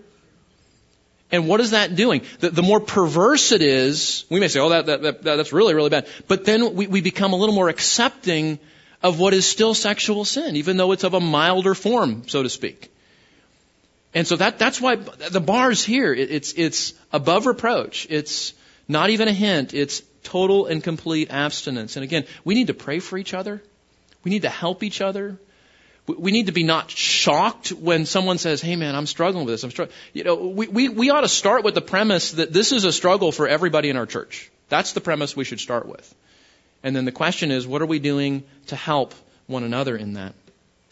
And 1.31 1.47
what 1.47 1.61
is 1.61 1.71
that 1.71 1.95
doing? 1.95 2.23
The, 2.41 2.51
the 2.51 2.63
more 2.63 2.81
perverse 2.81 3.53
it 3.53 3.63
is, 3.63 4.25
we 4.31 4.41
may 4.41 4.49
say, 4.49 4.59
oh, 4.59 4.71
that, 4.71 4.87
that, 4.87 5.03
that, 5.03 5.23
that's 5.23 5.53
really, 5.53 5.75
really 5.75 5.91
bad. 5.91 6.09
But 6.27 6.45
then 6.45 6.75
we, 6.75 6.87
we 6.89 7.01
become 7.03 7.33
a 7.33 7.37
little 7.37 7.55
more 7.55 7.69
accepting 7.69 8.59
of 9.03 9.21
what 9.21 9.33
is 9.33 9.47
still 9.47 9.75
sexual 9.75 10.25
sin, 10.25 10.57
even 10.57 10.77
though 10.77 10.93
it's 10.93 11.05
of 11.05 11.15
a 11.15 11.21
milder 11.21 11.75
form, 11.75 12.27
so 12.27 12.43
to 12.43 12.49
speak. 12.49 12.91
And 14.13 14.27
so 14.27 14.37
that, 14.37 14.59
that's 14.59 14.81
why 14.81 14.97
the 14.97 15.41
bar's 15.41 15.85
here. 15.85 16.13
It, 16.13 16.31
it's, 16.31 16.53
it's 16.55 16.95
above 17.13 17.47
reproach. 17.47 18.07
It's 18.11 18.55
not 18.89 19.11
even 19.11 19.29
a 19.29 19.33
hint. 19.33 19.73
It's 19.73 20.03
total 20.25 20.67
and 20.67 20.83
complete 20.83 21.31
abstinence. 21.31 21.97
And 21.97 22.05
again, 22.05 22.25
we 22.45 22.55
need 22.55 22.67
to 22.67 22.75
pray 22.75 22.99
for 22.99 23.17
each 23.19 23.35
other. 23.35 23.63
We 24.25 24.31
need 24.31 24.43
to 24.43 24.49
help 24.49 24.83
each 24.83 25.01
other. 25.01 25.39
We 26.07 26.33
need 26.33 26.47
to 26.47 26.53
be 26.53 26.65
not 26.65 26.91
shocked 26.91 27.71
when 27.71 28.07
someone 28.07 28.39
says, 28.39 28.61
"Hey, 28.61 28.77
man, 28.77 28.97
I'm 28.97 29.07
struggling 29.07 29.45
with 29.45 29.55
this. 29.55 29.65
I'm 29.65 29.71
struggling." 29.71 29.97
You 30.13 30.25
know, 30.25 30.35
we, 30.35 30.67
we 30.67 30.89
we 30.89 31.11
ought 31.11 31.21
to 31.21 31.29
start 31.29 31.63
with 31.63 31.75
the 31.75 31.83
premise 31.83 32.33
that 32.33 32.53
this 32.53 32.73
is 32.73 32.85
a 32.85 32.93
struggle 32.93 33.33
for 33.33 33.47
everybody 33.47 33.91
in 33.91 33.97
our 33.97 34.07
church. 34.07 34.51
That's 34.69 34.93
the 34.93 35.01
premise 35.01 35.37
we 35.37 35.45
should 35.45 35.61
start 35.61 35.87
with. 35.87 36.15
And 36.83 36.97
then 36.97 37.05
the 37.05 37.13
question 37.13 37.51
is, 37.51 37.67
what 37.67 37.83
are 37.83 37.87
we 37.87 37.99
doing 37.99 38.43
to 38.69 38.77
help 38.77 39.15
one 39.47 39.63
another 39.63 39.97
in 39.97 40.15
that? 40.15 40.35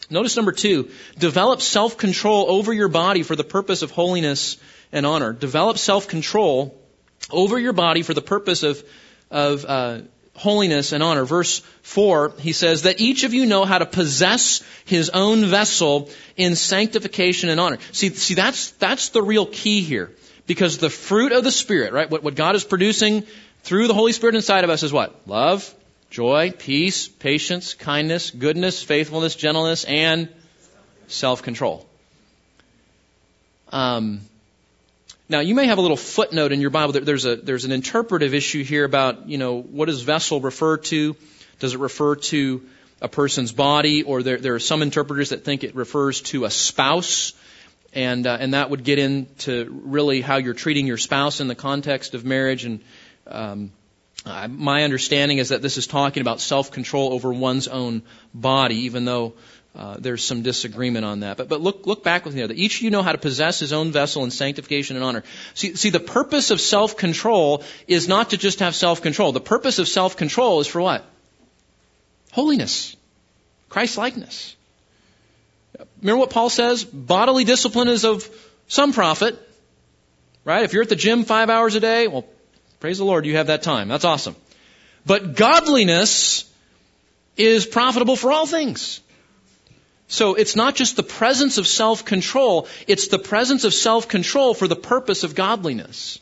Notice 0.09 0.35
number 0.35 0.51
two: 0.51 0.89
develop 1.17 1.61
self-control 1.61 2.49
over 2.49 2.73
your 2.73 2.87
body 2.87 3.23
for 3.23 3.35
the 3.35 3.43
purpose 3.43 3.81
of 3.81 3.91
holiness 3.91 4.57
and 4.91 5.05
honor. 5.05 5.33
Develop 5.33 5.77
self-control 5.77 6.75
over 7.29 7.59
your 7.59 7.73
body 7.73 8.03
for 8.03 8.13
the 8.13 8.21
purpose 8.21 8.63
of 8.63 8.83
of 9.31 9.65
uh, 9.65 10.01
holiness 10.39 10.93
and 10.93 11.03
honor. 11.03 11.25
Verse 11.25 11.59
4, 11.81 12.33
he 12.39 12.53
says, 12.53 12.83
that 12.83 13.01
each 13.01 13.25
of 13.25 13.33
you 13.33 13.45
know 13.45 13.65
how 13.65 13.77
to 13.77 13.85
possess 13.85 14.63
his 14.85 15.09
own 15.09 15.45
vessel 15.45 16.09
in 16.37 16.55
sanctification 16.55 17.49
and 17.49 17.59
honor. 17.59 17.77
See, 17.91 18.09
see, 18.09 18.35
that's, 18.35 18.71
that's 18.71 19.09
the 19.09 19.21
real 19.21 19.45
key 19.45 19.81
here. 19.81 20.11
Because 20.47 20.77
the 20.77 20.89
fruit 20.89 21.33
of 21.33 21.43
the 21.43 21.51
Spirit, 21.51 21.91
right, 21.91 22.09
what, 22.09 22.23
what 22.23 22.35
God 22.35 22.55
is 22.55 22.63
producing 22.63 23.23
through 23.63 23.89
the 23.89 23.93
Holy 23.93 24.13
Spirit 24.13 24.35
inside 24.35 24.63
of 24.63 24.69
us 24.69 24.81
is 24.81 24.93
what? 24.93 25.27
Love, 25.27 25.75
joy, 26.09 26.53
peace, 26.57 27.09
patience, 27.09 27.73
kindness, 27.73 28.31
goodness, 28.31 28.81
faithfulness, 28.81 29.35
gentleness, 29.35 29.83
and 29.83 30.29
self-control. 31.07 31.85
Um, 33.71 34.21
now, 35.29 35.41
you 35.41 35.53
may 35.53 35.67
have 35.67 35.77
a 35.77 35.81
little 35.81 35.95
footnote 35.95 36.51
in 36.51 36.59
your 36.59 36.71
Bible. 36.71 36.93
There's 36.93 37.25
a 37.25 37.35
there's 37.35 37.63
an 37.63 37.71
interpretive 37.71 38.33
issue 38.33 38.63
here 38.63 38.83
about 38.83 39.29
you 39.29 39.37
know 39.37 39.61
what 39.61 39.85
does 39.85 40.01
vessel 40.01 40.41
refer 40.41 40.77
to? 40.77 41.15
Does 41.59 41.75
it 41.75 41.79
refer 41.79 42.15
to 42.15 42.63
a 42.99 43.07
person's 43.07 43.51
body, 43.51 44.01
or 44.01 44.23
there 44.23 44.37
there 44.37 44.55
are 44.55 44.59
some 44.59 44.81
interpreters 44.81 45.29
that 45.29 45.45
think 45.45 45.63
it 45.63 45.75
refers 45.75 46.21
to 46.21 46.45
a 46.45 46.49
spouse, 46.49 47.33
and 47.93 48.25
uh, 48.25 48.37
and 48.39 48.55
that 48.55 48.71
would 48.71 48.83
get 48.83 48.97
into 48.97 49.69
really 49.85 50.21
how 50.21 50.37
you're 50.37 50.55
treating 50.55 50.87
your 50.87 50.97
spouse 50.97 51.41
in 51.41 51.47
the 51.47 51.55
context 51.55 52.15
of 52.15 52.25
marriage. 52.25 52.65
And 52.65 52.79
um, 53.27 53.71
my 54.25 54.83
understanding 54.83 55.37
is 55.37 55.49
that 55.49 55.61
this 55.61 55.77
is 55.77 55.85
talking 55.85 56.21
about 56.21 56.41
self 56.41 56.71
control 56.71 57.13
over 57.13 57.31
one's 57.31 57.67
own 57.67 58.01
body, 58.33 58.77
even 58.85 59.05
though 59.05 59.35
uh, 59.75 59.95
there's 59.99 60.23
some 60.23 60.41
disagreement 60.41 61.05
on 61.05 61.19
that. 61.21 61.37
But, 61.37 61.47
but 61.47 61.61
look, 61.61 61.85
look 61.85 62.03
back 62.03 62.25
with 62.25 62.35
me. 62.35 62.41
That 62.41 62.57
each 62.57 62.77
of 62.77 62.81
you 62.81 62.89
know 62.89 63.03
how 63.03 63.11
to 63.11 63.17
possess 63.17 63.59
his 63.59 63.71
own 63.71 63.91
vessel 63.91 64.23
in 64.23 64.31
sanctification 64.31 64.95
and 64.95 65.05
honor. 65.05 65.23
See, 65.53 65.75
see, 65.75 65.89
the 65.89 65.99
purpose 65.99 66.51
of 66.51 66.59
self-control 66.59 67.63
is 67.87 68.07
not 68.07 68.31
to 68.31 68.37
just 68.37 68.59
have 68.59 68.75
self-control. 68.75 69.31
The 69.31 69.39
purpose 69.39 69.79
of 69.79 69.87
self-control 69.87 70.59
is 70.61 70.67
for 70.67 70.81
what? 70.81 71.05
Holiness. 72.31 72.95
Christ-likeness. 73.69 74.55
Remember 76.01 76.19
what 76.19 76.31
Paul 76.31 76.49
says? 76.49 76.83
Bodily 76.83 77.43
discipline 77.43 77.87
is 77.87 78.05
of 78.05 78.27
some 78.67 78.91
profit. 78.91 79.37
Right? 80.43 80.63
If 80.63 80.73
you're 80.73 80.81
at 80.81 80.89
the 80.89 80.95
gym 80.95 81.25
five 81.25 81.49
hours 81.49 81.75
a 81.75 81.79
day, 81.79 82.07
well, 82.07 82.25
praise 82.79 82.97
the 82.97 83.05
Lord, 83.05 83.25
you 83.25 83.37
have 83.37 83.47
that 83.47 83.61
time. 83.61 83.87
That's 83.87 84.05
awesome. 84.05 84.35
But 85.05 85.35
godliness 85.35 86.51
is 87.37 87.65
profitable 87.65 88.15
for 88.15 88.31
all 88.31 88.47
things. 88.47 88.99
So 90.09 90.33
it's 90.33 90.55
not 90.55 90.75
just 90.75 90.95
the 90.95 91.03
presence 91.03 91.59
of 91.59 91.67
self-control, 91.67 92.67
it's 92.87 93.09
the 93.09 93.19
presence 93.19 93.63
of 93.63 93.75
self-control 93.75 94.55
for 94.55 94.67
the 94.67 94.75
purpose 94.75 95.23
of 95.23 95.35
godliness. 95.35 96.19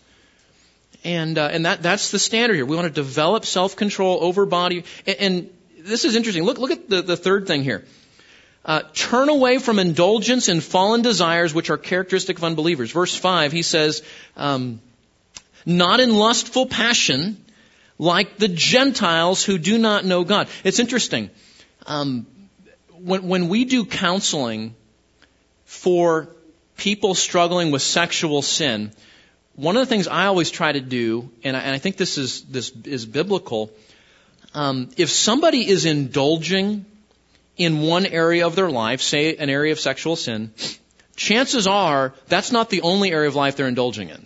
And, 1.06 1.38
uh, 1.38 1.50
and 1.54 1.66
that, 1.66 1.82
that's 1.82 2.12
the 2.12 2.20
standard 2.20 2.56
here. 2.56 2.66
We 2.66 2.76
want 2.76 2.88
to 2.88 2.94
develop 2.94 3.46
self-control 3.46 4.20
over 4.22 4.46
body. 4.46 4.84
And, 5.06 5.18
and 5.20 5.50
this 5.80 6.04
is 6.04 6.18
interesting. 6.18 6.44
Look, 6.44 6.58
look 6.58 6.72
at 6.72 6.90
the, 6.90 7.02
the 7.02 7.16
third 7.16 7.48
thing 7.48 7.64
here. 7.64 7.86
Uh, 8.66 8.82
turn 8.94 9.30
away 9.30 9.58
from 9.58 9.80
indulgence 9.80 10.50
in 10.50 10.60
fallen 10.60 11.02
desires 11.02 11.54
which 11.54 11.70
are 11.70 11.78
characteristic 11.78 12.38
of 12.38 12.44
unbelievers. 12.44 12.92
Verse 12.92 13.16
5, 13.16 13.54
he 13.54 13.62
says, 13.62 14.04
um, 14.36 14.82
not 15.66 16.02
in 16.02 16.14
lustful 16.14 16.66
passion 16.66 17.42
like 17.98 18.38
the 18.38 18.50
Gentiles 18.50 19.46
who 19.46 19.58
do 19.58 19.78
not 19.78 20.04
know 20.04 20.26
God. 20.26 20.50
It's 20.66 20.80
interesting. 20.80 21.30
Um, 21.86 22.28
when, 23.00 23.28
when 23.28 23.50
we 23.50 23.66
do 23.66 23.86
counseling 23.86 24.76
for 25.66 26.30
people 26.76 27.16
struggling 27.16 27.72
with 27.72 27.82
sexual 27.82 28.42
sin, 28.42 28.92
one 29.56 29.76
of 29.76 29.82
the 29.82 29.88
things 29.88 30.08
I 30.08 30.28
always 30.28 30.52
try 30.52 30.72
to 30.72 30.80
do, 30.80 31.30
and 31.44 31.58
I, 31.58 31.62
and 31.62 31.76
I 31.76 31.80
think 31.80 31.98
this 31.98 32.18
is 32.18 32.44
this 32.44 32.72
is 32.86 33.06
biblical, 33.06 33.72
um, 34.54 34.90
if 34.98 35.10
somebody 35.10 35.68
is 35.68 35.86
indulging 35.86 36.86
in 37.58 37.82
one 37.82 38.06
area 38.06 38.46
of 38.46 38.56
their 38.56 38.70
life, 38.70 39.02
say 39.02 39.36
an 39.36 39.50
area 39.50 39.72
of 39.72 39.80
sexual 39.80 40.16
sin, 40.16 40.54
chances 41.16 41.66
are 41.66 42.14
that's 42.28 42.52
not 42.52 42.70
the 42.70 42.82
only 42.82 43.12
area 43.12 43.28
of 43.28 43.36
life 43.36 43.56
they're 43.56 43.68
indulging 43.68 44.10
in. 44.10 44.26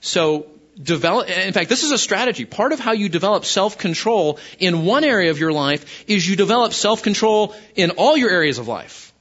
So 0.00 0.46
develop, 0.80 1.28
in 1.28 1.52
fact, 1.52 1.68
this 1.68 1.82
is 1.82 1.92
a 1.92 1.98
strategy. 1.98 2.44
Part 2.44 2.72
of 2.72 2.80
how 2.80 2.92
you 2.92 3.08
develop 3.08 3.44
self-control 3.44 4.38
in 4.58 4.84
one 4.84 5.04
area 5.04 5.30
of 5.30 5.38
your 5.38 5.52
life 5.52 6.04
is 6.08 6.28
you 6.28 6.36
develop 6.36 6.72
self-control 6.72 7.54
in 7.74 7.90
all 7.92 8.16
your 8.16 8.30
areas 8.30 8.58
of 8.58 8.68
life. 8.68 9.12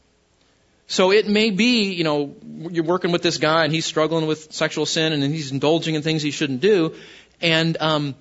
So 0.88 1.12
it 1.12 1.28
may 1.28 1.50
be, 1.50 1.94
you 1.94 2.04
know, 2.04 2.36
you're 2.72 2.84
working 2.84 3.12
with 3.12 3.22
this 3.22 3.38
guy 3.38 3.64
and 3.64 3.74
he's 3.74 3.86
struggling 3.86 4.28
with 4.28 4.54
sexual 4.54 4.86
sin 4.86 5.14
and 5.14 5.24
he's 5.24 5.52
indulging 5.52 5.96
in 5.96 6.02
things 6.02 6.22
he 6.22 6.32
shouldn't 6.32 6.62
do. 6.62 6.96
And, 7.42 7.78
um, 7.80 8.16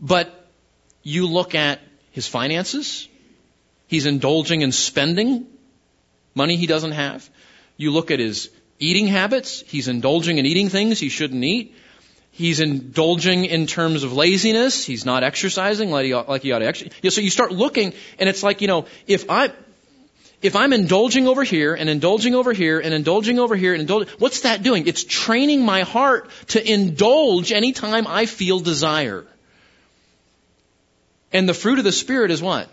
but 0.00 0.48
you 1.02 1.26
look 1.26 1.54
at 1.54 1.80
his 2.10 2.26
finances. 2.26 3.08
He's 3.86 4.06
indulging 4.06 4.62
in 4.62 4.72
spending 4.72 5.46
money 6.34 6.56
he 6.56 6.66
doesn't 6.66 6.92
have. 6.92 7.28
You 7.76 7.90
look 7.90 8.10
at 8.10 8.18
his 8.18 8.50
eating 8.78 9.06
habits. 9.06 9.62
He's 9.66 9.88
indulging 9.88 10.38
in 10.38 10.46
eating 10.46 10.68
things 10.68 11.00
he 11.00 11.08
shouldn't 11.08 11.42
eat. 11.42 11.74
He's 12.36 12.58
indulging 12.58 13.44
in 13.44 13.68
terms 13.68 14.02
of 14.02 14.12
laziness. 14.12 14.84
He's 14.84 15.04
not 15.04 15.22
exercising 15.22 15.92
like 15.92 16.04
he 16.04 16.12
ought, 16.14 16.28
like 16.28 16.42
he 16.42 16.50
ought 16.50 16.58
to 16.58 16.66
exercise. 16.66 17.14
so 17.14 17.20
you 17.20 17.30
start 17.30 17.52
looking, 17.52 17.92
and 18.18 18.28
it's 18.28 18.42
like, 18.42 18.60
you 18.60 18.66
know, 18.66 18.86
if 19.06 19.30
I, 19.30 19.52
if 20.42 20.56
I'm 20.56 20.72
indulging 20.72 21.28
over 21.28 21.44
here 21.44 21.74
and 21.74 21.88
indulging 21.88 22.34
over 22.34 22.52
here 22.52 22.80
and 22.80 22.92
indulging 22.92 23.38
over 23.38 23.54
here 23.54 23.72
and 23.72 23.82
indulging, 23.82 24.12
what's 24.18 24.40
that 24.40 24.64
doing? 24.64 24.88
It's 24.88 25.04
training 25.04 25.64
my 25.64 25.82
heart 25.82 26.28
to 26.48 26.72
indulge 26.72 27.52
anytime 27.52 28.04
I 28.08 28.26
feel 28.26 28.58
desire. 28.58 29.24
And 31.32 31.48
the 31.48 31.54
fruit 31.54 31.78
of 31.78 31.84
the 31.84 31.92
Spirit 31.92 32.32
is 32.32 32.42
what? 32.42 32.68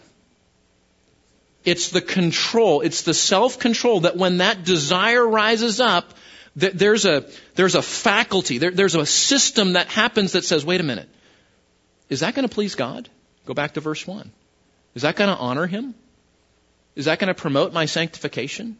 It's 1.64 1.90
the 1.90 2.02
control. 2.02 2.82
It's 2.82 3.04
the 3.04 3.14
self-control 3.14 4.02
that 4.02 4.18
when 4.18 4.40
that 4.40 4.64
desire 4.66 5.28
rises 5.28 5.80
up, 5.80 6.16
there's 6.56 7.06
a, 7.06 7.26
there's 7.56 7.76
a 7.76 7.82
faculty, 7.82 8.58
there, 8.58 8.72
there's 8.72 8.96
a 8.96 9.06
system 9.06 9.74
that 9.74 9.88
happens 9.88 10.34
that 10.34 10.44
says, 10.44 10.66
wait 10.66 10.82
a 10.82 10.84
minute, 10.84 11.08
is 12.10 12.20
that 12.22 12.36
going 12.36 12.48
to 12.48 12.54
please 12.54 12.76
God? 12.76 13.10
Go 13.46 13.54
back 13.54 13.76
to 13.76 13.80
verse 13.80 14.06
1. 14.06 14.32
Is 14.96 15.04
that 15.04 15.16
going 15.16 15.30
to 15.30 15.36
honor 15.36 15.66
Him? 15.66 15.96
Is 16.96 17.06
that 17.06 17.20
going 17.20 17.30
to 17.30 17.34
promote 17.34 17.72
my 17.72 17.86
sanctification? 17.86 18.76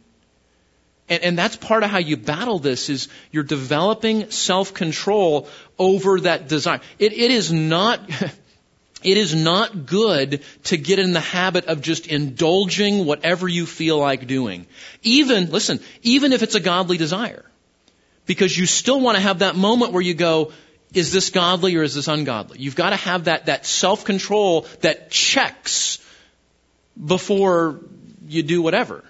And, 1.08 1.22
and, 1.24 1.38
that's 1.38 1.56
part 1.56 1.82
of 1.82 1.90
how 1.90 1.98
you 1.98 2.16
battle 2.16 2.58
this 2.58 2.88
is 2.88 3.08
you're 3.32 3.42
developing 3.42 4.30
self-control 4.30 5.48
over 5.78 6.20
that 6.20 6.48
desire. 6.48 6.80
It, 6.98 7.12
it 7.12 7.30
is 7.30 7.50
not, 7.50 8.00
it 9.02 9.16
is 9.16 9.34
not 9.34 9.86
good 9.86 10.42
to 10.64 10.76
get 10.76 10.98
in 10.98 11.12
the 11.12 11.20
habit 11.20 11.66
of 11.66 11.80
just 11.80 12.06
indulging 12.06 13.04
whatever 13.04 13.48
you 13.48 13.66
feel 13.66 13.98
like 13.98 14.26
doing. 14.26 14.66
Even, 15.02 15.50
listen, 15.50 15.80
even 16.02 16.32
if 16.32 16.42
it's 16.42 16.54
a 16.54 16.60
godly 16.60 16.98
desire 16.98 17.44
because 18.26 18.56
you 18.56 18.66
still 18.66 19.00
want 19.00 19.16
to 19.16 19.22
have 19.22 19.40
that 19.40 19.56
moment 19.56 19.92
where 19.92 20.02
you 20.02 20.14
go, 20.14 20.52
is 20.94 21.12
this 21.12 21.30
godly 21.30 21.76
or 21.76 21.82
is 21.82 21.94
this 21.94 22.08
ungodly? 22.08 22.58
You've 22.60 22.76
got 22.76 22.90
to 22.90 22.96
have 22.96 23.24
that, 23.24 23.46
that 23.46 23.66
self-control 23.66 24.66
that 24.80 25.10
checks 25.10 25.98
before 27.02 27.80
you 28.26 28.42
do 28.42 28.62
whatever. 28.62 29.04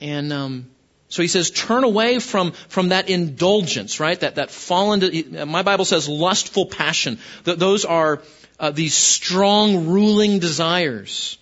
And 0.00 0.32
um, 0.32 0.70
so 1.08 1.22
he 1.22 1.28
says, 1.28 1.50
turn 1.50 1.84
away 1.84 2.18
from, 2.18 2.52
from 2.52 2.88
that 2.88 3.08
indulgence, 3.08 4.00
right? 4.00 4.18
That, 4.18 4.34
that 4.34 4.50
fallen, 4.50 5.48
my 5.48 5.62
Bible 5.62 5.84
says 5.84 6.08
lustful 6.08 6.66
passion. 6.66 7.18
Th- 7.44 7.56
those 7.56 7.84
are 7.84 8.22
uh, 8.58 8.70
these 8.70 8.94
strong 8.94 9.86
ruling 9.86 10.40
desires, 10.40 11.38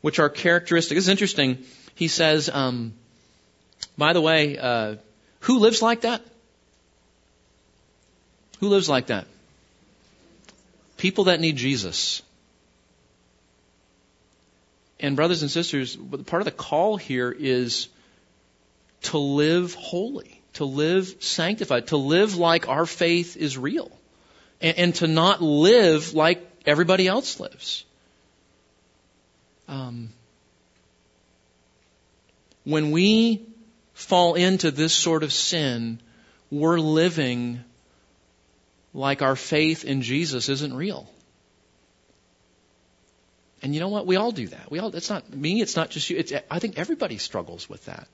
which 0.00 0.18
are 0.18 0.30
characteristic. 0.30 0.96
This 0.96 1.04
is 1.04 1.10
interesting. 1.10 1.64
He 1.94 2.08
says, 2.08 2.48
um, 2.48 2.94
by 3.98 4.14
the 4.14 4.20
way, 4.20 4.58
uh, 4.58 4.96
who 5.42 5.58
lives 5.58 5.82
like 5.82 6.02
that? 6.02 6.22
Who 8.60 8.68
lives 8.68 8.88
like 8.88 9.06
that? 9.08 9.26
People 10.96 11.24
that 11.24 11.40
need 11.40 11.56
Jesus. 11.56 12.22
And 15.00 15.16
brothers 15.16 15.42
and 15.42 15.50
sisters, 15.50 15.96
part 16.26 16.42
of 16.42 16.44
the 16.44 16.52
call 16.52 16.96
here 16.96 17.34
is 17.36 17.88
to 19.02 19.18
live 19.18 19.74
holy, 19.74 20.40
to 20.54 20.64
live 20.64 21.16
sanctified, 21.18 21.88
to 21.88 21.96
live 21.96 22.36
like 22.36 22.68
our 22.68 22.86
faith 22.86 23.36
is 23.36 23.58
real, 23.58 23.90
and, 24.60 24.78
and 24.78 24.94
to 24.96 25.08
not 25.08 25.42
live 25.42 26.14
like 26.14 26.48
everybody 26.64 27.08
else 27.08 27.40
lives. 27.40 27.84
Um, 29.66 30.10
when 32.62 32.92
we 32.92 33.44
fall 33.94 34.34
into 34.34 34.70
this 34.70 34.94
sort 34.94 35.22
of 35.22 35.32
sin, 35.32 36.00
we're 36.50 36.80
living 36.80 37.62
like 38.94 39.22
our 39.22 39.36
faith 39.36 39.84
in 39.84 40.02
Jesus 40.02 40.48
isn't 40.48 40.74
real. 40.74 41.08
And 43.62 43.74
you 43.74 43.80
know 43.80 43.88
what? 43.88 44.06
We 44.06 44.16
all 44.16 44.32
do 44.32 44.48
that. 44.48 44.70
We 44.70 44.80
all, 44.80 44.94
it's 44.94 45.08
not 45.08 45.32
me, 45.32 45.62
it's 45.62 45.76
not 45.76 45.90
just 45.90 46.10
you. 46.10 46.16
It's, 46.16 46.32
I 46.50 46.58
think 46.58 46.78
everybody 46.78 47.18
struggles 47.18 47.68
with 47.68 47.84
that. 47.86 48.08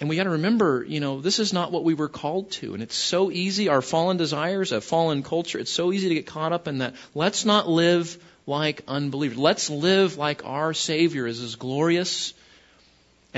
And 0.00 0.08
we 0.08 0.16
got 0.16 0.24
to 0.24 0.30
remember, 0.30 0.84
you 0.86 1.00
know, 1.00 1.20
this 1.20 1.40
is 1.40 1.52
not 1.52 1.72
what 1.72 1.82
we 1.82 1.94
were 1.94 2.08
called 2.08 2.52
to. 2.52 2.74
And 2.74 2.82
it's 2.82 2.94
so 2.94 3.32
easy, 3.32 3.68
our 3.68 3.82
fallen 3.82 4.16
desires, 4.16 4.70
a 4.70 4.80
fallen 4.80 5.22
culture, 5.22 5.58
it's 5.58 5.72
so 5.72 5.92
easy 5.92 6.10
to 6.10 6.14
get 6.14 6.26
caught 6.26 6.52
up 6.52 6.68
in 6.68 6.78
that. 6.78 6.94
Let's 7.14 7.44
not 7.44 7.68
live 7.68 8.16
like 8.46 8.82
unbelievers. 8.86 9.38
Let's 9.38 9.70
live 9.70 10.16
like 10.16 10.44
our 10.44 10.72
Savior 10.72 11.26
is 11.26 11.42
as 11.42 11.56
glorious 11.56 12.32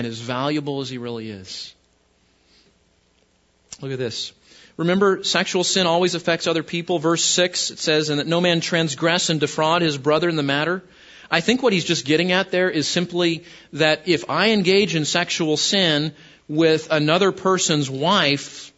and 0.01 0.09
as 0.09 0.19
valuable 0.19 0.81
as 0.81 0.89
He 0.89 0.97
really 0.97 1.31
is. 1.31 1.75
Look 3.83 3.93
at 3.93 3.99
this. 3.99 4.33
Remember, 4.79 5.23
sexual 5.25 5.63
sin 5.63 5.87
always 5.87 6.15
affects 6.15 6.47
other 6.47 6.63
people. 6.63 6.99
Verse 6.99 7.23
6, 7.23 7.71
it 7.71 7.79
says, 7.79 8.09
and 8.09 8.19
that 8.19 8.27
no 8.27 8.41
man 8.41 8.63
transgress 8.63 9.29
and 9.29 9.39
defraud 9.39 9.83
his 9.83 9.99
brother 9.99 10.31
in 10.31 10.37
the 10.37 10.43
matter. 10.43 10.83
I 11.31 11.41
think 11.43 11.63
what 11.63 11.75
he's 11.75 11.85
just 11.85 12.07
getting 12.07 12.33
at 12.33 12.51
there 12.51 12.71
is 12.71 12.89
simply 12.89 13.45
that 13.75 14.09
if 14.09 14.31
I 14.31 14.53
engage 14.53 14.95
in 14.95 15.05
sexual 15.05 15.59
sin 15.59 16.15
with 16.49 16.91
another 16.91 17.31
person's 17.31 17.91
wife, 17.91 18.73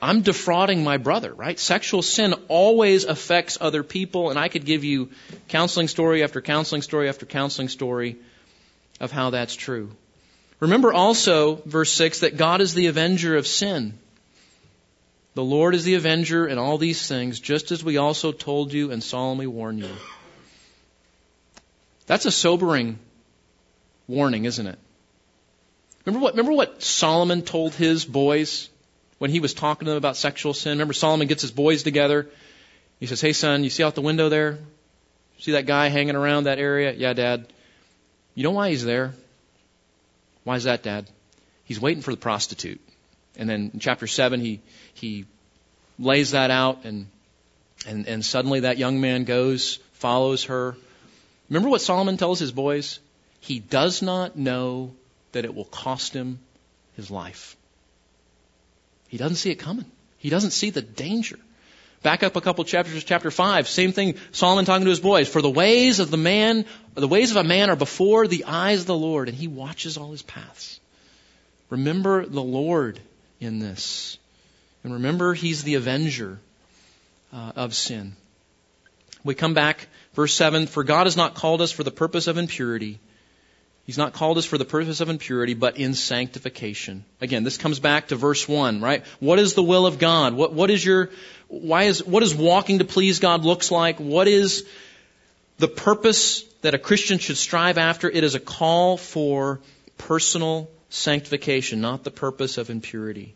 I'm 0.00 0.22
defrauding 0.22 0.84
my 0.84 0.96
brother, 0.96 1.34
right? 1.34 1.58
Sexual 1.58 2.02
sin 2.02 2.34
always 2.46 3.04
affects 3.04 3.58
other 3.60 3.82
people, 3.82 4.30
and 4.30 4.38
I 4.38 4.46
could 4.46 4.64
give 4.64 4.84
you 4.84 5.10
counseling 5.48 5.88
story 5.88 6.22
after 6.22 6.40
counseling 6.40 6.82
story 6.82 7.08
after 7.08 7.26
counseling 7.26 7.68
story 7.68 8.16
of 9.00 9.10
how 9.10 9.30
that's 9.30 9.56
true. 9.56 9.90
Remember 10.60 10.92
also, 10.92 11.56
verse 11.66 11.92
6, 11.92 12.20
that 12.20 12.36
God 12.36 12.60
is 12.60 12.74
the 12.74 12.86
avenger 12.86 13.36
of 13.36 13.46
sin. 13.46 13.98
The 15.34 15.44
Lord 15.44 15.74
is 15.74 15.84
the 15.84 15.94
avenger 15.94 16.46
in 16.46 16.56
all 16.56 16.78
these 16.78 17.06
things, 17.06 17.40
just 17.40 17.70
as 17.70 17.84
we 17.84 17.98
also 17.98 18.32
told 18.32 18.72
you 18.72 18.90
and 18.90 19.02
solemnly 19.02 19.46
warn 19.46 19.76
you. 19.78 19.90
That's 22.06 22.24
a 22.24 22.30
sobering 22.30 22.98
warning, 24.08 24.46
isn't 24.46 24.66
it? 24.66 24.78
Remember 26.06 26.22
what, 26.22 26.32
remember 26.34 26.52
what 26.52 26.82
Solomon 26.82 27.42
told 27.42 27.74
his 27.74 28.04
boys 28.04 28.70
when 29.18 29.30
he 29.30 29.40
was 29.40 29.52
talking 29.52 29.86
to 29.86 29.90
them 29.90 29.98
about 29.98 30.16
sexual 30.16 30.54
sin? 30.54 30.72
Remember 30.72 30.94
Solomon 30.94 31.26
gets 31.26 31.42
his 31.42 31.50
boys 31.50 31.82
together. 31.82 32.28
He 33.00 33.06
says, 33.06 33.20
Hey 33.20 33.32
son, 33.32 33.64
you 33.64 33.70
see 33.70 33.82
out 33.82 33.94
the 33.94 34.00
window 34.00 34.28
there? 34.28 34.58
See 35.40 35.52
that 35.52 35.66
guy 35.66 35.88
hanging 35.88 36.16
around 36.16 36.44
that 36.44 36.58
area? 36.58 36.92
Yeah, 36.92 37.12
dad. 37.12 37.52
You 38.34 38.44
know 38.44 38.52
why 38.52 38.70
he's 38.70 38.84
there? 38.84 39.12
Why 40.46 40.54
is 40.54 40.62
that, 40.62 40.84
dad? 40.84 41.10
He's 41.64 41.80
waiting 41.80 42.04
for 42.04 42.12
the 42.12 42.16
prostitute. 42.16 42.80
And 43.36 43.50
then 43.50 43.72
in 43.74 43.80
chapter 43.80 44.06
7, 44.06 44.38
he, 44.38 44.60
he 44.94 45.24
lays 45.98 46.30
that 46.30 46.52
out, 46.52 46.84
and, 46.84 47.08
and, 47.84 48.06
and 48.06 48.24
suddenly 48.24 48.60
that 48.60 48.78
young 48.78 49.00
man 49.00 49.24
goes, 49.24 49.80
follows 49.94 50.44
her. 50.44 50.76
Remember 51.50 51.68
what 51.68 51.80
Solomon 51.80 52.16
tells 52.16 52.38
his 52.38 52.52
boys? 52.52 53.00
He 53.40 53.58
does 53.58 54.02
not 54.02 54.36
know 54.36 54.94
that 55.32 55.44
it 55.44 55.52
will 55.52 55.64
cost 55.64 56.14
him 56.14 56.38
his 56.94 57.10
life. 57.10 57.56
He 59.08 59.16
doesn't 59.16 59.38
see 59.38 59.50
it 59.50 59.56
coming. 59.56 59.86
He 60.18 60.30
doesn't 60.30 60.52
see 60.52 60.70
the 60.70 60.80
danger. 60.80 61.40
Back 62.06 62.22
up 62.22 62.36
a 62.36 62.40
couple 62.40 62.62
chapters, 62.62 63.02
chapter 63.02 63.32
5, 63.32 63.66
same 63.66 63.90
thing, 63.90 64.14
Solomon 64.30 64.64
talking 64.64 64.84
to 64.84 64.90
his 64.90 65.00
boys. 65.00 65.28
For 65.28 65.42
the 65.42 65.50
ways 65.50 65.98
of 65.98 66.08
the 66.08 66.16
man, 66.16 66.64
the 66.94 67.08
ways 67.08 67.32
of 67.32 67.36
a 67.36 67.42
man 67.42 67.68
are 67.68 67.74
before 67.74 68.28
the 68.28 68.44
eyes 68.44 68.82
of 68.82 68.86
the 68.86 68.94
Lord, 68.94 69.28
and 69.28 69.36
he 69.36 69.48
watches 69.48 69.96
all 69.96 70.12
his 70.12 70.22
paths. 70.22 70.78
Remember 71.68 72.24
the 72.24 72.44
Lord 72.44 73.00
in 73.40 73.58
this. 73.58 74.18
And 74.84 74.92
remember, 74.92 75.34
He's 75.34 75.64
the 75.64 75.74
avenger 75.74 76.38
uh, 77.32 77.50
of 77.56 77.74
sin. 77.74 78.14
We 79.24 79.34
come 79.34 79.54
back, 79.54 79.88
verse 80.14 80.32
7 80.32 80.68
For 80.68 80.84
God 80.84 81.08
has 81.08 81.16
not 81.16 81.34
called 81.34 81.60
us 81.60 81.72
for 81.72 81.82
the 81.82 81.90
purpose 81.90 82.28
of 82.28 82.38
impurity. 82.38 83.00
He's 83.86 83.98
not 83.98 84.14
called 84.14 84.36
us 84.36 84.44
for 84.44 84.58
the 84.58 84.64
purpose 84.64 85.00
of 85.00 85.10
impurity, 85.10 85.54
but 85.54 85.76
in 85.76 85.94
sanctification. 85.94 87.04
Again, 87.20 87.44
this 87.44 87.56
comes 87.56 87.78
back 87.78 88.08
to 88.08 88.16
verse 88.16 88.48
1, 88.48 88.80
right? 88.80 89.06
What 89.20 89.38
is 89.38 89.54
the 89.54 89.62
will 89.62 89.86
of 89.86 90.00
God? 90.00 90.34
What, 90.34 90.52
what 90.52 90.70
is 90.70 90.84
your, 90.84 91.10
why 91.48 91.84
is, 91.84 92.04
what 92.04 92.22
is 92.22 92.34
walking 92.34 92.80
to 92.80 92.84
please 92.84 93.18
God 93.18 93.44
looks 93.44 93.70
like? 93.70 93.98
What 93.98 94.28
is 94.28 94.66
the 95.58 95.68
purpose 95.68 96.42
that 96.62 96.74
a 96.74 96.78
Christian 96.78 97.18
should 97.18 97.36
strive 97.36 97.78
after? 97.78 98.10
It 98.10 98.24
is 98.24 98.34
a 98.34 98.40
call 98.40 98.96
for 98.96 99.60
personal 99.98 100.68
sanctification, 100.90 101.80
not 101.80 102.04
the 102.04 102.10
purpose 102.10 102.58
of 102.58 102.70
impurity. 102.70 103.34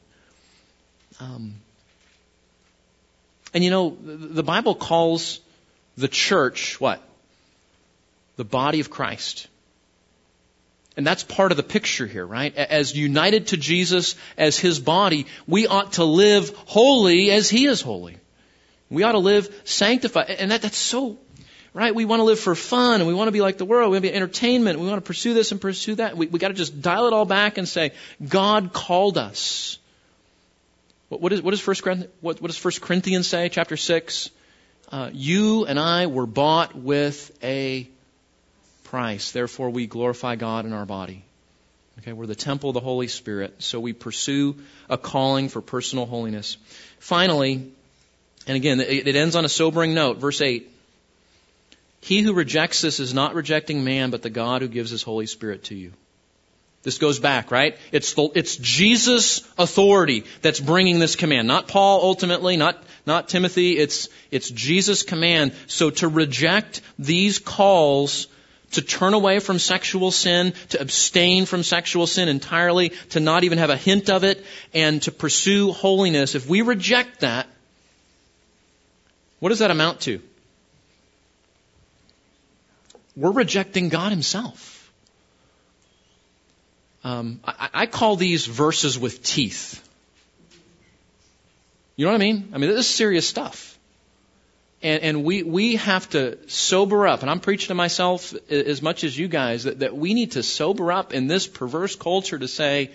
Um, 1.20 1.54
and 3.52 3.62
you 3.64 3.70
know, 3.70 3.96
the 4.02 4.42
Bible 4.42 4.74
calls 4.74 5.40
the 5.96 6.08
church 6.08 6.80
what? 6.80 7.02
The 8.36 8.44
body 8.44 8.80
of 8.80 8.90
Christ. 8.90 9.48
And 10.96 11.06
that's 11.06 11.22
part 11.22 11.52
of 11.52 11.56
the 11.56 11.62
picture 11.62 12.06
here, 12.06 12.26
right? 12.26 12.54
As 12.56 12.96
united 12.96 13.48
to 13.48 13.56
Jesus 13.56 14.16
as 14.36 14.58
His 14.58 14.80
body, 14.80 15.26
we 15.46 15.66
ought 15.66 15.92
to 15.94 16.04
live 16.04 16.50
holy 16.66 17.30
as 17.30 17.48
He 17.48 17.66
is 17.66 17.80
holy. 17.80 18.18
We 18.90 19.04
ought 19.04 19.12
to 19.12 19.18
live 19.18 19.48
sanctified. 19.64 20.30
And 20.30 20.50
that, 20.50 20.62
that's 20.62 20.76
so 20.76 21.18
right? 21.72 21.94
We 21.94 22.04
want 22.04 22.20
to 22.20 22.24
live 22.24 22.40
for 22.40 22.54
fun 22.54 23.00
and 23.00 23.06
we 23.06 23.14
want 23.14 23.28
to 23.28 23.32
be 23.32 23.40
like 23.40 23.58
the 23.58 23.64
world. 23.64 23.90
We 23.90 23.96
want 23.96 24.04
to 24.04 24.10
be 24.10 24.14
entertainment. 24.14 24.78
We 24.78 24.88
want 24.88 25.02
to 25.02 25.06
pursue 25.06 25.34
this 25.34 25.52
and 25.52 25.60
pursue 25.60 25.96
that. 25.96 26.16
We, 26.16 26.26
we 26.26 26.38
got 26.38 26.48
to 26.48 26.54
just 26.54 26.82
dial 26.82 27.06
it 27.06 27.12
all 27.12 27.24
back 27.24 27.58
and 27.58 27.68
say, 27.68 27.92
God 28.26 28.72
called 28.72 29.18
us. 29.18 29.78
What, 31.08 31.20
what, 31.20 31.32
is, 31.32 31.42
what, 31.42 31.54
is 31.54 31.60
First, 31.60 31.84
what, 31.86 32.08
what 32.20 32.42
does 32.42 32.56
First 32.56 32.80
Corinthians 32.80 33.26
say, 33.26 33.48
chapter 33.48 33.76
6? 33.76 34.30
Uh, 34.90 35.10
you 35.12 35.66
and 35.66 35.78
I 35.78 36.06
were 36.06 36.26
bought 36.26 36.74
with 36.74 37.36
a 37.42 37.88
price. 38.90 39.30
Therefore, 39.30 39.70
we 39.70 39.86
glorify 39.86 40.34
God 40.34 40.66
in 40.66 40.72
our 40.72 40.84
body. 40.84 41.24
Okay, 42.00 42.12
we're 42.12 42.26
the 42.26 42.34
temple 42.34 42.70
of 42.70 42.74
the 42.74 42.80
Holy 42.80 43.06
Spirit, 43.06 43.62
so 43.62 43.78
we 43.78 43.92
pursue 43.92 44.56
a 44.88 44.98
calling 44.98 45.48
for 45.48 45.60
personal 45.60 46.06
holiness. 46.06 46.56
Finally, 46.98 47.70
and 48.48 48.56
again, 48.56 48.80
it, 48.80 49.06
it 49.06 49.16
ends 49.16 49.36
on 49.36 49.44
a 49.44 49.48
sobering 49.48 49.94
note, 49.94 50.16
verse 50.16 50.40
8. 50.40 50.68
He 52.00 52.22
who 52.22 52.32
rejects 52.32 52.80
this 52.80 52.98
is 52.98 53.14
not 53.14 53.34
rejecting 53.34 53.84
man, 53.84 54.10
but 54.10 54.22
the 54.22 54.30
God 54.30 54.62
who 54.62 54.68
gives 54.68 54.90
his 54.90 55.04
Holy 55.04 55.26
Spirit 55.26 55.64
to 55.64 55.76
you. 55.76 55.92
This 56.82 56.98
goes 56.98 57.20
back, 57.20 57.50
right? 57.50 57.76
It's 57.92 58.14
the, 58.14 58.30
it's 58.34 58.56
Jesus' 58.56 59.46
authority 59.58 60.24
that's 60.40 60.58
bringing 60.58 60.98
this 60.98 61.14
command. 61.14 61.46
Not 61.46 61.68
Paul 61.68 62.00
ultimately, 62.02 62.56
not, 62.56 62.82
not 63.06 63.28
Timothy. 63.28 63.78
It's, 63.78 64.08
it's 64.30 64.50
Jesus' 64.50 65.02
command. 65.02 65.52
So 65.66 65.90
to 65.90 66.08
reject 66.08 66.80
these 66.98 67.38
calls 67.38 68.26
to 68.72 68.82
turn 68.82 69.14
away 69.14 69.40
from 69.40 69.58
sexual 69.58 70.10
sin, 70.10 70.54
to 70.70 70.80
abstain 70.80 71.46
from 71.46 71.62
sexual 71.62 72.06
sin 72.06 72.28
entirely, 72.28 72.90
to 73.10 73.20
not 73.20 73.44
even 73.44 73.58
have 73.58 73.70
a 73.70 73.76
hint 73.76 74.10
of 74.10 74.24
it, 74.24 74.44
and 74.72 75.02
to 75.02 75.12
pursue 75.12 75.72
holiness, 75.72 76.34
if 76.34 76.48
we 76.48 76.62
reject 76.62 77.20
that, 77.20 77.46
what 79.38 79.48
does 79.48 79.60
that 79.60 79.70
amount 79.70 80.00
to? 80.02 80.20
we're 83.20 83.30
rejecting 83.32 83.88
God 83.90 84.10
Himself. 84.10 84.90
Um, 87.04 87.40
I, 87.44 87.68
I 87.72 87.86
call 87.86 88.16
these 88.16 88.46
verses 88.46 88.98
with 88.98 89.22
teeth. 89.22 89.86
You 91.96 92.06
know 92.06 92.12
what 92.12 92.20
I 92.20 92.24
mean? 92.24 92.50
I 92.54 92.58
mean, 92.58 92.70
this 92.70 92.80
is 92.80 92.94
serious 92.94 93.28
stuff. 93.28 93.78
And, 94.82 95.02
and 95.02 95.24
we, 95.24 95.42
we 95.42 95.76
have 95.76 96.08
to 96.10 96.38
sober 96.48 97.06
up, 97.06 97.20
and 97.20 97.30
I'm 97.30 97.40
preaching 97.40 97.68
to 97.68 97.74
myself 97.74 98.34
as 98.50 98.80
much 98.80 99.04
as 99.04 99.16
you 99.16 99.28
guys, 99.28 99.64
that, 99.64 99.80
that 99.80 99.94
we 99.94 100.14
need 100.14 100.32
to 100.32 100.42
sober 100.42 100.90
up 100.90 101.12
in 101.12 101.26
this 101.26 101.46
perverse 101.46 101.96
culture 101.96 102.38
to 102.38 102.48
say, 102.48 102.90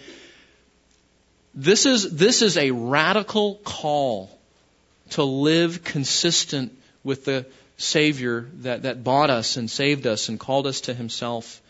this 1.53 1.85
is, 1.85 2.15
this 2.15 2.41
is 2.41 2.57
a 2.57 2.71
radical 2.71 3.55
call 3.63 4.35
to 5.11 5.23
live 5.23 5.83
consistent 5.83 6.77
with 7.03 7.25
the 7.25 7.45
Savior 7.77 8.49
that, 8.61 8.83
that 8.83 9.03
bought 9.03 9.29
us 9.29 9.57
and 9.57 9.69
saved 9.69 10.07
us 10.07 10.27
and 10.27 10.39
called 10.39 10.65
us 10.65 10.81
to 10.81 10.93
Himself. 10.93 11.61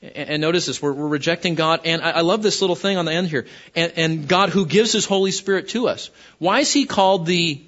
And, 0.00 0.30
and 0.30 0.40
notice 0.40 0.66
this, 0.66 0.80
we're, 0.80 0.92
we're, 0.92 1.08
rejecting 1.08 1.54
God, 1.54 1.82
and 1.84 2.00
I, 2.02 2.10
I, 2.10 2.20
love 2.22 2.42
this 2.42 2.60
little 2.60 2.76
thing 2.76 2.96
on 2.96 3.04
the 3.04 3.12
end 3.12 3.28
here, 3.28 3.46
and, 3.76 3.92
and 3.96 4.28
God 4.28 4.48
who 4.48 4.64
gives 4.64 4.92
His 4.92 5.04
Holy 5.04 5.32
Spirit 5.32 5.68
to 5.70 5.88
us. 5.88 6.10
Why 6.38 6.60
is 6.60 6.72
He 6.72 6.86
called 6.86 7.26
the 7.26 7.60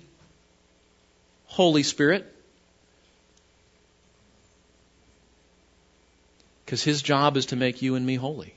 Holy 1.60 1.82
Spirit? 1.82 2.24
Because 6.64 6.82
His 6.82 7.02
job 7.02 7.36
is 7.36 7.46
to 7.46 7.56
make 7.56 7.82
you 7.82 7.96
and 7.96 8.06
me 8.06 8.14
holy. 8.14 8.54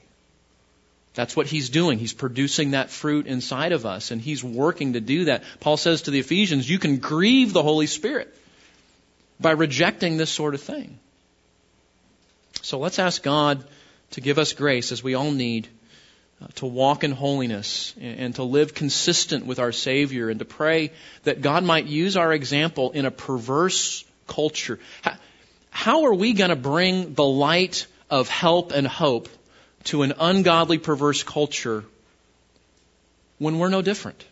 That's 1.13 1.35
what 1.35 1.47
he's 1.47 1.69
doing. 1.69 1.99
He's 1.99 2.13
producing 2.13 2.71
that 2.71 2.89
fruit 2.89 3.27
inside 3.27 3.73
of 3.73 3.85
us, 3.85 4.11
and 4.11 4.21
he's 4.21 4.41
working 4.41 4.93
to 4.93 5.01
do 5.01 5.25
that. 5.25 5.43
Paul 5.59 5.75
says 5.75 6.03
to 6.03 6.11
the 6.11 6.19
Ephesians, 6.19 6.69
you 6.69 6.79
can 6.79 6.97
grieve 6.97 7.51
the 7.51 7.61
Holy 7.61 7.87
Spirit 7.87 8.33
by 9.37 9.51
rejecting 9.51 10.15
this 10.15 10.31
sort 10.31 10.55
of 10.55 10.61
thing. 10.61 10.97
So 12.61 12.79
let's 12.79 12.99
ask 12.99 13.21
God 13.21 13.63
to 14.11 14.21
give 14.21 14.39
us 14.39 14.53
grace, 14.53 14.93
as 14.93 15.03
we 15.03 15.13
all 15.13 15.31
need, 15.31 15.67
to 16.55 16.65
walk 16.65 17.03
in 17.03 17.11
holiness 17.11 17.93
and, 17.99 18.35
to 18.35 18.43
live 18.43 18.73
consistent 18.73 19.45
with 19.45 19.59
our 19.59 19.71
Savior, 19.71 20.29
and 20.29 20.39
to 20.39 20.45
pray 20.45 20.91
that 21.23 21.41
God 21.41 21.63
might 21.63 21.85
use 21.85 22.17
our 22.17 22.33
example 22.33 22.91
in 22.91 23.05
a 23.05 23.11
perverse 23.11 24.03
culture. 24.27 24.79
How, 25.01 25.15
how 25.69 26.03
are 26.05 26.13
we 26.13 26.33
going 26.33 26.49
to 26.49 26.55
bring 26.55 27.13
the 27.13 27.23
light 27.23 27.87
of 28.09 28.29
help 28.29 28.71
and 28.71 28.85
hope 28.85 29.29
to 29.85 30.03
an 30.03 30.13
ungodly, 30.19 30.77
perverse 30.77 31.23
culture 31.23 31.83
when 33.37 33.59
we're 33.59 33.69
no 33.69 33.81
different. 33.81 34.23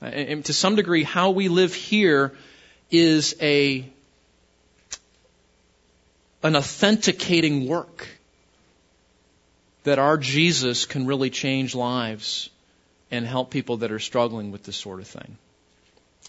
And 0.00 0.44
to 0.44 0.52
some 0.52 0.76
degree, 0.76 1.02
how 1.02 1.30
we 1.30 1.48
live 1.48 1.74
here 1.74 2.32
is 2.90 3.34
a 3.40 3.84
an 6.44 6.54
authenticating 6.54 7.66
work 7.66 8.06
that 9.88 9.98
our 9.98 10.18
Jesus 10.18 10.84
can 10.84 11.06
really 11.06 11.30
change 11.30 11.74
lives 11.74 12.50
and 13.10 13.26
help 13.26 13.50
people 13.50 13.78
that 13.78 13.90
are 13.90 13.98
struggling 13.98 14.52
with 14.52 14.62
this 14.62 14.76
sort 14.76 15.00
of 15.00 15.06
thing. 15.06 15.38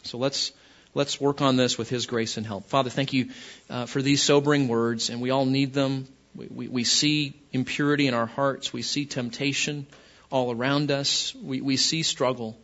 So 0.04 0.18
let's 0.18 0.54
let's 0.94 1.20
work 1.20 1.42
on 1.42 1.58
this 1.58 1.78
with 1.78 1.90
His 1.90 2.06
grace 2.06 2.38
and 2.38 2.48
help. 2.48 2.70
Father, 2.70 2.90
thank 2.90 3.12
you 3.12 3.32
uh, 3.70 3.86
for 3.86 4.02
these 4.02 4.24
sobering 4.24 4.70
words, 4.70 5.10
and 5.10 5.22
we 5.22 5.30
all 5.30 5.46
need 5.46 5.74
them. 5.74 6.08
We, 6.34 6.48
we, 6.48 6.68
we, 6.70 6.84
see 6.86 7.34
impurity 7.52 8.08
in 8.08 8.14
our 8.14 8.28
hearts. 8.28 8.72
We 8.72 8.82
see 8.82 9.06
temptation 9.06 9.88
all 10.32 10.54
around 10.56 10.90
us. 10.90 11.36
We, 11.36 11.60
we 11.60 11.76
see 11.76 12.04
struggle. 12.04 12.58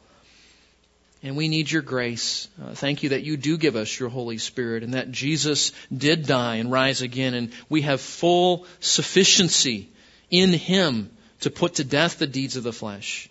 And 1.23 1.35
we 1.35 1.47
need 1.49 1.69
your 1.69 1.81
grace. 1.81 2.47
Uh, 2.63 2.75
thank 2.75 3.01
you 3.01 3.09
that 3.09 3.23
you 3.23 3.35
do 3.35 3.57
give 3.57 3.75
us 3.75 3.99
your 3.99 4.09
Holy 4.09 4.37
Spirit 4.37 4.83
and 4.83 4.93
that 4.93 5.11
Jesus 5.11 5.71
did 5.91 6.27
die 6.27 6.57
and 6.57 6.71
rise 6.71 7.01
again. 7.01 7.33
And 7.33 7.51
we 7.67 7.81
have 7.81 7.99
full 7.99 8.67
sufficiency 8.79 9.89
in 10.29 10.51
Him 10.53 11.09
to 11.41 11.49
put 11.49 11.75
to 11.75 11.83
death 11.83 12.19
the 12.19 12.27
deeds 12.27 12.55
of 12.55 12.63
the 12.63 12.73
flesh. 12.73 13.29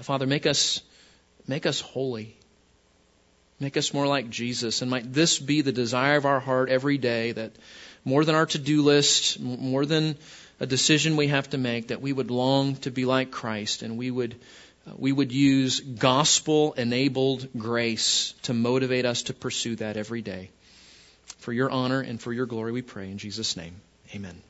Father, 0.00 0.26
make 0.26 0.46
us, 0.46 0.80
make 1.46 1.66
us 1.66 1.80
holy. 1.80 2.36
Make 3.60 3.76
us 3.76 3.92
more 3.92 4.06
like 4.06 4.30
Jesus. 4.30 4.82
And 4.82 4.90
might 4.90 5.12
this 5.12 5.38
be 5.38 5.60
the 5.60 5.72
desire 5.72 6.16
of 6.16 6.26
our 6.26 6.40
heart 6.40 6.68
every 6.68 6.98
day 6.98 7.32
that 7.32 7.52
more 8.04 8.24
than 8.24 8.34
our 8.34 8.46
to-do 8.46 8.82
list, 8.82 9.38
more 9.38 9.86
than 9.86 10.16
a 10.58 10.66
decision 10.66 11.16
we 11.16 11.28
have 11.28 11.50
to 11.50 11.58
make, 11.58 11.88
that 11.88 12.00
we 12.00 12.12
would 12.12 12.30
long 12.30 12.76
to 12.76 12.90
be 12.90 13.04
like 13.04 13.30
Christ 13.30 13.82
and 13.82 13.96
we 13.96 14.10
would 14.10 14.34
uh, 14.84 14.92
we 14.96 15.12
would 15.12 15.30
use 15.30 15.78
gospel 15.78 16.72
enabled 16.72 17.48
grace 17.56 18.34
to 18.42 18.52
motivate 18.52 19.04
us 19.04 19.24
to 19.24 19.34
pursue 19.34 19.76
that 19.76 19.96
every 19.96 20.22
day. 20.22 20.50
For 21.38 21.52
your 21.52 21.70
honor 21.70 22.00
and 22.00 22.20
for 22.20 22.32
your 22.32 22.46
glory 22.46 22.72
we 22.72 22.82
pray 22.82 23.10
in 23.10 23.18
Jesus 23.18 23.56
name. 23.56 23.76
Amen. 24.14 24.42